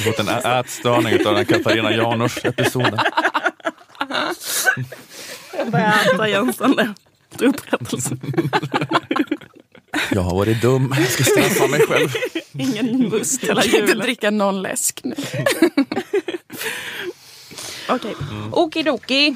har 0.03 0.13
fått 0.13 0.19
en 0.19 0.27
ätstörning 0.29 1.27
av 1.27 1.35
den 1.35 1.45
Katarina 1.45 1.91
Janouch-episoden. 1.91 2.99
Jag 5.57 5.71
börjar 6.17 6.51
sen 6.51 6.75
det. 6.75 6.93
Till 7.37 7.47
upprättelse. 7.47 8.17
Jag 10.11 10.21
har 10.21 10.35
varit 10.35 10.61
dum, 10.61 10.93
jag 10.97 11.07
ska 11.07 11.23
straffa 11.23 11.67
mig 11.67 11.79
själv. 11.87 12.09
Ingen 12.53 13.09
must 13.09 13.43
hela 13.43 13.53
Jag 13.63 13.71
kan 13.71 13.79
inte 13.79 13.91
julen. 13.91 14.05
dricka 14.05 14.31
någon 14.31 14.61
läsk 14.61 15.01
nu. 15.03 15.15
Okej. 17.89 18.15
Okidoki. 18.51 19.35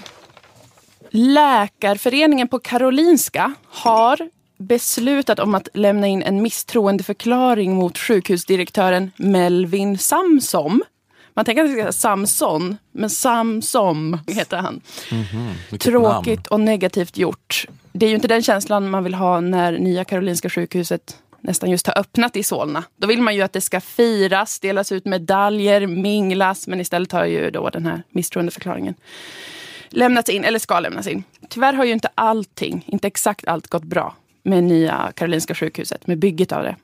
Läkarföreningen 1.10 2.48
på 2.48 2.60
Karolinska 2.60 3.54
har 3.68 4.30
beslutat 4.58 5.40
om 5.40 5.56
att 5.56 5.68
lämna 5.74 6.08
in 6.08 6.24
en 6.24 6.42
misstroendeförklaring 6.42 7.76
mot 7.76 7.98
sjukhusdirektören 7.98 9.12
Melvin 9.18 9.98
Samsom. 9.98 10.84
Man 11.36 11.46
tänker 11.46 11.64
att 11.64 11.70
det 11.70 11.74
ska 11.74 11.82
säga 11.82 11.92
Samson, 11.92 12.78
men 12.92 13.10
Samsom 13.10 14.20
heter 14.28 14.58
han. 14.58 14.82
Vilket 15.70 15.92
Tråkigt 15.92 16.40
namn. 16.40 16.48
och 16.50 16.60
negativt 16.60 17.18
gjort. 17.18 17.68
Det 17.92 18.06
är 18.06 18.10
ju 18.10 18.16
inte 18.16 18.28
den 18.28 18.44
känslan 18.44 18.90
man 18.90 19.04
vill 19.04 19.14
ha 19.14 19.40
när 19.40 19.72
Nya 19.78 20.04
Karolinska 20.04 20.50
sjukhuset 20.50 21.18
nästan 21.42 21.72
just 21.72 21.88
har 21.88 21.98
öppnat 22.00 22.36
i 22.36 22.44
Solna. 22.44 22.84
Då 22.98 23.08
vill 23.08 23.22
man 23.22 23.36
ju 23.36 23.42
att 23.42 23.54
det 23.54 23.62
ska 23.62 23.82
firas, 23.82 24.60
delas 24.60 24.92
ut 24.92 25.06
medaljer, 25.06 25.88
minglas. 25.88 26.68
Men 26.68 26.82
istället 26.82 27.12
har 27.12 27.26
ju 27.26 27.52
då 27.52 27.70
den 27.70 27.86
här 27.86 28.04
misstroendeförklaringen 28.10 28.94
lämnats 29.90 30.30
in, 30.30 30.44
eller 30.44 30.60
ska 30.60 30.80
lämnas 30.80 31.08
in. 31.08 31.24
Tyvärr 31.50 31.74
har 31.74 31.86
ju 31.86 31.92
inte 31.92 32.10
allting, 32.16 32.84
inte 32.88 33.08
exakt 33.08 33.48
allt 33.48 33.68
gått 33.68 33.84
bra 33.84 34.16
med 34.44 34.64
Nya 34.64 35.12
Karolinska 35.16 35.56
sjukhuset, 35.56 36.08
med 36.08 36.18
bygget 36.20 36.52
av 36.52 36.64
det. 36.64 36.76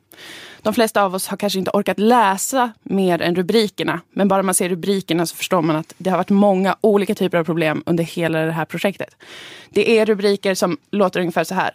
De 0.61 0.73
flesta 0.73 1.03
av 1.03 1.15
oss 1.15 1.27
har 1.27 1.37
kanske 1.37 1.59
inte 1.59 1.71
orkat 1.71 1.99
läsa 1.99 2.71
mer 2.83 3.21
än 3.21 3.35
rubrikerna. 3.35 4.01
Men 4.11 4.27
bara 4.27 4.43
man 4.43 4.55
ser 4.55 4.69
rubrikerna 4.69 5.25
så 5.25 5.35
förstår 5.35 5.61
man 5.61 5.75
att 5.75 5.93
det 5.97 6.09
har 6.09 6.17
varit 6.17 6.29
många 6.29 6.75
olika 6.81 7.15
typer 7.15 7.37
av 7.37 7.43
problem 7.43 7.83
under 7.85 8.03
hela 8.03 8.39
det 8.39 8.51
här 8.51 8.65
projektet. 8.65 9.15
Det 9.69 9.99
är 9.99 10.05
rubriker 10.05 10.55
som 10.55 10.77
låter 10.91 11.19
ungefär 11.19 11.43
så 11.43 11.55
här. 11.55 11.71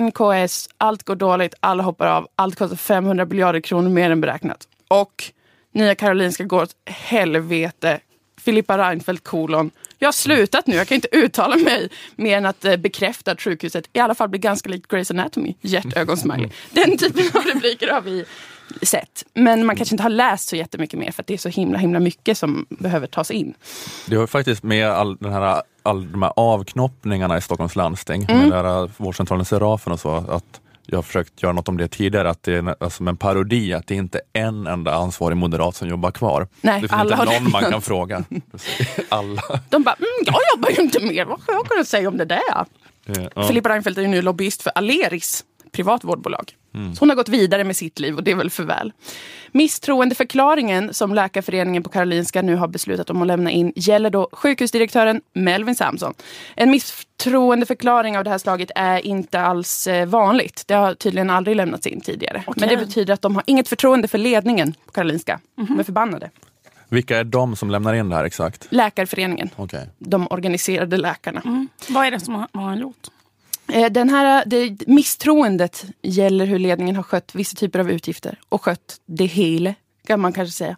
NKS, 0.00 0.68
allt 0.76 1.02
går 1.02 1.16
dåligt, 1.16 1.54
alla 1.60 1.82
hoppar 1.82 2.06
av, 2.06 2.28
allt 2.36 2.58
kostar 2.58 2.76
500 2.76 3.24
miljarder 3.24 3.60
kronor 3.60 3.88
mer 3.88 4.10
än 4.10 4.20
beräknat. 4.20 4.68
Och 4.88 5.24
Nya 5.72 5.94
Karolinska 5.94 6.44
går 6.44 6.62
åt 6.62 6.76
helvete. 6.86 8.00
Filippa 8.40 8.78
Reinfeldt 8.78 9.24
kolon. 9.24 9.70
Jag 9.98 10.06
har 10.08 10.12
slutat 10.12 10.66
nu, 10.66 10.76
jag 10.76 10.88
kan 10.88 10.94
inte 10.94 11.08
uttala 11.12 11.56
mig 11.56 11.88
mer 12.16 12.36
än 12.36 12.46
att 12.46 12.64
eh, 12.64 12.76
bekräfta 12.76 13.30
att 13.32 13.40
sjukhuset 13.40 13.84
i 13.92 13.98
alla 13.98 14.14
fall 14.14 14.28
blir 14.28 14.40
ganska 14.40 14.68
likt 14.68 14.90
Grey's 14.92 15.10
Anatomy. 15.12 15.54
Hjärtögonsmiley. 15.60 16.48
Den 16.70 16.98
typen 16.98 17.24
av 17.34 17.42
rubriker 17.54 17.92
har 17.92 18.00
vi 18.00 18.24
sett. 18.82 19.24
Men 19.34 19.66
man 19.66 19.76
kanske 19.76 19.94
inte 19.94 20.02
har 20.02 20.10
läst 20.10 20.48
så 20.48 20.56
jättemycket 20.56 20.98
mer 20.98 21.10
för 21.12 21.22
att 21.22 21.26
det 21.26 21.34
är 21.34 21.38
så 21.38 21.48
himla 21.48 21.78
himla 21.78 22.00
mycket 22.00 22.38
som 22.38 22.66
behöver 22.68 23.06
tas 23.06 23.30
in. 23.30 23.54
Det 24.06 24.16
har 24.16 24.26
faktiskt 24.26 24.62
med 24.62 24.88
all, 24.88 25.16
den 25.16 25.32
här, 25.32 25.62
all 25.82 26.12
de 26.12 26.22
här 26.22 26.32
avknoppningarna 26.36 27.38
i 27.38 27.40
Stockholms 27.40 27.76
landsting, 27.76 28.26
Mm. 28.28 28.48
med 28.48 28.64
den 28.64 28.64
där 28.74 28.90
vårdcentralen 28.96 29.44
Serafen 29.44 29.92
och 29.92 30.00
så, 30.00 30.10
att 30.28 30.59
jag 30.90 30.98
har 30.98 31.02
försökt 31.02 31.42
göra 31.42 31.52
något 31.52 31.68
om 31.68 31.76
det 31.76 31.88
tidigare, 31.88 32.30
att 32.30 32.42
det 32.42 32.54
är 32.54 32.68
alltså 32.68 32.90
som 32.90 33.08
en 33.08 33.16
parodi, 33.16 33.72
att 33.74 33.86
det 33.86 33.94
inte 33.94 34.20
är 34.32 34.42
en 34.42 34.66
enda 34.66 34.94
ansvarig 34.94 35.36
moderat 35.36 35.76
som 35.76 35.88
jobbar 35.88 36.10
kvar. 36.10 36.48
Nej, 36.60 36.74
det 36.74 36.80
finns 36.88 36.92
alla 37.00 37.22
inte 37.22 37.40
någon 37.40 37.50
man 37.50 37.62
kan 37.70 37.82
fråga. 37.82 38.24
Alla. 39.08 39.42
De 39.68 39.82
bara, 39.82 39.94
mm, 39.94 40.08
jag 40.24 40.34
jobbar 40.54 40.70
ju 40.70 40.82
inte 40.82 41.00
mer, 41.00 41.24
vad 41.24 41.40
ska 41.40 41.52
jag 41.52 41.66
kunna 41.66 41.84
säga 41.84 42.08
om 42.08 42.16
det 42.16 42.24
där? 42.24 42.38
Eh, 43.06 43.26
Ja. 43.34 43.46
Filippa 43.48 43.68
Reinfeldt 43.68 43.98
är 43.98 44.02
ju 44.02 44.08
nu 44.08 44.22
lobbyist 44.22 44.62
för 44.62 44.72
Aleris, 44.74 45.44
privat 45.72 46.04
vårdbolag. 46.04 46.52
Så 46.72 47.00
hon 47.00 47.08
har 47.08 47.16
gått 47.16 47.28
vidare 47.28 47.64
med 47.64 47.76
sitt 47.76 47.98
liv 47.98 48.16
och 48.16 48.24
det 48.24 48.30
är 48.30 48.34
väl 48.34 48.50
för 48.50 48.64
väl. 48.64 48.92
Misstroendeförklaringen 49.52 50.94
som 50.94 51.14
Läkarföreningen 51.14 51.82
på 51.82 51.90
Karolinska 51.90 52.42
nu 52.42 52.56
har 52.56 52.68
beslutat 52.68 53.10
om 53.10 53.22
att 53.22 53.28
lämna 53.28 53.50
in 53.50 53.72
gäller 53.76 54.10
då 54.10 54.28
sjukhusdirektören 54.32 55.20
Melvin 55.32 55.74
Samson. 55.74 56.14
En 56.56 56.70
misstroendeförklaring 56.70 58.18
av 58.18 58.24
det 58.24 58.30
här 58.30 58.38
slaget 58.38 58.70
är 58.74 59.06
inte 59.06 59.40
alls 59.40 59.86
eh, 59.86 60.06
vanligt. 60.06 60.64
Det 60.66 60.74
har 60.74 60.94
tydligen 60.94 61.30
aldrig 61.30 61.56
lämnats 61.56 61.86
in 61.86 62.00
tidigare. 62.00 62.44
Men 62.56 62.68
det 62.68 62.76
betyder 62.76 63.14
att 63.14 63.22
de 63.22 63.34
har 63.34 63.44
inget 63.46 63.68
förtroende 63.68 64.08
för 64.08 64.18
ledningen 64.18 64.74
på 64.86 64.92
Karolinska. 64.92 65.40
De 65.54 65.78
är 65.78 65.84
förbannade. 65.84 66.30
Vilka 66.88 67.18
är 67.18 67.24
de 67.24 67.56
som 67.56 67.70
lämnar 67.70 67.94
in 67.94 68.08
det 68.08 68.16
här 68.16 68.24
exakt? 68.24 68.66
Läkarföreningen, 68.70 69.50
Okej. 69.56 69.88
de 69.98 70.26
organiserade 70.30 70.96
läkarna. 70.96 71.66
Vad 71.88 72.06
är 72.06 72.10
det 72.10 72.20
som 72.20 72.34
har, 72.34 72.48
har 72.52 72.62
han 72.62 72.78
gjort? 72.78 73.08
Eh, 73.72 73.90
Den 73.90 74.08
här, 74.08 74.44
det, 74.46 74.86
misstroendet 74.86 75.84
gäller 76.02 76.46
hur 76.46 76.58
ledningen 76.58 76.96
har 76.96 77.02
skött 77.02 77.34
vissa 77.34 77.56
typer 77.56 77.78
av 77.78 77.90
utgifter 77.90 78.38
och 78.48 78.62
skött 78.62 79.00
det 79.06 79.24
hela, 79.24 79.74
kan 80.06 80.20
man 80.20 80.32
kanske 80.32 80.52
säga. 80.52 80.76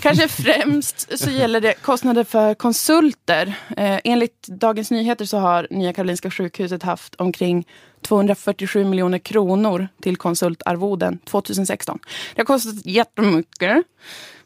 Kanske 0.00 0.28
främst 0.42 1.18
så 1.18 1.30
gäller 1.30 1.60
det 1.60 1.74
kostnader 1.74 2.24
för 2.24 2.54
konsulter. 2.54 3.54
Eh, 3.76 4.00
enligt 4.04 4.46
Dagens 4.46 4.90
Nyheter 4.90 5.24
så 5.24 5.38
har 5.38 5.66
Nya 5.70 5.92
Karolinska 5.92 6.30
sjukhuset 6.30 6.82
haft 6.82 7.14
omkring 7.14 7.66
247 8.02 8.84
miljoner 8.84 9.18
kronor 9.18 9.88
till 10.00 10.16
konsultarvoden 10.16 11.18
2016. 11.18 11.98
Det 12.34 12.40
har 12.40 12.46
kostat 12.46 12.86
jättemycket. 12.86 13.84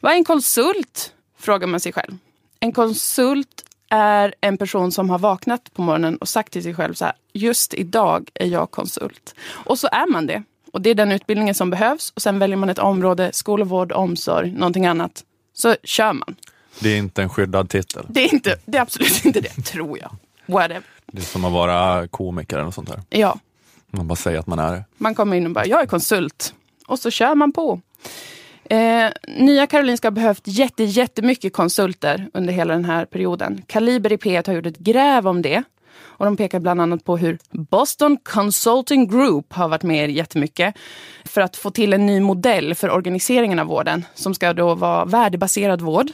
Vad 0.00 0.12
är 0.12 0.16
en 0.16 0.24
konsult? 0.24 1.12
Frågar 1.38 1.66
man 1.66 1.80
sig 1.80 1.92
själv. 1.92 2.18
En 2.60 2.72
konsult 2.72 3.65
är 3.90 4.34
en 4.40 4.56
person 4.58 4.92
som 4.92 5.10
har 5.10 5.18
vaknat 5.18 5.72
på 5.74 5.82
morgonen 5.82 6.16
och 6.16 6.28
sagt 6.28 6.52
till 6.52 6.62
sig 6.62 6.74
själv 6.74 6.94
så 6.94 7.04
här, 7.04 7.14
just 7.32 7.74
idag 7.74 8.30
är 8.34 8.46
jag 8.46 8.70
konsult. 8.70 9.34
Och 9.48 9.78
så 9.78 9.88
är 9.92 10.12
man 10.12 10.26
det. 10.26 10.42
Och 10.72 10.80
det 10.82 10.90
är 10.90 10.94
den 10.94 11.12
utbildningen 11.12 11.54
som 11.54 11.70
behövs. 11.70 12.12
Och 12.16 12.22
sen 12.22 12.38
väljer 12.38 12.56
man 12.56 12.68
ett 12.68 12.78
område, 12.78 13.30
skola, 13.32 13.96
omsorg, 13.96 14.50
någonting 14.52 14.86
annat. 14.86 15.24
Så 15.54 15.76
kör 15.84 16.12
man. 16.12 16.36
Det 16.80 16.88
är 16.88 16.98
inte 16.98 17.22
en 17.22 17.28
skyddad 17.28 17.70
titel. 17.70 18.06
Det 18.08 18.20
är, 18.24 18.34
inte, 18.34 18.56
det 18.66 18.78
är 18.78 18.82
absolut 18.82 19.24
inte 19.24 19.40
det, 19.40 19.62
tror 19.62 19.98
jag. 19.98 20.10
Whatever. 20.46 20.82
Det 21.06 21.18
är 21.18 21.22
som 21.24 21.44
att 21.44 21.52
vara 21.52 22.08
komiker 22.08 22.56
eller 22.56 22.64
något 22.64 22.74
sånt 22.74 22.88
där. 22.88 23.02
Ja, 23.08 23.38
Man 23.90 24.08
bara 24.08 24.16
säger 24.16 24.38
att 24.38 24.46
man 24.46 24.58
är 24.58 24.72
det. 24.74 24.84
man 24.98 25.14
kommer 25.14 25.36
in 25.36 25.46
och 25.46 25.52
bara, 25.52 25.66
jag 25.66 25.82
är 25.82 25.86
konsult. 25.86 26.54
Och 26.86 26.98
så 26.98 27.10
kör 27.10 27.34
man 27.34 27.52
på. 27.52 27.80
Eh, 28.70 29.10
Nya 29.28 29.66
Karolinska 29.66 30.06
har 30.06 30.12
behövt 30.12 30.42
jätte, 30.44 30.84
jättemycket 30.84 31.52
konsulter 31.52 32.30
under 32.34 32.52
hela 32.52 32.74
den 32.74 32.84
här 32.84 33.04
perioden. 33.04 33.62
Kaliber 33.66 34.12
i 34.12 34.16
P1 34.16 34.46
har 34.46 34.54
gjort 34.54 34.66
ett 34.66 34.78
gräv 34.78 35.28
om 35.28 35.42
det. 35.42 35.62
Och 35.98 36.24
de 36.24 36.36
pekar 36.36 36.60
bland 36.60 36.80
annat 36.80 37.04
på 37.04 37.16
hur 37.16 37.38
Boston 37.50 38.18
Consulting 38.22 39.08
Group 39.08 39.52
har 39.52 39.68
varit 39.68 39.82
med 39.82 40.10
jättemycket 40.10 40.74
för 41.24 41.40
att 41.40 41.56
få 41.56 41.70
till 41.70 41.92
en 41.92 42.06
ny 42.06 42.20
modell 42.20 42.74
för 42.74 42.90
organiseringen 42.90 43.58
av 43.58 43.66
vården 43.66 44.04
som 44.14 44.34
ska 44.34 44.52
då 44.52 44.74
vara 44.74 45.04
värdebaserad 45.04 45.80
vård. 45.80 46.06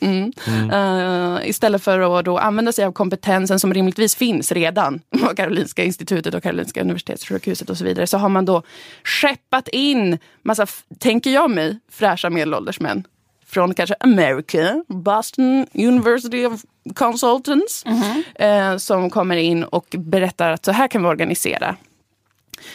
Mm. 0.00 0.32
Eh, 0.72 1.48
istället 1.48 1.82
för 1.82 2.18
att 2.18 2.24
då 2.24 2.38
använda 2.38 2.72
sig 2.72 2.84
av 2.84 2.92
kompetensen 2.92 3.60
som 3.60 3.74
rimligtvis 3.74 4.14
finns 4.14 4.52
redan 4.52 5.00
på 5.20 5.34
Karolinska 5.36 5.84
institutet 5.84 6.34
och 6.34 6.42
Karolinska 6.42 6.80
universitetssjukhuset 6.80 7.70
och 7.70 7.78
så 7.78 7.84
vidare 7.84 8.06
så 8.06 8.18
har 8.18 8.28
man 8.28 8.44
då 8.44 8.62
skeppat 9.04 9.68
in 9.68 10.18
massa, 10.42 10.66
tänker 10.98 11.30
jag 11.30 11.50
mig, 11.50 11.78
fräscha 11.90 12.30
medelålders 12.30 12.80
män 12.80 13.04
från 13.46 13.74
kanske 13.74 13.94
America, 14.00 14.84
Boston 14.88 15.66
University 15.74 16.46
of 16.46 16.60
Consultants 16.94 17.84
eh, 18.34 18.76
som 18.76 19.10
kommer 19.10 19.36
in 19.36 19.64
och 19.64 19.86
berättar 19.98 20.50
att 20.50 20.64
så 20.64 20.72
här 20.72 20.88
kan 20.88 21.02
vi 21.02 21.08
organisera. 21.08 21.76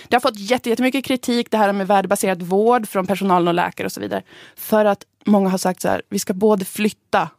Det 0.08 0.16
har 0.16 0.22
fått 0.22 0.40
jätte- 0.40 0.70
jättemycket 0.70 1.06
kritik, 1.06 1.52
det 1.52 1.58
här 1.58 1.74
med 1.74 1.88
värdebaserad 1.88 2.42
vård 2.42 2.88
från 2.88 3.08
personalen 3.08 3.48
och 3.48 3.54
läkare 3.54 3.86
och 3.86 3.92
så 3.92 4.00
vidare. 4.02 4.24
För 4.56 4.86
att 4.86 5.04
många 5.26 5.50
har 5.50 5.58
sagt 5.58 5.82
så 5.82 5.88
här, 5.88 6.02
vi 6.10 6.20
ska 6.20 6.34
både 6.34 6.66
flytta 6.66 7.30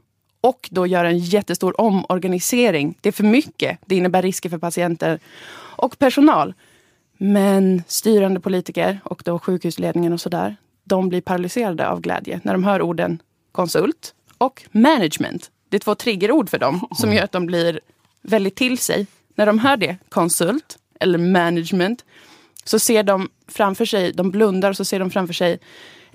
och 0.41 0.69
då 0.73 0.87
göra 0.87 1.09
en 1.09 1.19
jättestor 1.19 1.81
omorganisering. 1.81 2.99
Det 3.01 3.09
är 3.09 3.13
för 3.13 3.25
mycket. 3.25 3.79
Det 3.87 3.97
innebär 3.97 4.23
risker 4.23 4.49
för 4.49 4.59
patienter 4.59 5.19
och 5.59 5.99
personal. 5.99 6.55
Men 7.19 7.83
styrande 7.87 8.41
politiker 8.41 9.01
och 9.05 9.23
då 9.25 9.39
sjukhusledningen 9.39 10.13
och 10.13 10.21
sådär, 10.21 10.57
de 10.85 11.09
blir 11.09 11.21
paralyserade 11.21 11.89
av 11.89 12.01
glädje 12.01 12.41
när 12.45 12.53
de 12.53 12.65
hör 12.65 12.83
orden 12.83 13.23
konsult 13.53 14.15
och 14.39 14.63
management. 14.73 15.51
Det 15.69 15.77
är 15.77 15.81
två 15.81 15.95
triggerord 15.95 16.51
för 16.51 16.59
dem 16.59 16.89
som 16.97 17.13
gör 17.13 17.25
att 17.25 17.33
de 17.33 17.47
blir 17.47 17.81
väldigt 18.23 18.57
till 18.57 18.79
sig. 18.79 19.07
När 19.35 19.47
de 19.47 19.59
hör 19.59 19.77
det, 19.77 19.97
konsult 20.09 20.79
eller 21.01 21.19
management, 21.19 22.05
så 22.65 22.79
ser 22.79 23.03
de 23.03 23.29
framför 23.49 23.85
sig, 23.85 24.13
de 24.13 24.31
blundar 24.31 24.71
och 24.71 24.77
så 24.77 24.85
ser 24.85 24.99
de 24.99 25.11
framför 25.11 25.35
sig 25.35 25.59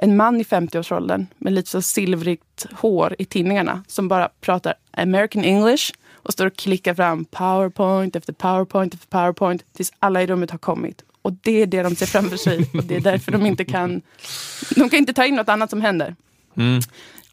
en 0.04 0.18
man 0.18 0.42
i 0.42 0.44
50-årsåldern 0.44 1.28
med 1.38 1.54
lite 1.54 1.70
så 1.70 1.82
silvrigt 1.82 2.66
hår 2.72 3.16
i 3.20 3.26
tinningarna 3.26 3.84
som 3.88 4.08
bara 4.08 4.30
pratar 4.42 4.74
American 4.92 5.44
English 5.44 5.94
och 6.14 6.34
står 6.34 6.46
och 6.46 6.56
klickar 6.56 6.94
fram 6.94 7.26
powerpoint 7.26 8.16
efter 8.16 8.34
powerpoint 8.34 8.94
efter 8.94 9.08
powerpoint 9.08 9.66
tills 9.74 9.94
alla 10.00 10.24
i 10.24 10.28
rummet 10.28 10.52
har 10.52 10.58
kommit. 10.58 11.04
Och 11.22 11.34
det 11.34 11.62
är 11.62 11.66
det 11.66 11.84
de 11.84 11.96
ser 11.96 12.06
framför 12.06 12.38
sig 12.38 12.70
och 12.74 12.84
det 12.84 12.96
är 12.96 13.02
därför 13.02 13.32
de 13.32 13.46
inte 13.46 13.66
kan, 13.66 14.02
de 14.76 14.90
kan 14.90 15.00
inte 15.00 15.14
ta 15.14 15.26
in 15.26 15.36
något 15.36 15.50
annat 15.50 15.70
som 15.70 15.82
händer. 15.82 16.16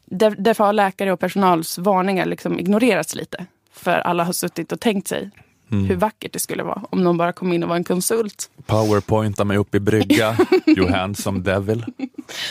Där, 0.05 0.35
därför 0.37 0.63
har 0.63 0.73
läkare 0.73 1.11
och 1.11 1.19
personals 1.19 1.77
varningar 1.77 2.25
liksom 2.25 2.59
ignorerats 2.59 3.15
lite. 3.15 3.45
För 3.71 3.91
alla 3.91 4.23
har 4.23 4.33
suttit 4.33 4.71
och 4.71 4.79
tänkt 4.79 5.07
sig 5.07 5.29
hur 5.69 5.95
vackert 5.95 6.33
det 6.33 6.39
skulle 6.39 6.63
vara 6.63 6.81
om 6.89 7.03
någon 7.03 7.17
bara 7.17 7.33
kom 7.33 7.53
in 7.53 7.63
och 7.63 7.69
var 7.69 7.75
en 7.75 7.83
konsult. 7.83 8.49
Powerpointa 8.65 9.43
mig 9.43 9.57
upp 9.57 9.75
i 9.75 9.79
brygga, 9.79 10.37
you 10.65 10.91
handsome 10.91 11.39
devil. 11.39 11.85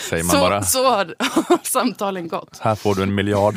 Säger 0.09 0.25
man 0.25 0.31
Så, 0.31 0.41
bara. 0.41 0.63
så 0.63 0.91
har 0.91 1.15
samtalen 1.63 2.29
gått. 2.29 2.59
Här 2.61 2.75
får 2.75 2.95
du 2.95 3.03
en 3.03 3.15
miljard. 3.15 3.55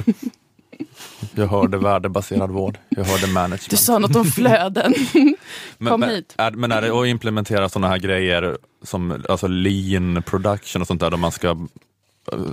Jag 1.36 1.48
hörde 1.48 1.78
värdebaserad 1.78 2.52
vård. 2.52 2.78
Jag 2.90 3.04
hörde 3.04 3.28
management. 3.28 3.70
Du 3.70 3.78
sa 3.78 4.00
något 4.00 4.16
om 4.16 4.26
flöden. 4.26 4.94
men, 5.78 5.92
kom 5.92 6.00
men, 6.00 6.10
hit. 6.10 6.36
Är, 6.38 6.52
men 6.52 6.72
är 6.72 6.82
det 6.82 6.90
att 7.02 7.08
implementera 7.08 7.70
sådana 7.70 7.88
här 7.88 7.98
grejer 7.98 8.58
som 8.84 9.24
alltså 9.30 9.48
lean 9.48 10.24
production 10.26 10.82
och 10.82 10.88
sånt 10.88 11.00
där, 11.02 11.10
där 11.10 11.18
man 11.18 11.32
ska 11.32 11.58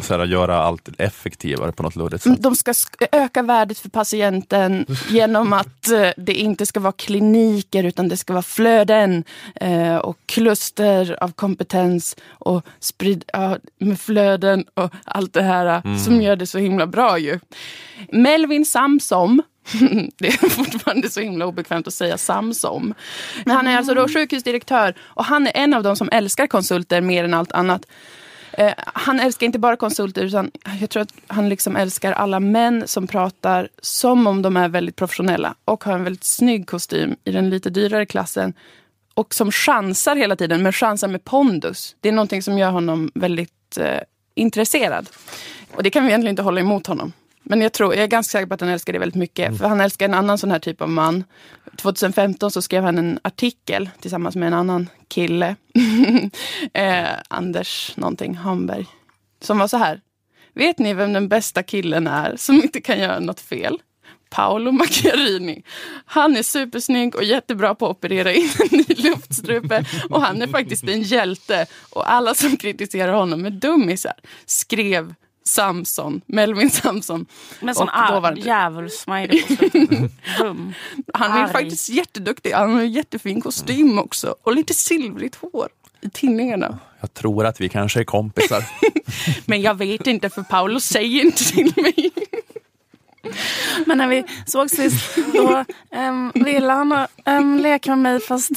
så 0.02 0.16
här, 0.16 0.24
göra 0.26 0.56
allt 0.62 0.88
effektivare 0.98 1.72
på 1.72 1.82
något 1.82 1.96
luddigt 1.96 2.22
sätt? 2.22 2.42
De 2.42 2.56
ska 2.56 2.72
sk- 2.72 3.06
öka 3.12 3.42
värdet 3.42 3.78
för 3.78 3.88
patienten 3.88 4.86
genom 5.08 5.52
att 5.52 5.88
eh, 5.88 6.10
det 6.16 6.34
inte 6.34 6.66
ska 6.66 6.80
vara 6.80 6.92
kliniker 6.92 7.84
utan 7.84 8.08
det 8.08 8.16
ska 8.16 8.32
vara 8.32 8.42
flöden 8.42 9.24
eh, 9.54 9.96
och 9.96 10.16
kluster 10.26 11.22
av 11.22 11.32
kompetens 11.32 12.16
och 12.28 12.66
sprid, 12.80 13.24
ja, 13.32 13.56
med 13.78 14.00
flöden 14.00 14.64
och 14.74 14.92
allt 15.04 15.32
det 15.32 15.42
här 15.42 15.82
eh, 15.84 15.96
som 15.96 16.22
gör 16.22 16.36
det 16.36 16.46
så 16.46 16.58
himla 16.58 16.86
bra 16.86 17.18
ju. 17.18 17.40
Melvin 18.12 18.64
Samsom 18.66 19.42
det 20.18 20.26
är 20.28 20.48
fortfarande 20.48 21.10
så 21.10 21.20
himla 21.20 21.46
obekvämt 21.46 21.86
att 21.86 21.94
säga 21.94 22.18
Samsom. 22.18 22.94
Men 23.44 23.56
han 23.56 23.66
är 23.66 23.76
alltså 23.76 23.94
då 23.94 24.08
sjukhusdirektör 24.08 24.94
och 25.00 25.24
han 25.24 25.46
är 25.46 25.52
en 25.54 25.74
av 25.74 25.82
de 25.82 25.96
som 25.96 26.08
älskar 26.12 26.46
konsulter 26.46 27.00
mer 27.00 27.24
än 27.24 27.34
allt 27.34 27.52
annat. 27.52 27.86
Eh, 28.58 28.72
han 28.76 29.20
älskar 29.20 29.46
inte 29.46 29.58
bara 29.58 29.76
konsulter, 29.76 30.24
utan 30.24 30.50
jag 30.80 30.90
tror 30.90 31.02
att 31.02 31.12
han 31.26 31.48
liksom 31.48 31.76
älskar 31.76 32.12
alla 32.12 32.40
män 32.40 32.88
som 32.88 33.06
pratar 33.06 33.68
som 33.82 34.26
om 34.26 34.42
de 34.42 34.56
är 34.56 34.68
väldigt 34.68 34.96
professionella 34.96 35.54
och 35.64 35.84
har 35.84 35.92
en 35.92 36.04
väldigt 36.04 36.24
snygg 36.24 36.66
kostym 36.66 37.16
i 37.24 37.30
den 37.30 37.50
lite 37.50 37.70
dyrare 37.70 38.06
klassen. 38.06 38.52
Och 39.14 39.34
som 39.34 39.52
chansar 39.52 40.16
hela 40.16 40.36
tiden, 40.36 40.62
men 40.62 40.72
chansar 40.72 41.08
med 41.08 41.24
pondus. 41.24 41.96
Det 42.00 42.08
är 42.08 42.12
någonting 42.12 42.42
som 42.42 42.58
gör 42.58 42.70
honom 42.70 43.10
väldigt 43.14 43.78
eh, 43.78 44.00
intresserad. 44.34 45.10
Och 45.74 45.82
det 45.82 45.90
kan 45.90 46.04
vi 46.04 46.08
egentligen 46.08 46.32
inte 46.32 46.42
hålla 46.42 46.60
emot 46.60 46.86
honom. 46.86 47.12
Men 47.48 47.60
jag, 47.60 47.72
tror, 47.72 47.94
jag 47.94 48.02
är 48.02 48.08
ganska 48.08 48.30
säker 48.30 48.46
på 48.46 48.54
att 48.54 48.60
han 48.60 48.70
älskar 48.70 48.92
det 48.92 48.98
väldigt 48.98 49.16
mycket. 49.16 49.58
För 49.58 49.68
han 49.68 49.80
älskar 49.80 50.06
en 50.06 50.14
annan 50.14 50.38
sån 50.38 50.50
här 50.50 50.58
typ 50.58 50.82
av 50.82 50.88
man. 50.88 51.24
2015 51.76 52.50
så 52.50 52.62
skrev 52.62 52.82
han 52.82 52.98
en 52.98 53.18
artikel 53.22 53.90
tillsammans 54.00 54.36
med 54.36 54.46
en 54.46 54.54
annan 54.54 54.88
kille. 55.08 55.56
eh, 56.72 57.08
Anders 57.28 57.92
någonting, 57.96 58.34
Hamberg. 58.34 58.86
Som 59.40 59.58
var 59.58 59.68
så 59.68 59.76
här. 59.76 60.00
Vet 60.54 60.78
ni 60.78 60.94
vem 60.94 61.12
den 61.12 61.28
bästa 61.28 61.62
killen 61.62 62.06
är 62.06 62.36
som 62.36 62.56
inte 62.56 62.80
kan 62.80 62.98
göra 62.98 63.20
något 63.20 63.40
fel? 63.40 63.78
Paolo 64.30 64.72
Macchiarini. 64.72 65.62
Han 66.04 66.36
är 66.36 66.42
supersnygg 66.42 67.14
och 67.14 67.24
jättebra 67.24 67.74
på 67.74 67.86
att 67.86 67.96
operera 67.96 68.32
in 68.32 68.50
en 68.70 68.78
ny 68.78 68.94
luftstrupe. 68.94 69.84
Och 70.10 70.22
han 70.22 70.42
är 70.42 70.46
faktiskt 70.46 70.84
en 70.84 71.02
hjälte. 71.02 71.66
Och 71.90 72.12
alla 72.12 72.34
som 72.34 72.56
kritiserar 72.56 73.12
honom 73.12 73.46
är 73.46 73.50
dummisar. 73.50 74.14
Skrev 74.46 75.14
Samson, 75.48 76.20
Melvin 76.26 76.70
Samson. 76.70 77.26
Med 77.60 77.76
sån 77.76 77.86
dåvarande- 77.86 78.40
djävulsmiley. 78.40 79.42
Han 81.14 81.32
är 81.32 81.44
Arg. 81.44 81.52
faktiskt 81.52 81.88
jätteduktig. 81.88 82.52
Han 82.52 82.72
har 82.74 82.80
en 82.80 82.92
jättefin 82.92 83.40
kostym 83.40 83.98
också. 83.98 84.34
Och 84.42 84.54
lite 84.54 84.74
silvrigt 84.74 85.38
hår 85.40 85.68
i 86.00 86.10
tinningarna. 86.10 86.78
Jag 87.00 87.14
tror 87.14 87.46
att 87.46 87.60
vi 87.60 87.68
kanske 87.68 88.00
är 88.00 88.04
kompisar. 88.04 88.64
Men 89.46 89.62
jag 89.62 89.74
vet 89.74 90.06
inte 90.06 90.30
för 90.30 90.42
Paolo 90.42 90.80
säger 90.80 91.24
inte 91.24 91.44
till 91.44 91.72
mig. 91.76 92.10
Men 93.86 93.98
när 93.98 94.08
vi 94.08 94.24
såg 94.46 94.70
sist, 94.70 95.16
då 95.34 95.64
um, 95.96 96.32
ville 96.34 96.72
han 96.72 97.06
um, 97.26 97.56
leka 97.58 97.90
med 97.90 97.98
mig 97.98 98.20
fast 98.20 98.50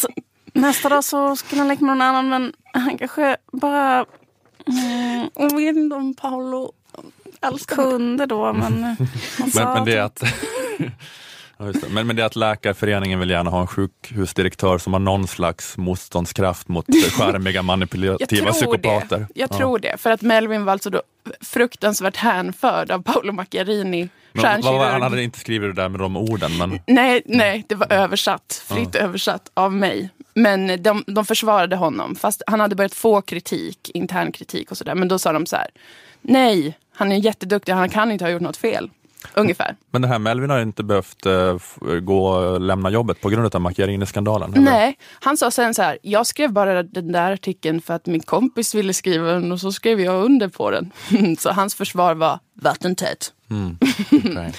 nästa 0.54 0.90
dag 0.90 1.04
så 1.04 1.36
skulle 1.36 1.62
han 1.62 1.68
leka 1.68 1.86
med 1.86 1.98
någon 1.98 2.02
annan. 2.02 2.30
Men 2.30 2.54
han 2.74 2.98
kanske 2.98 3.38
bara 3.52 4.06
mm, 4.68 5.30
Jag 5.36 5.56
vet 5.58 5.76
inte 5.76 5.96
om 5.96 6.14
Paolo 6.14 6.72
älskar 7.42 7.76
mig. 7.76 7.86
kunde 7.86 8.26
då. 8.26 8.54
Men, 8.54 8.84
han 9.40 9.52
sa 9.52 9.64
Men, 9.66 9.74
men, 9.74 9.86
det 9.86 9.94
är 9.98 10.02
att, 10.02 10.24
ja, 11.58 11.66
just 11.66 11.82
det. 11.82 11.90
Men, 11.90 12.08
men 12.08 12.16
det 12.16 12.22
är 12.22 12.26
att 12.26 12.36
Läkarföreningen 12.36 13.20
vill 13.20 13.30
gärna 13.30 13.50
ha 13.50 13.62
en 13.62 13.68
sjukhusdirektör 13.68 14.78
som 14.78 14.94
har 14.94 15.00
någon 15.00 15.28
slags 15.28 15.78
motståndskraft 15.78 16.68
mot 16.68 16.86
skärmiga 17.12 17.62
manipulativa 17.62 18.52
psykopater. 18.52 19.18
det. 19.20 19.28
Jag 19.36 19.50
Ja. 19.52 19.58
tror 19.58 19.80
det. 19.80 19.98
För 20.02 20.10
att 20.12 20.22
Melvin 20.22 20.66
var 20.66 20.74
alltså 20.74 20.90
då 20.90 21.02
fruktansvärt 21.42 22.16
hänförd 22.18 22.92
av 22.92 23.02
Paolo 23.02 23.32
Macchiarini. 23.34 24.10
Men, 24.34 24.62
vad, 24.62 24.88
han 24.92 25.02
hade 25.02 25.24
inte 25.24 25.40
skrivit 25.40 25.76
det 25.76 25.82
där 25.82 25.90
med 25.90 26.00
de 26.00 26.18
orden, 26.18 26.58
men 26.58 26.80
Nej, 26.88 27.22
nej, 27.26 27.66
det 27.70 27.76
var 27.76 27.94
översatt. 27.94 28.64
Fritt 28.68 28.96
översatt 28.96 29.52
av 29.54 29.74
mig. 29.74 30.10
Men 30.34 30.84
de, 30.84 31.04
de 31.08 31.26
försvarade 31.26 31.76
honom. 31.76 32.16
Fast 32.16 32.44
han 32.48 32.60
hade 32.60 32.76
börjat 32.76 32.94
få 32.94 33.22
kritik, 33.22 33.92
intern 33.94 34.32
kritik 34.32 34.72
och 34.72 34.78
sådär. 34.78 34.96
Men 34.96 35.08
då 35.08 35.20
sa 35.20 35.32
de 35.34 35.46
så 35.46 35.56
här. 35.56 35.68
Nej, 36.22 36.78
han 37.02 37.12
är 37.12 37.16
jätteduktig. 37.16 37.74
Han 37.74 37.90
kan 37.90 38.12
inte 38.12 38.26
ha 38.26 38.32
gjort 38.32 38.42
något 38.42 38.58
fel. 38.58 38.90
Ungefär. 39.34 39.76
Men 39.92 40.02
den 40.02 40.12
här 40.12 40.20
Melvin 40.20 40.50
har 40.50 40.62
inte 40.62 40.84
behövt 40.84 41.26
eh, 41.26 41.58
gå 42.02 42.58
lämna 42.58 42.90
jobbet 42.90 43.22
på 43.22 43.30
grund 43.30 43.56
av 43.56 43.62
Macchiarini-skandalen? 43.62 44.54
Nej, 44.56 44.98
han 45.20 45.38
sa 45.38 45.52
sen 45.52 45.74
så 45.74 45.82
här. 45.82 45.98
Jag 46.02 46.28
skrev 46.28 46.52
bara 46.52 46.84
den 46.84 47.12
där 47.12 47.32
artikeln 47.32 47.82
för 47.82 47.94
att 47.94 48.06
min 48.06 48.20
kompis 48.20 48.76
ville 48.76 48.94
skriva 48.94 49.32
den 49.32 49.52
och 49.52 49.60
så 49.60 49.72
skrev 49.72 50.00
jag 50.00 50.26
under 50.26 50.48
på 50.48 50.72
den. 50.72 50.92
så 51.40 51.52
hans 51.52 51.76
försvar 51.76 52.16
var 52.16 52.40
vattentätt. 52.54 53.34
Okej. 54.12 54.54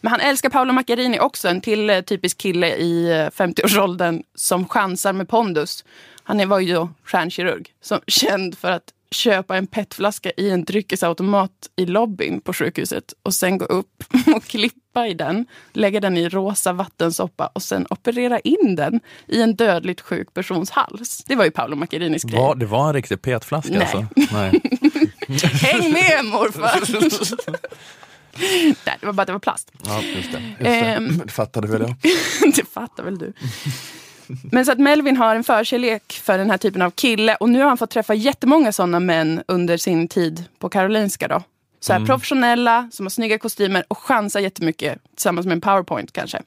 Men 0.00 0.10
han 0.10 0.20
älskar 0.20 0.50
Paolo 0.50 0.72
Macchiarini 0.72 1.20
också, 1.20 1.48
en 1.48 1.60
till 1.60 1.90
eh, 1.90 2.00
typisk 2.00 2.38
kille 2.38 2.76
i 2.76 3.10
eh, 3.10 3.44
50-årsåldern 3.44 4.22
som 4.34 4.68
chansar 4.68 5.12
med 5.12 5.28
pondus. 5.28 5.84
Han 6.22 6.48
var 6.48 6.60
ju 6.60 6.74
då 6.74 6.90
stjärnkirurg, 7.04 7.68
som 7.80 8.00
känd 8.06 8.58
för 8.58 8.70
att 8.70 8.92
köpa 9.10 9.56
en 9.56 9.66
petflaska 9.66 10.30
i 10.36 10.50
en 10.50 10.64
dryckesautomat 10.64 11.50
i 11.76 11.86
lobbyn 11.86 12.40
på 12.40 12.52
sjukhuset 12.52 13.14
och 13.22 13.34
sen 13.34 13.58
gå 13.58 13.64
upp 13.64 14.04
och 14.36 14.44
klippa 14.44 15.06
i 15.06 15.14
den, 15.14 15.46
lägga 15.72 16.00
den 16.00 16.16
i 16.16 16.28
rosa 16.28 16.72
vattensoppa 16.72 17.46
och 17.46 17.62
sen 17.62 17.86
operera 17.90 18.40
in 18.40 18.76
den 18.76 19.00
i 19.26 19.42
en 19.42 19.54
dödligt 19.54 20.00
sjuk 20.00 20.34
persons 20.34 20.70
hals. 20.70 21.24
Det 21.26 21.34
var 21.34 21.44
ju 21.44 21.50
Paolo 21.50 21.76
Macchiarinis 21.76 22.24
grej. 22.24 22.40
Var, 22.40 22.54
det 22.54 22.66
var 22.66 22.88
en 22.88 22.94
riktig 22.94 23.22
petflaska 23.22 23.72
Nej. 23.72 23.80
alltså? 23.80 24.06
Nej. 24.14 24.60
Häng 25.52 25.92
med 25.92 26.24
morfar! 26.24 26.80
Nej, 28.86 28.96
det 29.00 29.06
var 29.06 29.12
bara 29.12 29.22
att 29.22 29.26
det 29.26 29.32
var 29.32 29.40
plast. 29.40 29.72
Ja, 29.84 30.02
just 30.02 30.32
det. 30.32 30.40
Just 30.40 30.58
det. 30.58 30.68
Ehm. 30.68 31.18
det 31.24 31.32
fattade 31.32 31.68
väl 31.68 31.80
jag. 31.80 31.96
det 32.56 32.64
fattar 32.72 33.02
väl 33.02 33.18
du. 33.18 33.32
Men 34.52 34.64
så 34.64 34.72
att 34.72 34.78
Melvin 34.78 35.16
har 35.16 35.34
en 35.34 35.44
förkärlek 35.44 36.12
för 36.12 36.38
den 36.38 36.50
här 36.50 36.58
typen 36.58 36.82
av 36.82 36.90
kille 36.90 37.34
och 37.34 37.50
nu 37.50 37.58
har 37.58 37.68
han 37.68 37.78
fått 37.78 37.90
träffa 37.90 38.14
jättemånga 38.14 38.72
sådana 38.72 39.00
män 39.00 39.42
under 39.48 39.76
sin 39.76 40.08
tid 40.08 40.44
på 40.58 40.68
Karolinska. 40.68 41.28
Då. 41.28 41.42
Så 41.80 41.92
här, 41.92 42.06
Professionella, 42.06 42.88
som 42.92 43.06
har 43.06 43.10
snygga 43.10 43.38
kostymer 43.38 43.84
och 43.88 43.98
chansar 43.98 44.40
jättemycket 44.40 44.98
tillsammans 45.14 45.46
med 45.46 45.52
en 45.52 45.60
powerpoint 45.60 46.12
kanske. 46.12 46.42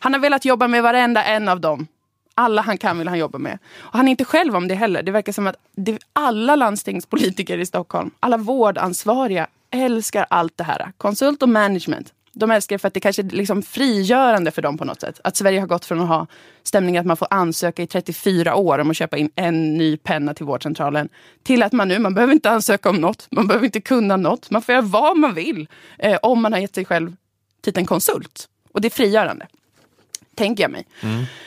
Han 0.00 0.12
har 0.12 0.20
velat 0.20 0.44
jobba 0.44 0.68
med 0.68 0.82
varenda 0.82 1.24
en 1.24 1.48
av 1.48 1.60
dem. 1.60 1.86
Alla 2.34 2.62
han 2.62 2.78
kan 2.78 2.98
vill 2.98 3.08
han 3.08 3.18
jobba 3.18 3.38
med. 3.38 3.58
Och 3.76 3.96
han 3.96 4.08
är 4.08 4.10
inte 4.10 4.24
själv 4.24 4.56
om 4.56 4.68
det 4.68 4.74
heller. 4.74 5.02
Det 5.02 5.12
verkar 5.12 5.32
som 5.32 5.46
att 5.46 5.56
det, 5.76 5.98
alla 6.12 6.56
landstingspolitiker 6.56 7.58
i 7.58 7.66
Stockholm, 7.66 8.10
alla 8.20 8.36
vårdansvariga 8.36 9.46
älskar 9.70 10.26
allt 10.30 10.56
det 10.56 10.64
här. 10.64 10.92
Konsult 10.98 11.42
och 11.42 11.48
management. 11.48 12.12
De 12.34 12.50
älskar 12.50 12.74
det 12.74 12.78
för 12.78 12.88
att 12.88 12.94
det 12.94 13.00
kanske 13.00 13.22
är 13.22 13.26
liksom 13.26 13.62
frigörande 13.62 14.50
för 14.50 14.62
dem 14.62 14.78
på 14.78 14.84
något 14.84 15.00
sätt. 15.00 15.20
Att 15.24 15.36
Sverige 15.36 15.60
har 15.60 15.66
gått 15.66 15.84
från 15.84 16.00
att 16.00 16.08
ha 16.08 16.26
stämningen 16.62 17.00
att 17.00 17.06
man 17.06 17.16
får 17.16 17.28
ansöka 17.30 17.82
i 17.82 17.86
34 17.86 18.54
år 18.54 18.78
om 18.78 18.90
att 18.90 18.96
köpa 18.96 19.16
in 19.16 19.30
en 19.34 19.74
ny 19.74 19.96
penna 19.96 20.34
till 20.34 20.46
vårdcentralen. 20.46 21.08
Till 21.42 21.62
att 21.62 21.72
man 21.72 21.88
nu, 21.88 21.98
man 21.98 22.14
behöver 22.14 22.34
inte 22.34 22.50
ansöka 22.50 22.90
om 22.90 22.96
något. 22.96 23.26
Man 23.30 23.46
behöver 23.46 23.64
inte 23.64 23.80
kunna 23.80 24.16
något. 24.16 24.50
Man 24.50 24.62
får 24.62 24.72
göra 24.72 24.82
vad 24.82 25.16
man 25.16 25.34
vill. 25.34 25.68
Eh, 25.98 26.18
om 26.22 26.42
man 26.42 26.52
har 26.52 26.60
gett 26.60 26.74
sig 26.74 26.84
själv 26.84 27.16
titeln 27.62 27.86
konsult. 27.86 28.48
Och 28.72 28.80
det 28.80 28.88
är 28.88 28.90
frigörande. 28.90 29.46
Tänker 30.34 30.64
jag 30.64 30.70
mig. 30.70 30.86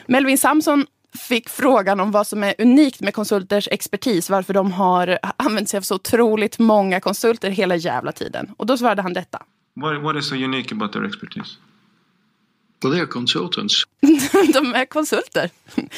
Melvin 0.05 0.37
Samson 0.37 0.85
fick 1.17 1.49
frågan 1.49 1.99
om 1.99 2.11
vad 2.11 2.27
som 2.27 2.43
är 2.43 2.55
unikt 2.57 3.01
med 3.01 3.13
konsulters 3.13 3.67
expertis. 3.71 4.29
Varför 4.29 4.53
de 4.53 4.71
har 4.71 5.19
använt 5.37 5.69
sig 5.69 5.77
av 5.77 5.81
så 5.81 5.95
otroligt 5.95 6.59
många 6.59 6.99
konsulter 6.99 7.49
hela 7.49 7.75
jävla 7.75 8.11
tiden. 8.11 8.51
Och 8.57 8.65
då 8.65 8.77
svarade 8.77 9.01
han 9.01 9.13
detta. 9.13 9.43
What, 9.81 10.01
what 10.01 10.15
is 10.17 10.27
so 10.27 10.35
unique 10.35 10.71
about 10.71 10.91
their 10.93 11.05
expertise? 11.05 11.57
Well, 12.83 12.93
they're 12.93 13.07
consultants. 13.07 13.83
De 14.53 14.75
är 14.75 14.85
konsulter. 14.85 15.49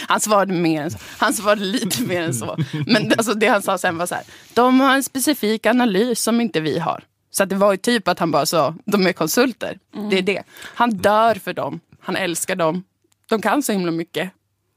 Han 0.08 0.20
svarade 0.20 0.54
mer 0.54 0.82
än 0.82 0.92
så. 0.92 0.98
Han 1.18 1.34
svarade 1.34 1.62
lite 1.62 2.02
mer 2.04 2.22
än 2.22 2.34
så. 2.34 2.58
Men 2.88 3.12
alltså 3.18 3.34
det 3.34 3.48
han 3.48 3.62
sa 3.62 3.78
sen 3.78 3.98
var 3.98 4.06
så 4.06 4.16
här. 4.16 4.24
De 4.54 4.80
har 4.80 4.96
en 4.96 5.04
specifik 5.04 5.66
analys 5.66 6.22
som 6.22 6.42
inte 6.42 6.62
vi 6.62 6.80
har. 6.80 7.04
Så 7.32 7.44
att 7.44 7.50
det 7.50 7.56
var 7.56 7.72
ju 7.72 7.78
typ 7.78 8.08
att 8.08 8.20
han 8.20 8.32
bara 8.32 8.46
sa, 8.46 8.76
de 8.86 9.08
är 9.08 9.14
konsulter. 9.14 9.80
Det 10.10 10.18
är 10.18 10.22
det. 10.22 10.44
Han 10.62 10.90
dör 10.90 11.36
för 11.36 11.54
dem. 11.54 11.80
Han 12.00 12.16
älskar 12.16 12.56
dem. 12.56 12.84
De 13.30 13.42
kan 13.42 13.64
så 13.64 13.72
himla 13.72 13.92
mycket 13.92 14.32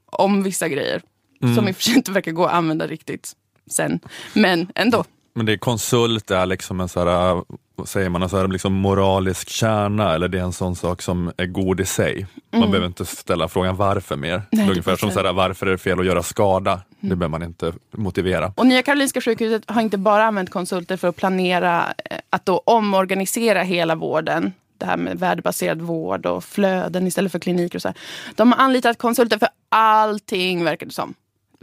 om 0.05 0.43
vissa 0.43 0.67
grejer. 0.67 1.01
Mm. 1.41 1.55
Som 1.55 1.67
i 1.67 1.71
och 1.71 1.75
för 1.75 1.83
sig 1.83 1.95
inte 1.95 2.11
verkar 2.11 2.31
gå 2.31 2.45
att 2.45 2.53
använda 2.53 2.87
riktigt 2.87 3.33
sen. 3.71 3.99
Men 4.33 4.67
ändå. 4.75 5.05
Men 5.35 5.45
det 5.45 5.53
är 5.53 5.57
konsult 5.57 6.31
är 6.31 6.45
liksom 6.45 6.81
en 6.81 6.89
så 6.89 6.99
här, 6.99 7.43
vad 7.75 7.87
säger 7.87 8.09
man, 8.09 8.29
så 8.29 8.37
här 8.37 8.47
liksom 8.47 8.73
moralisk 8.73 9.49
kärna 9.49 10.13
eller 10.15 10.27
det 10.27 10.39
är 10.39 10.43
en 10.43 10.53
sån 10.53 10.75
sak 10.75 11.01
som 11.01 11.31
är 11.37 11.45
god 11.45 11.79
i 11.81 11.85
sig. 11.85 12.27
Man 12.51 12.59
Mm. 12.61 12.71
behöver 12.71 12.87
inte 12.87 13.05
ställa 13.05 13.47
frågan 13.47 13.75
varför 13.75 14.15
mer. 14.15 14.41
Nej, 14.51 14.69
Ungefär 14.69 14.95
som 14.95 15.11
så 15.11 15.19
här, 15.23 15.33
varför 15.33 15.65
är 15.65 15.71
det 15.71 15.77
fel 15.77 15.99
att 15.99 16.05
göra 16.05 16.23
skada? 16.23 16.71
Mm. 16.71 16.83
Det 17.09 17.15
behöver 17.15 17.31
man 17.39 17.43
inte 17.43 17.73
motivera. 17.91 18.53
Och 18.57 18.67
Nya 18.67 18.81
Karolinska 18.81 19.21
sjukhuset 19.21 19.63
har 19.67 19.81
inte 19.81 19.97
bara 19.97 20.23
använt 20.25 20.49
konsulter 20.49 20.97
för 20.97 21.07
att 21.07 21.15
planera 21.15 21.93
eh, 22.09 22.17
att 22.29 22.45
då 22.45 22.57
omorganisera 22.65 23.61
hela 23.63 23.95
vården. 23.95 24.53
Det 24.77 24.85
här 24.85 24.97
med 24.97 25.19
värdebaserad 25.19 25.81
vård 25.81 26.25
och 26.25 26.43
flöden 26.43 27.07
istället 27.07 27.31
för 27.31 27.39
kliniker 27.39 27.77
och 27.77 27.81
så 27.81 27.87
här. 27.87 27.97
De 28.35 28.51
har 28.51 28.59
anlitat 28.59 28.97
konsulter 28.97 29.37
för 29.37 29.49
allting 29.69 30.63
verkar 30.63 30.85
det 30.85 30.91
som. 30.93 31.13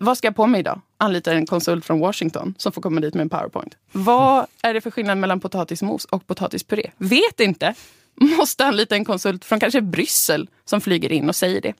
Vad 0.02 0.18
ska 0.18 0.26
jag 0.26 0.36
på 0.36 0.46
mig 0.46 0.60
idag? 0.60 0.80
Anlitar 0.96 1.34
en 1.34 1.46
konsult 1.46 1.84
från 1.84 2.00
Washington 2.00 2.54
som 2.58 2.72
får 2.72 2.82
komma 2.82 3.00
dit 3.00 3.14
med 3.14 3.22
en 3.22 3.28
powerpoint. 3.28 3.76
Vad 3.92 4.46
är 4.62 4.74
det 4.74 4.80
för 4.80 4.90
skillnad 4.90 5.18
mellan 5.18 5.40
potatismos 5.40 6.04
och 6.04 6.26
potatispuré? 6.26 6.90
Vet 6.96 7.40
inte. 7.40 7.74
Måste 8.14 8.64
anlita 8.64 8.94
en 8.94 9.04
konsult 9.04 9.44
från 9.44 9.60
kanske 9.60 9.80
Bryssel 9.80 10.48
som 10.64 10.80
flyger 10.80 11.12
in 11.12 11.28
och 11.28 11.36
säger 11.36 11.60
det. 11.60 11.74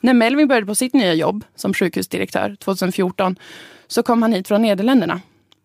När 0.00 0.14
Melvin 0.14 0.48
började 0.48 0.66
på 0.66 0.74
sitt 0.74 0.94
nya 0.94 1.14
jobb 1.14 1.44
som 1.54 1.74
sjukhusdirektör 1.74 2.56
2014 2.60 3.36
så 3.86 4.02
kom 4.02 4.22
han 4.22 4.32
hit 4.32 4.48
från 4.48 4.62
Nederländerna. 4.62 5.20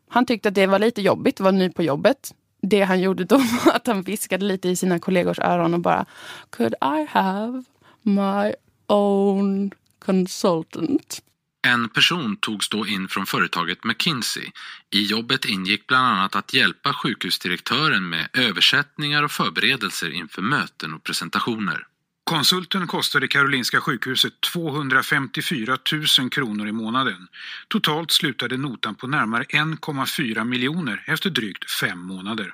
Han 0.09 0.25
tyckte 0.25 0.49
att 0.49 0.55
det 0.55 0.67
var 0.67 0.79
lite 0.79 1.01
jobbigt 1.01 1.35
att 1.35 1.39
vara 1.39 1.51
ny 1.51 1.69
på 1.69 1.83
jobbet. 1.83 2.33
Det 2.61 2.81
han 2.81 2.99
gjorde 2.99 3.23
då 3.23 3.37
var 3.65 3.73
att 3.73 3.87
han 3.87 4.01
viskade 4.01 4.45
lite 4.45 4.69
i 4.69 4.75
sina 4.75 4.99
kollegors 4.99 5.39
öron 5.39 5.73
och 5.73 5.79
bara 5.79 6.05
Could 6.49 6.73
I 6.73 7.07
have 7.09 7.63
my 8.01 8.53
own 8.87 9.71
consultant? 9.99 11.21
En 11.67 11.89
person 11.89 12.37
togs 12.37 12.69
då 12.69 12.87
in 12.87 13.07
från 13.07 13.25
företaget 13.25 13.83
McKinsey. 13.83 14.51
I 14.91 15.03
jobbet 15.03 15.45
ingick 15.45 15.87
bland 15.87 16.07
annat 16.07 16.35
att 16.35 16.53
hjälpa 16.53 16.93
sjukhusdirektören 16.93 18.09
med 18.09 18.29
översättningar 18.33 19.23
och 19.23 19.31
förberedelser 19.31 20.09
inför 20.09 20.41
möten 20.41 20.93
och 20.93 21.03
presentationer. 21.03 21.85
Konsulten 22.23 22.87
kostade 22.87 23.27
Karolinska 23.27 23.81
sjukhuset 23.81 24.41
254 24.41 25.77
000 26.19 26.29
kronor 26.29 26.67
i 26.67 26.71
månaden. 26.71 27.27
Totalt 27.67 28.11
slutade 28.11 28.57
notan 28.57 28.95
på 28.95 29.07
närmare 29.07 29.43
1,4 29.43 30.43
miljoner 30.43 31.03
efter 31.07 31.29
drygt 31.29 31.71
fem 31.71 31.99
månader. 31.99 32.53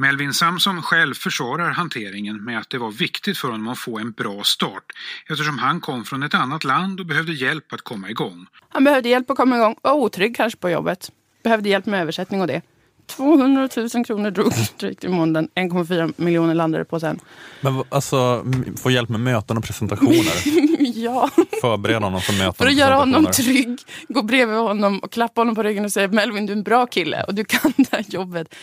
Melvin 0.00 0.34
Samson 0.34 0.82
själv 0.82 1.14
försvarar 1.14 1.70
hanteringen 1.70 2.44
med 2.44 2.58
att 2.58 2.70
det 2.70 2.78
var 2.78 2.90
viktigt 2.90 3.38
för 3.38 3.48
honom 3.48 3.68
att 3.68 3.78
få 3.78 3.98
en 3.98 4.12
bra 4.12 4.42
start 4.44 4.84
eftersom 5.30 5.58
han 5.58 5.80
kom 5.80 6.04
från 6.04 6.22
ett 6.22 6.34
annat 6.34 6.64
land 6.64 7.00
och 7.00 7.06
behövde 7.06 7.32
hjälp 7.32 7.72
att 7.72 7.82
komma 7.82 8.10
igång. 8.10 8.46
Han 8.68 8.84
behövde 8.84 9.08
hjälp 9.08 9.30
att 9.30 9.36
komma 9.36 9.56
igång. 9.56 9.76
Var 9.82 9.92
otrygg 9.92 10.36
kanske 10.36 10.58
på 10.58 10.70
jobbet. 10.70 11.10
Behövde 11.42 11.68
hjälp 11.68 11.86
med 11.86 12.00
översättning 12.00 12.40
och 12.40 12.46
det. 12.46 12.62
200 13.06 13.68
000 13.94 14.04
kronor 14.04 14.30
drog 14.30 14.52
drygt 14.76 15.04
i 15.04 15.08
månaden. 15.08 15.48
1,4 15.54 16.12
miljoner 16.16 16.54
landade 16.54 16.84
på 16.84 17.00
sen. 17.00 17.20
Men 17.60 17.82
alltså, 17.88 18.44
få 18.76 18.90
hjälp 18.90 19.08
med 19.08 19.20
möten 19.20 19.56
och 19.56 19.64
presentationer. 19.64 20.32
ja, 20.94 21.30
Förbereda 21.60 22.06
honom 22.06 22.20
för 22.20 22.32
möten 22.32 22.54
för 22.54 22.66
att 22.66 22.74
göra 22.74 22.94
honom 22.94 23.26
trygg. 23.26 23.78
Gå 24.08 24.22
bredvid 24.22 24.56
honom 24.56 24.98
och 24.98 25.12
klappa 25.12 25.40
honom 25.40 25.54
på 25.54 25.62
ryggen 25.62 25.84
och 25.84 25.92
säga 25.92 26.08
Melvin 26.08 26.46
du 26.46 26.52
är 26.52 26.56
en 26.56 26.62
bra 26.62 26.86
kille 26.86 27.22
och 27.22 27.34
du 27.34 27.44
kan 27.44 27.72
det 27.76 27.92
här 27.92 28.04
jobbet. 28.08 28.54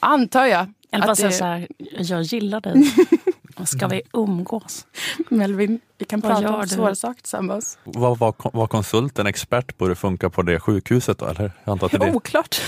Antar 0.00 0.46
jag. 0.46 0.66
Eller 0.90 1.06
bara 1.06 1.12
att 1.12 1.18
säga 1.18 1.28
det- 1.28 1.34
så 1.34 1.44
här, 1.44 1.68
jag 2.14 2.22
gillar 2.22 2.60
dig. 2.60 2.82
Ska 3.66 3.88
vi 3.88 4.02
umgås? 4.12 4.86
Melvin, 5.28 5.80
vi 5.98 6.04
kan 6.04 6.20
Vad 6.20 6.32
prata 6.32 6.54
om 6.54 6.60
du? 6.62 6.68
svåra 6.68 6.94
saker 6.94 7.22
tillsammans. 7.22 7.78
Var, 7.84 8.16
var, 8.16 8.34
var 8.52 8.66
konsulten 8.66 9.26
expert 9.26 9.78
på 9.78 9.84
hur 9.84 9.88
det 9.90 9.94
funkar 9.96 10.28
på 10.28 10.42
det 10.42 10.60
sjukhuset 10.60 11.18
då? 11.18 11.26
Eller? 11.26 11.52
Jag 11.64 11.72
antar 11.72 11.86
att 11.86 11.92
det, 12.00 12.06
är. 12.06 12.14
Oklart. 12.16 12.60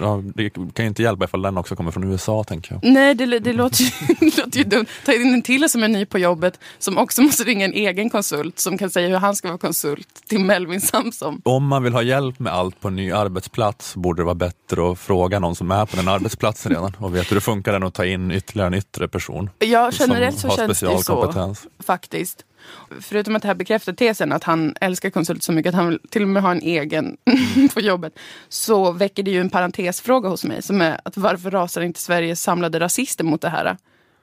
Ja, 0.00 0.22
det 0.34 0.50
kan 0.50 0.84
ju 0.84 0.86
inte 0.86 1.02
hjälpa 1.02 1.24
ifall 1.24 1.42
den 1.42 1.58
också 1.58 1.76
kommer 1.76 1.90
från 1.90 2.12
USA 2.12 2.44
tänker 2.44 2.72
jag. 2.72 2.92
Nej, 2.92 3.14
det, 3.14 3.38
det, 3.38 3.52
låter 3.52 3.82
ju, 3.82 3.90
det 4.20 4.38
låter 4.38 4.58
ju 4.58 4.64
dumt. 4.64 4.86
Ta 5.04 5.12
in 5.12 5.34
en 5.34 5.42
till 5.42 5.70
som 5.70 5.82
är 5.82 5.88
ny 5.88 6.06
på 6.06 6.18
jobbet 6.18 6.60
som 6.78 6.98
också 6.98 7.22
måste 7.22 7.44
ringa 7.44 7.64
en 7.64 7.72
egen 7.72 8.10
konsult 8.10 8.58
som 8.58 8.78
kan 8.78 8.90
säga 8.90 9.08
hur 9.08 9.16
han 9.16 9.36
ska 9.36 9.48
vara 9.48 9.58
konsult 9.58 10.08
till 10.28 10.44
Melvin 10.44 10.80
Samson. 10.80 11.40
Om 11.44 11.66
man 11.66 11.82
vill 11.82 11.92
ha 11.92 12.02
hjälp 12.02 12.38
med 12.38 12.52
allt 12.52 12.80
på 12.80 12.88
en 12.88 12.96
ny 12.96 13.12
arbetsplats 13.12 13.96
borde 13.96 14.22
det 14.22 14.24
vara 14.24 14.34
bättre 14.34 14.90
att 14.90 14.98
fråga 14.98 15.38
någon 15.38 15.56
som 15.56 15.70
är 15.70 15.86
på 15.86 15.96
den 15.96 16.08
arbetsplatsen 16.08 16.72
redan 16.72 16.96
och 16.98 17.16
vet 17.16 17.30
hur 17.30 17.34
det 17.34 17.40
funkar 17.40 17.74
än 17.74 17.82
att 17.82 17.94
ta 17.94 18.04
in 18.04 18.30
ytterligare 18.30 18.66
en 18.66 18.74
yttre 18.74 19.08
person. 19.08 19.50
Ja, 19.58 19.90
generellt 19.92 20.38
så 20.38 20.48
känns 20.48 20.68
det 20.68 20.74
så 20.74 20.98
specialkompetens. 20.98 21.66
faktiskt. 21.86 22.44
Förutom 23.00 23.36
att 23.36 23.42
det 23.42 23.48
här 23.48 23.54
bekräftar 23.54 23.92
tesen 23.92 24.32
att 24.32 24.44
han 24.44 24.74
älskar 24.80 25.10
konsult 25.10 25.42
så 25.42 25.52
mycket 25.52 25.70
att 25.70 25.74
han 25.74 25.88
vill 25.88 26.00
till 26.10 26.22
och 26.22 26.28
med 26.28 26.42
ha 26.42 26.50
en 26.50 26.62
egen 26.62 27.16
på 27.74 27.80
jobbet. 27.80 28.18
Så 28.48 28.92
väcker 28.92 29.22
det 29.22 29.30
ju 29.30 29.40
en 29.40 29.50
parentesfråga 29.50 30.28
hos 30.28 30.44
mig 30.44 30.62
som 30.62 30.80
är 30.80 31.00
att 31.04 31.16
varför 31.16 31.50
rasar 31.50 31.80
inte 31.80 32.00
Sveriges 32.00 32.42
samlade 32.42 32.80
rasister 32.80 33.24
mot 33.24 33.40
det 33.40 33.48
här? 33.48 33.76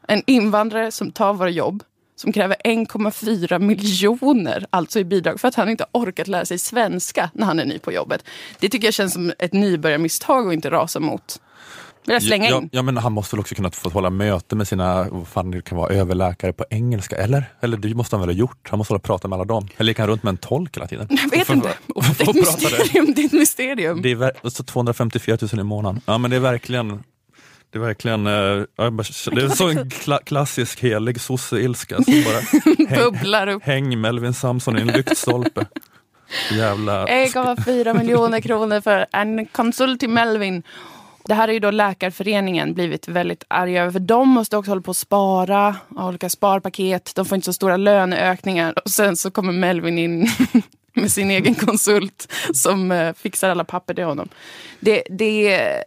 En 0.07 0.23
invandrare 0.27 0.91
som 0.91 1.11
tar 1.11 1.33
våra 1.33 1.49
jobb 1.49 1.83
som 2.15 2.33
kräver 2.33 2.55
1,4 2.63 3.59
miljoner 3.59 4.65
alltså 4.69 4.99
i 4.99 5.03
bidrag 5.03 5.39
för 5.39 5.47
att 5.47 5.55
han 5.55 5.69
inte 5.69 5.85
orkat 5.91 6.27
lära 6.27 6.45
sig 6.45 6.59
svenska 6.59 7.29
när 7.33 7.45
han 7.45 7.59
är 7.59 7.65
ny 7.65 7.79
på 7.79 7.91
jobbet. 7.91 8.23
Det 8.59 8.69
tycker 8.69 8.87
jag 8.87 8.93
känns 8.93 9.13
som 9.13 9.31
ett 9.39 9.53
nybörjarmisstag 9.53 10.47
att 10.47 10.53
inte 10.53 10.71
rasa 10.71 10.99
mot. 10.99 11.41
Vill 12.07 12.13
jag 12.13 12.23
slänga 12.23 12.49
ja, 12.49 12.57
in? 12.57 12.69
ja, 12.71 12.81
men 12.81 12.97
han 12.97 13.11
måste 13.11 13.35
väl 13.35 13.39
också 13.39 13.55
kunna 13.55 13.71
få 13.71 13.89
hålla 13.89 14.09
möte 14.09 14.55
med 14.55 14.67
sina, 14.67 15.07
vad 15.09 15.27
fan 15.27 15.51
det 15.51 15.61
kan 15.61 15.77
vara, 15.77 15.93
överläkare 15.93 16.53
på 16.53 16.65
engelska, 16.69 17.15
eller? 17.15 17.45
Eller 17.61 17.77
det 17.77 17.95
måste 17.95 18.15
han 18.15 18.21
väl 18.27 18.29
ha 18.35 18.39
gjort? 18.39 18.67
Han 18.69 18.77
måste 18.77 18.93
hålla 18.93 18.99
prata 18.99 19.27
med 19.27 19.35
alla 19.35 19.45
dem. 19.45 19.67
Eller 19.77 19.89
gick 19.91 19.99
han 19.99 20.07
runt 20.07 20.23
med 20.23 20.29
en 20.31 20.37
tolk 20.37 20.75
hela 20.77 20.87
tiden? 20.87 21.07
Jag 21.09 21.29
vet 21.29 21.49
inte. 21.49 21.69
Det 22.17 22.23
är 22.23 22.29
ett 22.29 22.35
mysterium. 22.35 23.13
Det 23.15 23.21
är 23.21 23.25
ett 23.25 23.31
mysterium. 23.33 24.01
Det 24.01 24.11
är 24.11 24.15
ver- 24.15 24.31
alltså 24.43 24.63
254 24.63 25.37
000 25.51 25.59
i 25.59 25.63
månaden. 25.63 26.01
Ja 26.05 26.17
men 26.17 26.31
det 26.31 26.37
är 26.37 26.41
verkligen 26.41 27.03
det 27.71 27.77
är 27.77 27.81
verkligen, 27.81 28.27
eh, 28.27 28.31
det 28.33 29.41
är 29.41 29.55
så 29.55 29.67
en 29.69 29.89
kla- 29.89 30.23
klassisk 30.23 30.83
helig 30.83 31.21
sosseilska 31.21 31.95
som 31.95 32.13
bara 32.25 32.39
häng, 32.89 32.99
Bubblar 33.03 33.47
upp. 33.47 33.63
häng 33.63 34.01
Melvin 34.01 34.33
Samson 34.33 34.77
i 34.77 34.81
en 34.81 34.87
lyktstolpe. 34.87 35.65
Jävla... 36.51 37.05
1,4 37.05 37.97
miljoner 37.97 38.39
kronor 38.41 38.81
för 38.81 39.05
en 39.11 39.45
konsult 39.45 39.99
till 39.99 40.09
Melvin. 40.09 40.63
Det 41.27 41.33
här 41.33 41.47
är 41.47 41.53
ju 41.53 41.59
då 41.59 41.71
Läkarföreningen 41.71 42.73
blivit 42.73 43.07
väldigt 43.07 43.43
arga 43.47 43.81
över. 43.81 43.91
För 43.91 43.99
de 43.99 44.29
måste 44.29 44.57
också 44.57 44.71
hålla 44.71 44.81
på 44.81 44.91
att 44.91 44.97
spara, 44.97 45.75
ha 45.89 46.07
olika 46.07 46.29
sparpaket. 46.29 47.11
De 47.15 47.25
får 47.25 47.35
inte 47.35 47.45
så 47.45 47.53
stora 47.53 47.77
löneökningar. 47.77 48.73
Och 48.85 48.91
sen 48.91 49.17
så 49.17 49.31
kommer 49.31 49.51
Melvin 49.53 49.97
in 49.97 50.27
med 50.93 51.11
sin 51.11 51.31
egen 51.31 51.55
konsult 51.55 52.33
som 52.53 52.91
eh, 52.91 53.13
fixar 53.13 53.49
alla 53.49 53.63
papper 53.63 53.93
till 53.93 54.03
honom. 54.03 54.29
Det, 54.79 55.03
det, 55.09 55.83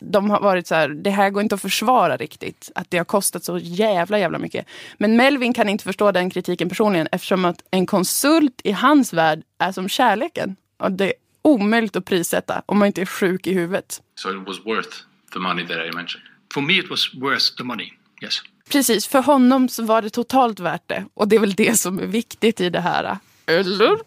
de 0.00 0.30
har 0.30 0.40
varit 0.40 0.66
så 0.66 0.74
här, 0.74 0.88
det 0.88 1.10
här 1.10 1.30
går 1.30 1.42
inte 1.42 1.54
att 1.54 1.62
försvara 1.62 2.16
riktigt. 2.16 2.70
Att 2.74 2.90
det 2.90 2.98
har 2.98 3.04
kostat 3.04 3.44
så 3.44 3.58
jävla 3.58 4.18
jävla 4.18 4.38
mycket. 4.38 4.66
Men 4.98 5.16
Melvin 5.16 5.54
kan 5.54 5.68
inte 5.68 5.84
förstå 5.84 6.12
den 6.12 6.30
kritiken 6.30 6.68
personligen 6.68 7.08
eftersom 7.12 7.44
att 7.44 7.62
en 7.70 7.86
konsult 7.86 8.60
i 8.64 8.72
hans 8.72 9.12
värld 9.12 9.42
är 9.58 9.72
som 9.72 9.88
kärleken. 9.88 10.56
Och 10.78 10.92
det 10.92 11.12
omöjligt 11.48 11.96
att 11.96 12.04
prissätta 12.04 12.62
om 12.66 12.78
man 12.78 12.86
inte 12.86 13.00
är 13.00 13.06
sjuk 13.06 13.46
i 13.46 13.52
huvudet. 13.54 14.02
So 14.14 14.30
it 14.30 14.48
was 14.48 14.66
worth 14.66 14.96
the 15.32 15.38
money 15.38 15.66
that 15.66 15.76
I 15.76 15.96
mentioned. 15.96 16.26
For 16.54 16.60
me 16.60 16.72
it 16.78 16.90
was 16.90 17.14
worth 17.14 17.56
the 17.56 17.64
money, 17.64 17.92
yes. 18.22 18.40
Precis, 18.70 19.06
för 19.06 19.22
honom 19.22 19.68
så 19.68 19.82
var 19.82 20.02
det 20.02 20.10
totalt 20.10 20.60
värt 20.60 20.88
det. 20.88 21.04
Och 21.14 21.28
det 21.28 21.36
är 21.36 21.40
väl 21.40 21.54
det 21.54 21.78
som 21.78 21.98
är 21.98 22.06
viktigt 22.06 22.60
i 22.60 22.70
det 22.70 22.80
här. 22.80 23.18
Eller? 23.46 23.98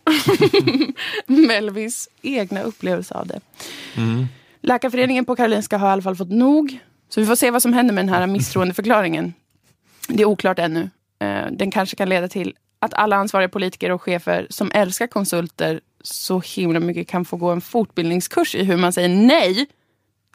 Melvins 1.48 2.10
egna 2.22 2.62
upplevelse 2.62 3.14
av 3.14 3.28
det. 3.28 3.40
Läkarföreningen 4.62 5.26
på 5.26 5.36
Karolinska 5.36 5.78
har 5.78 5.88
i 5.90 5.92
alla 5.92 6.02
fall 6.02 6.16
fått 6.16 6.30
nog. 6.32 6.80
Så 7.10 7.22
vi 7.22 7.28
får 7.28 7.36
se 7.36 7.52
vad 7.52 7.62
som 7.62 7.74
händer 7.74 7.94
med 7.94 8.06
den 8.06 8.14
här 8.14 8.28
misstroendeförklaringen. 8.28 9.34
Det 10.08 10.22
är 10.24 10.26
oklart 10.26 10.60
ännu. 10.60 10.90
Eh, 11.20 11.46
Den 11.52 11.72
kanske 11.72 11.96
kan 11.96 12.10
leda 12.10 12.28
till 12.28 12.56
att 12.80 12.94
alla 12.94 13.16
ansvariga 13.16 13.50
politiker 13.50 13.92
och 13.92 14.02
chefer 14.02 14.48
som 14.50 14.72
älskar 14.74 15.08
konsulter 15.08 15.82
så 16.04 16.40
himla 16.46 16.80
mycket 16.80 17.08
kan 17.08 17.26
få 17.26 17.38
gå 17.38 17.50
en 17.50 17.62
fortbildningskurs 17.62 18.56
i 18.56 18.64
hur 18.64 18.78
man 18.78 18.94
säger 18.94 19.10
nej 19.10 19.68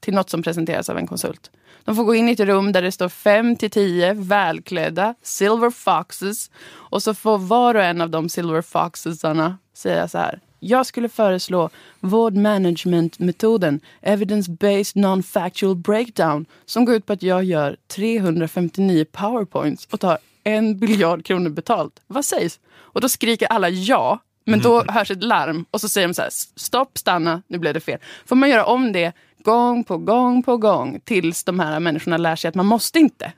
till 0.00 0.14
något 0.14 0.30
som 0.30 0.42
presenteras 0.42 0.88
av 0.88 0.98
en 0.98 1.06
konsult. 1.06 1.50
De 1.84 1.96
får 1.96 2.04
gå 2.04 2.14
in 2.14 2.28
i 2.28 2.32
ett 2.32 2.40
rum 2.40 2.72
där 2.72 2.82
det 2.82 2.92
står 2.92 3.08
fem 3.08 3.56
till 3.56 3.70
tio 3.70 4.12
välklädda 4.14 5.14
silver 5.22 5.70
foxes 5.70 6.50
och 6.68 7.02
så 7.02 7.14
får 7.14 7.38
var 7.38 7.74
och 7.74 7.82
en 7.82 8.00
av 8.00 8.10
de 8.10 8.28
silver 8.28 8.62
foxesarna 8.62 9.58
säga 9.74 10.08
så 10.08 10.18
här. 10.18 10.40
Jag 10.60 10.86
skulle 10.86 11.08
föreslå 11.08 11.70
vård 12.00 12.34
management-metoden 12.34 13.80
evidence-based 14.02 14.96
non-factual 14.96 15.76
breakdown 15.76 16.46
som 16.64 16.84
går 16.84 16.94
ut 16.94 17.06
på 17.06 17.12
att 17.12 17.22
jag 17.22 17.44
gör 17.44 17.76
359 17.88 19.04
powerpoints 19.12 19.88
och 19.90 20.00
tar 20.00 20.18
en 20.44 20.78
biljard 20.78 21.24
kronor 21.24 21.50
betalt. 21.50 22.00
Vad 22.06 22.24
sägs? 22.24 22.60
Och 22.68 23.00
då 23.00 23.08
skriker 23.08 23.46
alla 23.46 23.68
ja, 23.68 24.18
men 24.47 24.61
då 24.61 24.84
hörs 24.88 25.11
ett 25.11 25.22
larm 25.22 25.64
och 25.70 25.80
så 25.80 25.88
säger 25.88 26.09
de 26.09 26.14
så 26.14 26.22
här, 26.22 26.30
stopp, 26.57 26.99
stanna, 26.99 27.42
nu 27.47 27.59
blev 27.59 27.74
det 27.74 27.80
fel. 27.80 27.99
Får 28.26 28.36
man 28.36 28.51
göra 28.51 28.64
om 28.64 28.92
det 28.92 29.12
gång 29.42 29.84
på 29.84 29.99
gång 29.99 30.42
på 30.42 30.57
gång 30.57 31.01
tills 31.05 31.44
de 31.44 31.61
här 31.61 31.80
människorna 31.80 32.16
lär 32.16 32.36
sig 32.36 32.49
att 32.49 32.55
man 32.55 32.66
måste 32.66 32.99
inte 32.99 33.32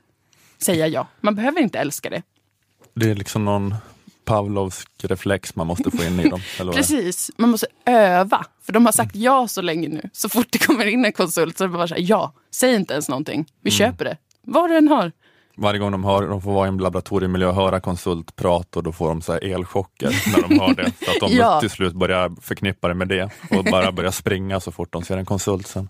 säga 0.57 0.87
ja. 0.87 1.07
Man 1.21 1.35
behöver 1.35 1.61
inte 1.61 1.79
älska 1.79 2.09
det. 2.09 2.21
Det 2.93 3.09
är 3.09 3.15
liksom 3.15 3.45
någon 3.45 3.75
Pavlovsk 4.25 4.89
reflex 5.03 5.55
man 5.55 5.67
måste 5.67 5.91
få 5.91 6.03
in 6.03 6.19
i 6.19 6.29
dem. 6.29 6.41
Precis, 6.73 7.31
man 7.37 7.49
måste 7.49 7.67
öva. 7.85 8.45
För 8.61 8.73
de 8.73 8.85
har 8.85 8.93
sagt 8.93 9.15
ja 9.15 9.47
så 9.47 9.61
länge 9.61 9.87
nu. 9.87 10.09
Så 10.13 10.29
fort 10.29 10.47
det 10.49 10.57
kommer 10.57 10.85
in 10.85 11.05
en 11.05 11.11
konsult 11.11 11.57
så 11.57 11.63
är 11.63 11.67
det 11.67 11.73
bara 11.73 11.87
så 11.87 11.95
här, 11.95 12.01
ja, 12.01 12.33
säg 12.51 12.75
inte 12.75 12.93
ens 12.93 13.09
någonting. 13.09 13.45
Vi 13.61 13.71
köper 13.71 14.05
det. 14.05 14.17
Vad 14.41 14.69
du 14.69 14.77
än 14.77 14.87
har. 14.87 15.11
Varje 15.61 15.79
gång 15.79 15.91
de, 15.91 16.03
har, 16.03 16.27
de 16.27 16.41
får 16.41 16.51
vara 16.53 16.65
i 16.65 16.69
en 16.69 16.77
laboratoriemiljö 16.77 17.47
och 17.47 17.55
höra 17.55 17.79
konsultprat 17.79 18.75
och 18.77 18.83
då 18.83 18.91
får 18.91 19.07
de 19.07 19.21
så 19.21 19.33
här 19.33 19.43
elchocker 19.43 20.15
när 20.33 20.47
de 20.49 20.59
hör 20.59 20.73
det. 20.75 20.91
Så 21.05 21.11
att 21.11 21.19
de 21.19 21.35
Ja. 21.37 21.59
till 21.59 21.69
slut 21.69 21.93
börjar 21.93 22.31
förknippa 22.41 22.87
det 22.87 22.93
med 22.93 23.07
det 23.07 23.29
och 23.51 23.63
bara 23.63 23.91
börjar 23.91 24.11
springa 24.11 24.59
så 24.59 24.71
fort 24.71 24.91
de 24.93 25.03
ser 25.03 25.17
en 25.17 25.25
konsult 25.25 25.67
sen. 25.67 25.89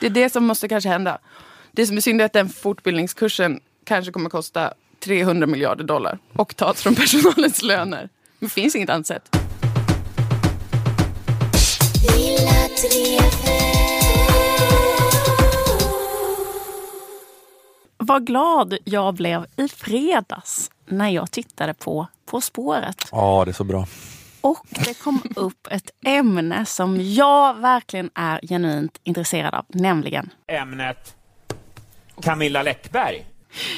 Det 0.00 0.06
är 0.06 0.10
det 0.10 0.30
som 0.30 0.44
måste 0.46 0.68
kanske 0.68 0.88
hända. 0.90 1.18
Det 1.72 1.86
som 1.86 1.96
är 1.96 2.00
synd 2.00 2.20
är 2.20 2.24
att 2.24 2.32
den 2.32 2.48
fortbildningskursen 2.48 3.60
kanske 3.86 4.12
kommer 4.12 4.30
kosta 4.30 4.72
300 5.04 5.46
miljarder 5.46 5.84
dollar 5.84 6.18
och 6.32 6.56
tas 6.56 6.82
från 6.82 6.94
personalens 6.94 7.62
löner. 7.62 8.08
Det 8.38 8.48
finns 8.48 8.76
inget 8.76 8.90
annat 8.90 9.06
sätt. 9.06 9.36
Vad 18.10 18.26
glad 18.26 18.76
jag 18.84 19.14
blev 19.14 19.46
i 19.56 19.68
fredags 19.68 20.70
när 20.86 21.08
jag 21.08 21.30
tittade 21.30 21.74
på 21.74 22.06
På 22.26 22.40
spåret. 22.40 23.08
Ja, 23.12 23.42
det 23.44 23.50
är 23.50 23.52
så 23.52 23.64
bra. 23.64 23.86
Och 24.40 24.66
det 24.70 25.02
kom 25.02 25.22
upp 25.36 25.66
ett 25.70 25.90
ämne 26.04 26.66
som 26.66 27.14
jag 27.14 27.54
verkligen 27.54 28.10
är 28.14 28.40
genuint 28.42 29.00
intresserad 29.04 29.54
av, 29.54 29.64
nämligen 29.68 30.30
ämnet 30.46 31.16
Camilla 32.22 32.62
Läckberg. 32.62 33.26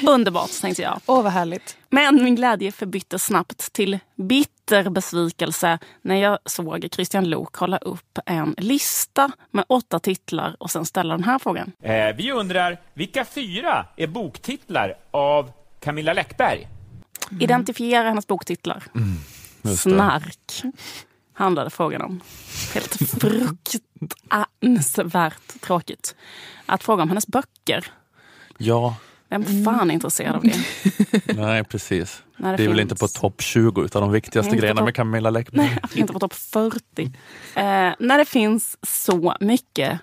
Underbart, 0.07 0.61
tänkte 0.61 0.81
jag. 0.81 0.99
Åh, 1.05 1.23
vad 1.23 1.31
härligt. 1.31 1.77
Men 1.89 2.23
min 2.23 2.35
glädje 2.35 2.71
förbyttes 2.71 3.23
snabbt 3.23 3.73
till 3.73 3.99
bitter 4.15 4.52
besvikelse 4.91 5.79
när 6.01 6.15
jag 6.15 6.39
såg 6.45 6.87
Christian 6.91 7.29
Lok 7.29 7.55
hålla 7.55 7.77
upp 7.77 8.19
en 8.25 8.55
lista 8.57 9.31
med 9.51 9.65
åtta 9.67 9.99
titlar 9.99 10.55
och 10.59 10.71
sen 10.71 10.85
ställa 10.85 11.13
den 11.13 11.23
här 11.23 11.39
frågan. 11.39 11.71
Eh, 11.81 12.15
vi 12.15 12.31
undrar, 12.31 12.81
vilka 12.93 13.25
fyra 13.25 13.85
är 13.97 14.07
boktitlar 14.07 14.95
av 15.11 15.51
Camilla 15.79 16.13
Läckberg? 16.13 16.67
Identifiera 17.39 18.07
hennes 18.07 18.27
boktitlar. 18.27 18.83
Det. 19.61 19.77
Snark 19.77 20.61
handlade 21.33 21.69
frågan 21.69 22.01
om. 22.01 22.21
Helt 22.73 22.97
fruktansvärt 23.21 25.61
tråkigt. 25.61 26.15
Att 26.65 26.83
fråga 26.83 27.03
om 27.03 27.09
hennes 27.09 27.27
böcker. 27.27 27.91
Ja, 28.57 28.95
Vem 29.39 29.63
fan 29.65 29.89
är 29.89 29.93
intresserad 29.93 30.35
av 30.35 30.43
det? 30.43 30.55
nej 31.35 31.63
precis. 31.63 32.23
När 32.37 32.51
det 32.51 32.57
det 32.57 32.63
är 32.63 32.67
väl 32.69 32.79
inte 32.79 32.95
på 32.95 33.07
topp 33.07 33.41
20 33.41 33.83
utav 33.83 34.01
de 34.01 34.11
viktigaste 34.11 34.55
grejerna 34.55 34.81
på- 34.81 34.85
med 34.85 34.95
Camilla 34.95 35.29
Läckberg. 35.29 35.65
Nej, 35.65 35.77
inte 35.95 36.13
på 36.13 36.19
topp 36.19 36.33
40. 36.33 36.81
Eh, 37.55 37.61
när 37.99 38.17
det 38.17 38.25
finns 38.25 38.77
så 38.81 39.35
mycket 39.39 39.99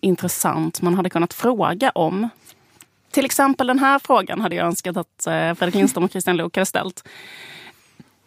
intressant 0.00 0.82
man 0.82 0.94
hade 0.94 1.10
kunnat 1.10 1.34
fråga 1.34 1.90
om. 1.90 2.28
Till 3.10 3.24
exempel 3.24 3.66
den 3.66 3.78
här 3.78 3.98
frågan 3.98 4.40
hade 4.40 4.54
jag 4.56 4.66
önskat 4.66 4.96
att 4.96 5.26
eh, 5.26 5.54
Fredrik 5.54 5.74
Lindström 5.74 6.04
och 6.04 6.10
Christian 6.10 6.36
Luuk 6.36 6.56
hade 6.56 6.66
ställt. 6.66 7.04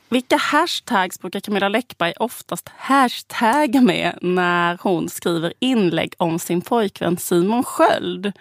Vilka 0.10 0.38
hashtags 0.38 1.20
brukar 1.20 1.40
Camilla 1.40 1.70
Läckberg 1.70 2.14
oftast 2.20 2.70
hashtagga 2.78 3.82
med 3.82 4.18
när 4.22 4.78
hon 4.82 5.10
skriver 5.10 5.54
inlägg 5.60 6.14
om 6.18 6.40
sin 6.40 6.62
pojkvän 6.62 7.18
Simon 7.18 7.64
Sköld? 7.64 8.32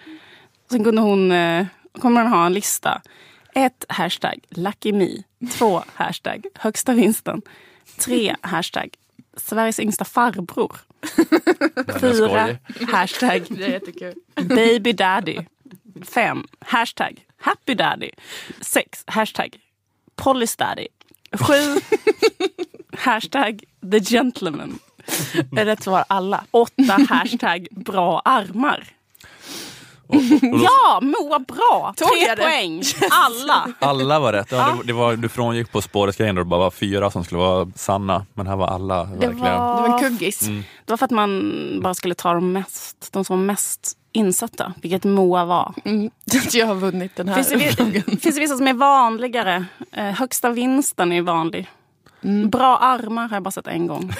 Sen 0.70 0.84
kunde 0.84 1.00
hon, 1.00 1.32
eh, 1.32 1.66
kommer 2.00 2.22
hon 2.22 2.32
ha 2.32 2.46
en 2.46 2.52
lista. 2.52 3.02
Ett 3.54 3.84
hashtag 3.88 4.44
lucky 4.50 4.92
me. 4.92 5.22
Två 5.50 5.82
hashtag 5.94 6.46
högsta 6.54 6.94
vinsten. 6.94 7.42
Tre 7.98 8.34
hashtag 8.40 8.88
Sveriges 9.36 9.80
yngsta 9.80 10.04
farbror. 10.04 10.76
Fyra 12.00 12.58
hashtag 12.88 13.42
baby 14.34 14.92
daddy. 14.92 15.38
Fem 16.04 16.44
hashtag 16.60 17.26
happy 17.36 17.74
daddy. 17.74 18.10
Sex 18.60 19.04
hashtag 19.06 19.60
police 20.16 20.56
daddy. 20.56 20.88
Sju 21.32 21.80
hashtag 22.98 23.64
the 23.90 24.00
gentleman. 24.00 24.78
Rätt 25.52 25.82
svar 25.82 26.04
alla. 26.08 26.44
Åtta 26.50 27.06
hashtag 27.08 27.68
bra 27.70 28.22
armar. 28.24 28.95
Och, 30.06 30.14
och 30.16 30.22
då, 30.40 30.58
Ja, 30.64 31.00
Moa 31.02 31.38
bra! 31.38 31.94
Tog 31.96 32.08
Tre 32.08 32.36
poäng. 32.36 32.82
Alla. 33.10 33.68
Alla 33.78 34.18
var 34.18 34.32
rätt. 34.32 34.46
Ja, 34.52 34.76
det, 34.80 34.86
det 34.86 34.92
var, 34.92 35.16
du 35.16 35.28
frångick 35.28 35.72
På 35.72 35.82
spåret-grejen 35.82 36.34
då 36.34 36.40
det 36.42 36.44
bara 36.48 36.60
var 36.60 36.70
fyra 36.70 37.10
som 37.10 37.24
skulle 37.24 37.38
vara 37.38 37.68
sanna. 37.76 38.26
Men 38.34 38.46
här 38.46 38.56
var 38.56 38.66
alla 38.66 39.04
Det 39.04 39.10
verkligen. 39.26 39.38
var, 39.38 39.82
Det 39.82 39.88
var 39.88 39.98
en 39.98 40.04
kuggis. 40.04 40.40
det 40.84 40.92
var 40.92 40.96
för 40.96 41.04
att 41.04 41.10
man 41.10 41.52
bara 41.82 41.94
skulle 41.94 42.14
ta 42.14 42.34
de, 42.34 42.52
mest, 42.52 43.08
de 43.12 43.24
som 43.24 43.38
var 43.38 43.44
mest 43.46 43.92
insatta, 44.12 44.72
vilket 44.82 45.04
Moa 45.04 45.44
var. 45.44 45.74
Mm. 45.84 46.10
Jag 46.52 46.66
har 46.66 46.74
vunnit 46.74 47.16
den 47.16 47.28
här 47.28 47.34
Finns 47.34 47.48
det, 47.48 48.02
finns 48.20 48.34
det 48.34 48.40
vissa 48.40 48.56
som 48.56 48.66
är 48.68 48.74
vanligare? 48.74 49.64
Eh, 49.92 50.04
högsta 50.04 50.50
vinsten 50.50 51.12
är 51.12 51.22
vanlig. 51.22 51.68
Mm. 52.24 52.50
Bra 52.50 52.76
armar 52.78 53.28
har 53.28 53.36
jag 53.36 53.42
bara 53.42 53.50
sett 53.50 53.66
en 53.66 53.86
gång. 53.86 54.12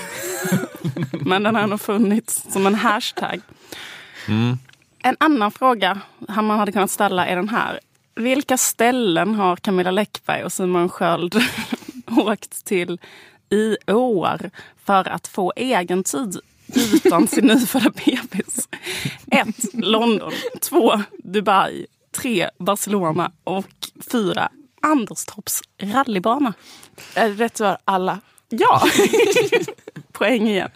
Men 1.13 1.43
den 1.43 1.55
har 1.55 1.67
nog 1.67 1.81
funnits 1.81 2.45
som 2.53 2.67
en 2.67 2.75
hashtag. 2.75 3.41
Mm. 4.29 4.59
En 5.07 5.17
annan 5.21 5.51
fråga 5.51 6.01
man 6.29 6.51
hade 6.51 6.73
kunnat 6.73 6.91
ställa 6.91 7.27
är 7.27 7.37
den 7.37 7.49
här. 7.49 7.81
Vilka 8.15 8.57
ställen 8.57 9.35
har 9.35 9.57
Camilla 9.57 9.91
Läckberg 9.91 10.45
och 10.45 10.53
Simon 10.53 10.89
Sköld 10.89 11.35
åkt 12.17 12.65
till 12.65 13.01
i 13.51 13.77
år 13.93 14.51
för 14.85 15.09
att 15.09 15.27
få 15.27 15.53
egen 15.57 16.05
tid 16.05 16.41
utan 16.75 17.27
sin 17.27 17.47
nyfödda 17.47 17.91
bebis? 17.91 18.69
1. 19.31 19.49
London. 19.73 20.33
2. 20.61 20.93
Dubai. 21.19 21.87
3. 22.17 22.51
Barcelona. 22.59 23.33
Och 23.45 23.67
4. 24.13 24.49
Anderstorps 24.83 25.63
rallybana. 25.83 26.53
Rätt 27.15 27.57
svar 27.57 27.79
alla? 27.85 28.21
Ja! 28.49 28.83
Poäng 30.13 30.49
igen. 30.49 30.71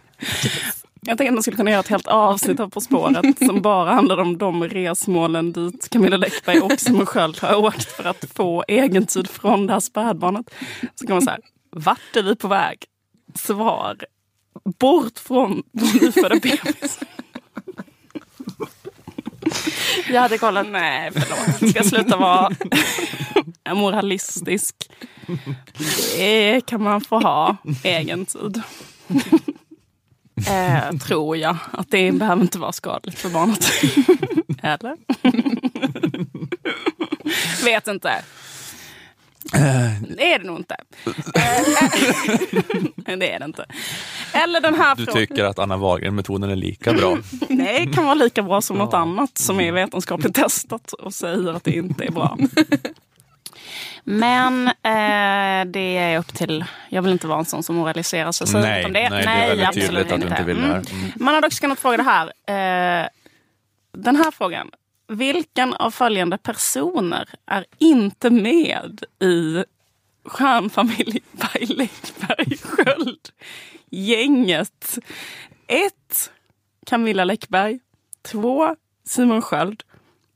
Jag 1.02 1.18
tänkte 1.18 1.30
att 1.30 1.34
man 1.34 1.42
skulle 1.42 1.56
kunna 1.56 1.70
göra 1.70 1.80
ett 1.80 1.88
helt 1.88 2.06
avsnitt 2.06 2.60
av 2.60 2.68
På 2.68 2.80
spåret 2.80 3.38
som 3.46 3.62
bara 3.62 3.94
handlar 3.94 4.18
om 4.18 4.38
de 4.38 4.64
resmålen 4.64 5.52
dit 5.52 5.88
Camilla 5.90 6.16
Läckberg 6.16 6.60
och 6.60 6.80
Simon 6.80 7.06
Sköld 7.06 7.38
har 7.38 7.54
åkt 7.54 7.92
för 7.92 8.04
att 8.04 8.24
få 8.34 8.64
egen 8.68 9.06
tid 9.06 9.30
från 9.30 9.66
det 9.66 9.72
här 9.72 9.80
spädbarnet. 9.80 10.50
Så 10.94 11.06
kan 11.06 11.16
man 11.16 11.22
säga, 11.22 11.38
vart 11.70 12.16
är 12.16 12.22
vi 12.22 12.36
på 12.36 12.48
väg? 12.48 12.84
Svar, 13.34 13.96
bort 14.78 15.18
från 15.18 15.62
vår 15.72 16.04
nyfödda 16.04 16.34
bebis. 16.34 16.98
Jag 20.08 20.20
hade 20.20 20.38
kollat. 20.38 20.66
Nej, 20.68 21.10
förlåt. 21.12 21.70
Ska 21.70 21.78
jag 21.78 21.86
sluta 21.86 22.16
vara 22.16 22.50
moralistisk? 23.74 24.76
Det 26.16 26.60
kan 26.66 26.82
man 26.82 27.00
få 27.00 27.18
ha, 27.20 27.56
egen 27.84 28.26
tid. 28.26 28.62
Eh, 30.48 30.96
tror 30.98 31.36
jag. 31.36 31.56
Att 31.72 31.90
det 31.90 32.12
behöver 32.12 32.42
inte 32.42 32.58
vara 32.58 32.72
skadligt 32.72 33.18
för 33.18 33.28
barnet. 33.30 33.70
Eller? 34.62 34.96
Vet 37.64 37.88
inte. 37.88 38.22
Det 40.08 40.32
är 40.34 40.38
det 40.38 40.44
nog 40.44 40.56
inte. 40.58 40.76
Eh, 41.34 43.16
det 43.18 43.32
är 43.32 43.38
det 43.38 43.44
inte. 43.44 43.66
Eller 44.32 44.60
den 44.60 44.74
här 44.74 44.96
Du 44.96 45.04
frågan. 45.04 45.26
tycker 45.26 45.44
att 45.44 45.58
Anna 45.58 45.76
Wahlgren-metoden 45.76 46.50
är 46.50 46.56
lika 46.56 46.92
bra. 46.92 47.18
Nej, 47.48 47.86
det 47.86 47.92
kan 47.92 48.04
vara 48.04 48.14
lika 48.14 48.42
bra 48.42 48.60
som 48.60 48.78
något 48.78 48.94
annat 48.94 49.38
som 49.38 49.60
är 49.60 49.72
vetenskapligt 49.72 50.34
testat 50.34 50.92
och 50.92 51.14
säger 51.14 51.52
att 51.52 51.64
det 51.64 51.72
inte 51.72 52.04
är 52.04 52.10
bra. 52.10 52.38
Men 54.04 54.68
eh, 54.68 55.70
det 55.72 55.96
är 55.96 56.18
upp 56.18 56.34
till... 56.34 56.64
Jag 56.88 57.02
vill 57.02 57.12
inte 57.12 57.26
vara 57.26 57.38
en 57.38 57.44
sån 57.44 57.62
som 57.62 57.76
moraliserar 57.76 58.32
så 58.32 58.46
säg 58.46 58.60
Nej, 58.62 58.84
om 58.84 58.92
det. 58.92 59.10
nej, 59.10 59.24
det 59.24 59.30
är 59.30 59.48
väldigt 59.48 59.68
absolut 59.68 59.88
tydligt 59.88 60.12
att 60.12 60.20
du 60.20 60.26
inte 60.26 60.42
vill 60.42 60.60
det 60.60 60.66
här. 60.66 60.92
Mm. 60.92 61.12
Man 61.16 61.34
hade 61.34 61.46
också 61.46 61.60
kunnat 61.60 61.78
fråga 61.78 61.96
det 61.96 62.02
här. 62.02 62.26
Eh, 62.46 63.08
den 63.92 64.16
här 64.16 64.30
frågan. 64.30 64.70
Vilken 65.08 65.74
av 65.74 65.90
följande 65.90 66.38
personer 66.38 67.28
är 67.46 67.64
inte 67.78 68.30
med 68.30 69.04
i 69.22 69.64
stjärnfamilj 70.24 71.22
by 71.32 71.66
Läckberg 71.66 72.56
Sköld? 72.62 73.28
Gänget. 73.90 74.98
1. 75.66 75.92
Camilla 76.86 77.24
Läckberg. 77.24 77.80
2. 78.22 78.76
Simon 79.04 79.42
Sköld. 79.42 79.82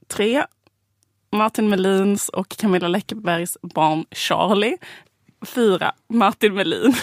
3. 0.09 0.45
Martin 1.35 1.69
Melins 1.69 2.29
och 2.29 2.49
Camilla 2.49 2.89
Läckbergs 2.89 3.59
barn 3.63 4.05
Charlie. 4.11 4.77
4. 5.47 5.93
Martin 6.09 6.55
Melin. 6.55 6.95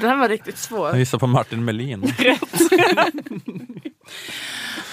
Den 0.00 0.10
här 0.10 0.16
var 0.16 0.28
riktigt 0.28 0.58
svår. 0.58 0.88
Jag 0.88 0.98
gissar 0.98 1.18
på 1.18 1.26
Martin 1.26 1.64
Melin. 1.64 2.02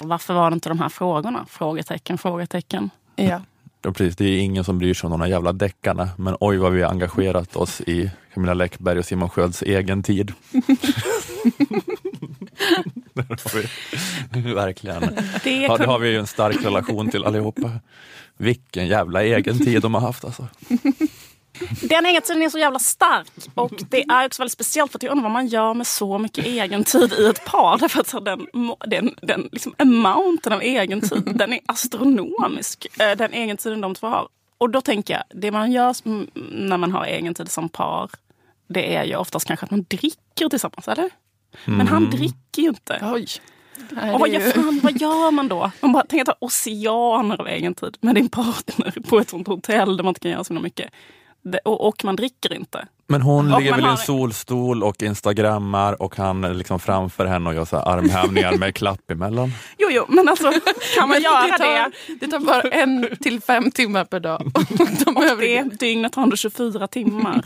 Varför 0.02 0.34
var 0.34 0.50
det 0.50 0.54
inte 0.54 0.68
de 0.68 0.78
här 0.78 0.88
frågorna? 0.88 1.46
Frågetecken, 1.50 2.18
frågetecken. 2.18 2.90
Ja. 3.16 3.42
Ja, 3.84 3.92
precis, 3.92 4.16
det 4.16 4.24
är 4.24 4.38
ingen 4.38 4.64
som 4.64 4.78
bryr 4.78 4.94
sig 4.94 5.06
om 5.06 5.10
de 5.10 5.20
här 5.20 5.28
jävla 5.28 5.52
deckarna, 5.52 6.08
men 6.16 6.36
oj 6.40 6.56
vad 6.56 6.72
vi 6.72 6.82
har 6.82 6.90
engagerat 6.90 7.56
oss 7.56 7.80
i 7.80 8.10
Camilla 8.34 8.54
Läckberg 8.54 8.98
och 8.98 9.04
Simon 9.04 9.30
Skölds 9.30 9.62
egen 9.62 10.02
tid. 10.02 10.32
Verkligen. 14.54 15.02
Det 15.44 15.60
Ja, 15.60 15.76
det 15.76 15.86
har 15.86 15.98
vi 15.98 16.08
ju 16.08 16.18
en 16.18 16.26
stark 16.26 16.64
relation 16.64 17.10
till 17.10 17.24
allihopa. 17.24 17.70
Vilken 18.36 18.86
jävla 18.86 19.22
egen 19.22 19.58
tid 19.58 19.82
de 19.82 19.94
har 19.94 20.00
haft 20.00 20.24
alltså. 20.24 20.48
Den 21.82 22.06
egentiden 22.06 22.42
är 22.42 22.48
så 22.48 22.58
jävla 22.58 22.78
stark 22.78 23.26
och 23.54 23.72
det 23.90 24.02
är 24.08 24.26
också 24.26 24.42
väldigt 24.42 24.52
speciellt 24.52 24.92
för 24.92 24.98
att 24.98 25.02
jag 25.02 25.10
undrar 25.10 25.22
vad 25.22 25.32
man 25.32 25.46
gör 25.46 25.74
med 25.74 25.86
så 25.86 26.18
mycket 26.18 26.46
egentid 26.46 27.12
i 27.12 27.26
ett 27.26 27.44
par. 27.44 27.78
Därför 27.80 28.00
att 28.18 28.24
den, 28.24 28.46
den, 28.86 29.14
den 29.22 29.48
liksom 29.52 29.74
amounten 29.78 30.52
av 30.52 30.62
egentid, 30.62 31.22
den 31.34 31.52
är 31.52 31.60
astronomisk. 31.66 32.86
eh, 33.00 33.16
Den 33.16 33.34
egentiden 33.34 33.80
de 33.80 33.94
två 33.94 34.06
har. 34.06 34.28
Och 34.58 34.70
då 34.70 34.80
tänker 34.80 35.14
jag, 35.14 35.22
det 35.42 35.50
man 35.50 35.72
gör 35.72 35.94
när 36.68 36.76
man 36.76 36.92
har 36.92 37.06
egentid 37.06 37.50
som 37.50 37.68
par, 37.68 38.10
det 38.68 38.94
är 38.96 39.04
ju 39.04 39.16
oftast 39.16 39.46
kanske 39.46 39.64
att 39.64 39.70
man 39.70 39.82
dricker 39.88 40.48
tillsammans, 40.48 40.88
eller? 40.88 41.10
Men 41.64 41.88
han 41.88 41.98
Mm. 42.04 42.10
dricker 42.10 42.62
ju 42.62 42.68
inte. 42.68 42.98
Oj. 43.14 43.26
Nej, 43.90 44.14
Och 44.14 44.20
vad 44.20 44.28
gör, 44.28 44.40
ju- 44.40 44.50
fan, 44.52 44.80
vad 44.82 45.00
gör 45.00 45.30
man 45.30 45.48
då? 45.48 45.70
Man 45.80 45.92
bara 45.92 46.04
tänker 46.06 46.24
ta 46.24 46.34
oceaner 46.40 47.40
av 47.40 47.48
egen 47.48 47.74
tid 47.74 47.96
med 48.00 48.14
din 48.14 48.28
partner 48.28 48.94
på 49.08 49.18
ett 49.18 49.30
sånt 49.30 49.46
hotell 49.48 49.96
där 49.96 50.04
man 50.04 50.10
inte 50.10 50.20
kan 50.20 50.30
göra 50.30 50.44
så 50.44 50.52
mycket. 50.54 50.90
Det- 51.44 51.58
Och, 51.64 51.88
och 51.88 52.04
man 52.04 52.16
dricker 52.16 52.52
inte. 52.52 52.86
Men 53.06 53.22
hon 53.22 53.52
Och 53.54 53.60
väl 53.62 53.80
i 53.80 53.84
en 53.84 53.96
solstol 53.96 54.82
och 54.82 55.02
instagrammar 55.02 56.02
och 56.02 56.16
han 56.16 56.44
är 56.44 56.54
liksom 56.54 56.80
framför 56.80 57.26
henne 57.26 57.48
och 57.48 57.54
gör 57.54 57.64
så 57.64 57.76
här 57.76 57.88
armhävningar 57.88 58.52
med 58.58 58.74
klapp 58.74 59.10
emellan. 59.10 59.52
Jo, 59.78 59.88
jo, 59.90 60.04
men 60.08 60.28
alltså 60.28 60.52
kan 60.98 61.08
man 61.08 61.22
göra 61.22 61.42
det, 61.42 61.50
det? 61.52 61.58
tar, 61.58 61.92
det 62.20 62.26
tar 62.28 62.38
bara 62.38 62.60
en 62.62 63.08
till 63.20 63.40
fem 63.40 63.70
timmar 63.70 64.04
per 64.04 64.20
dag. 64.20 64.52
De 65.04 65.16
Och 65.16 65.24
övriga- 65.24 65.64
det 65.64 65.76
dygnet 65.80 66.14
har 66.14 66.22
ändå 66.22 66.36
24 66.36 66.86
timmar. 66.86 67.44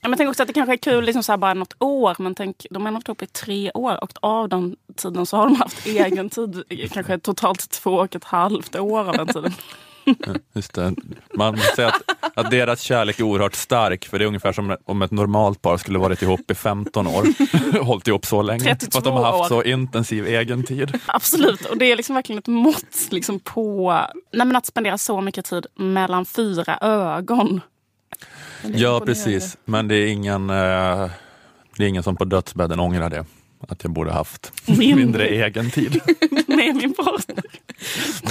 Ja, 0.00 0.08
men 0.08 0.16
tänk 0.18 0.30
också 0.30 0.42
att 0.42 0.46
det 0.46 0.52
kanske 0.52 0.72
är 0.72 0.76
kul 0.76 1.04
liksom 1.04 1.22
så 1.22 1.32
här 1.32 1.36
bara 1.36 1.54
något 1.54 1.74
år. 1.78 2.16
Men 2.18 2.34
tänk, 2.34 2.66
de 2.70 2.86
har 2.86 2.92
varit 2.92 3.08
ihop 3.08 3.22
i 3.22 3.26
tre 3.26 3.70
år 3.74 4.04
och 4.04 4.12
av 4.20 4.48
den 4.48 4.76
tiden 4.96 5.26
så 5.26 5.36
har 5.36 5.44
de 5.44 5.56
haft 5.56 5.86
egen 5.86 6.30
tid. 6.30 6.62
Kanske 6.92 7.18
totalt 7.18 7.70
två 7.70 7.90
och 7.94 8.16
ett 8.16 8.24
halvt 8.24 8.76
år 8.76 8.98
av 9.08 9.12
den 9.16 9.26
tiden. 9.26 9.52
Just 10.52 10.74
det. 10.74 10.94
Man 11.34 11.58
säger 11.76 11.88
att, 11.88 12.02
att 12.34 12.50
deras 12.50 12.80
kärlek 12.80 13.18
är 13.18 13.22
oerhört 13.22 13.54
stark, 13.54 14.04
för 14.04 14.18
det 14.18 14.24
är 14.24 14.26
ungefär 14.26 14.52
som 14.52 14.76
om 14.84 15.02
ett 15.02 15.10
normalt 15.10 15.62
par 15.62 15.76
skulle 15.76 15.98
varit 15.98 16.22
ihop 16.22 16.50
i 16.50 16.54
15 16.54 17.06
år. 17.06 17.24
Hållit 17.84 18.08
ihop 18.08 18.26
så 18.26 18.42
länge. 18.42 18.64
32 18.64 18.90
för 18.90 18.98
att 18.98 19.04
de 19.04 19.14
har 19.14 19.24
haft 19.24 19.52
år. 19.52 19.62
så 19.62 19.62
intensiv 19.62 20.26
egen 20.26 20.62
tid. 20.62 21.00
Absolut, 21.06 21.64
och 21.64 21.78
det 21.78 21.92
är 21.92 21.96
liksom 21.96 22.14
verkligen 22.14 22.38
ett 22.38 22.46
mått 22.46 23.08
liksom 23.10 23.40
på 23.40 23.92
nej, 24.32 24.56
att 24.56 24.66
spendera 24.66 24.98
så 24.98 25.20
mycket 25.20 25.44
tid 25.44 25.66
mellan 25.76 26.24
fyra 26.24 26.78
ögon. 26.80 27.60
Ja, 28.62 29.00
precis. 29.06 29.56
Men 29.64 29.88
det 29.88 29.94
är 29.94 30.06
ingen, 30.06 30.50
eh, 30.50 31.10
det 31.76 31.84
är 31.84 31.88
ingen 31.88 32.02
som 32.02 32.16
på 32.16 32.24
dödsbädden 32.24 32.80
ångrar 32.80 33.10
det. 33.10 33.24
Att 33.60 33.82
jag 33.84 33.92
borde 33.92 34.12
haft 34.12 34.52
Mindre. 34.66 34.96
mindre 34.96 35.28
egen 35.28 35.70
tid. 35.70 36.00
med 36.46 36.76
min 36.76 36.94
partner. 36.94 37.44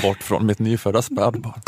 Bort 0.01 0.23
från 0.23 0.45
mitt 0.45 0.59
nyfödda 0.59 1.01
spädbarn. 1.01 1.61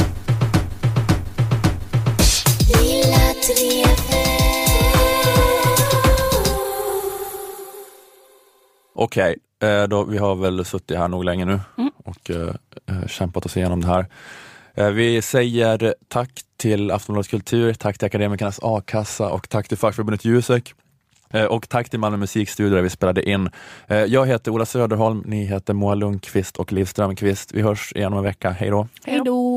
Okej, 8.96 9.36
eh, 9.62 9.84
då 9.84 10.04
vi 10.04 10.18
har 10.18 10.36
väl 10.36 10.66
suttit 10.66 10.98
här 10.98 11.08
nog 11.08 11.24
länge 11.26 11.46
nu 11.46 11.60
Mm. 11.78 11.92
och 12.06 12.30
eh, 12.30 12.56
eh, 12.90 13.08
kämpat 13.08 13.46
oss 13.46 13.58
igenom 13.58 13.82
det 13.82 13.88
här. 13.88 14.06
Eh, 14.76 14.90
vi 14.90 15.22
säger 15.22 15.96
tack 16.08 16.42
till 16.58 16.92
Aftonbladet 16.92 17.30
Kultur, 17.32 17.74
tack 17.74 17.98
till 17.98 18.06
Akademikernas 18.06 18.60
A-kassa 18.64 19.30
och 19.30 19.50
tack 19.50 19.68
till 19.68 19.78
fackförbundet 19.78 20.26
Jusek. 20.26 20.74
Eh, 21.34 21.46
och 21.46 21.70
tack 21.70 21.90
till 21.90 22.00
Malmö 22.00 22.18
musikstudio 22.18 22.76
där 22.76 22.82
vi 22.82 22.90
spelade 22.90 23.30
in. 23.30 23.50
Eh, 23.88 23.98
jag 23.98 24.28
heter 24.28 24.52
Ola 24.52 24.66
Söderholm, 24.66 25.24
ni 25.26 25.46
heter 25.46 25.74
Moa 25.74 25.96
Lundqvist 25.96 26.58
och 26.58 26.72
Liv 26.72 26.86
Strömqvist. 26.86 27.54
Vi 27.54 27.62
hörs 27.62 27.94
igen 27.96 28.14
om 28.14 28.18
en 28.18 28.24
vecka. 28.24 28.50
Hej 28.50 28.70
då! 28.70 28.88
Hej 29.06 29.22
då! 29.26 29.49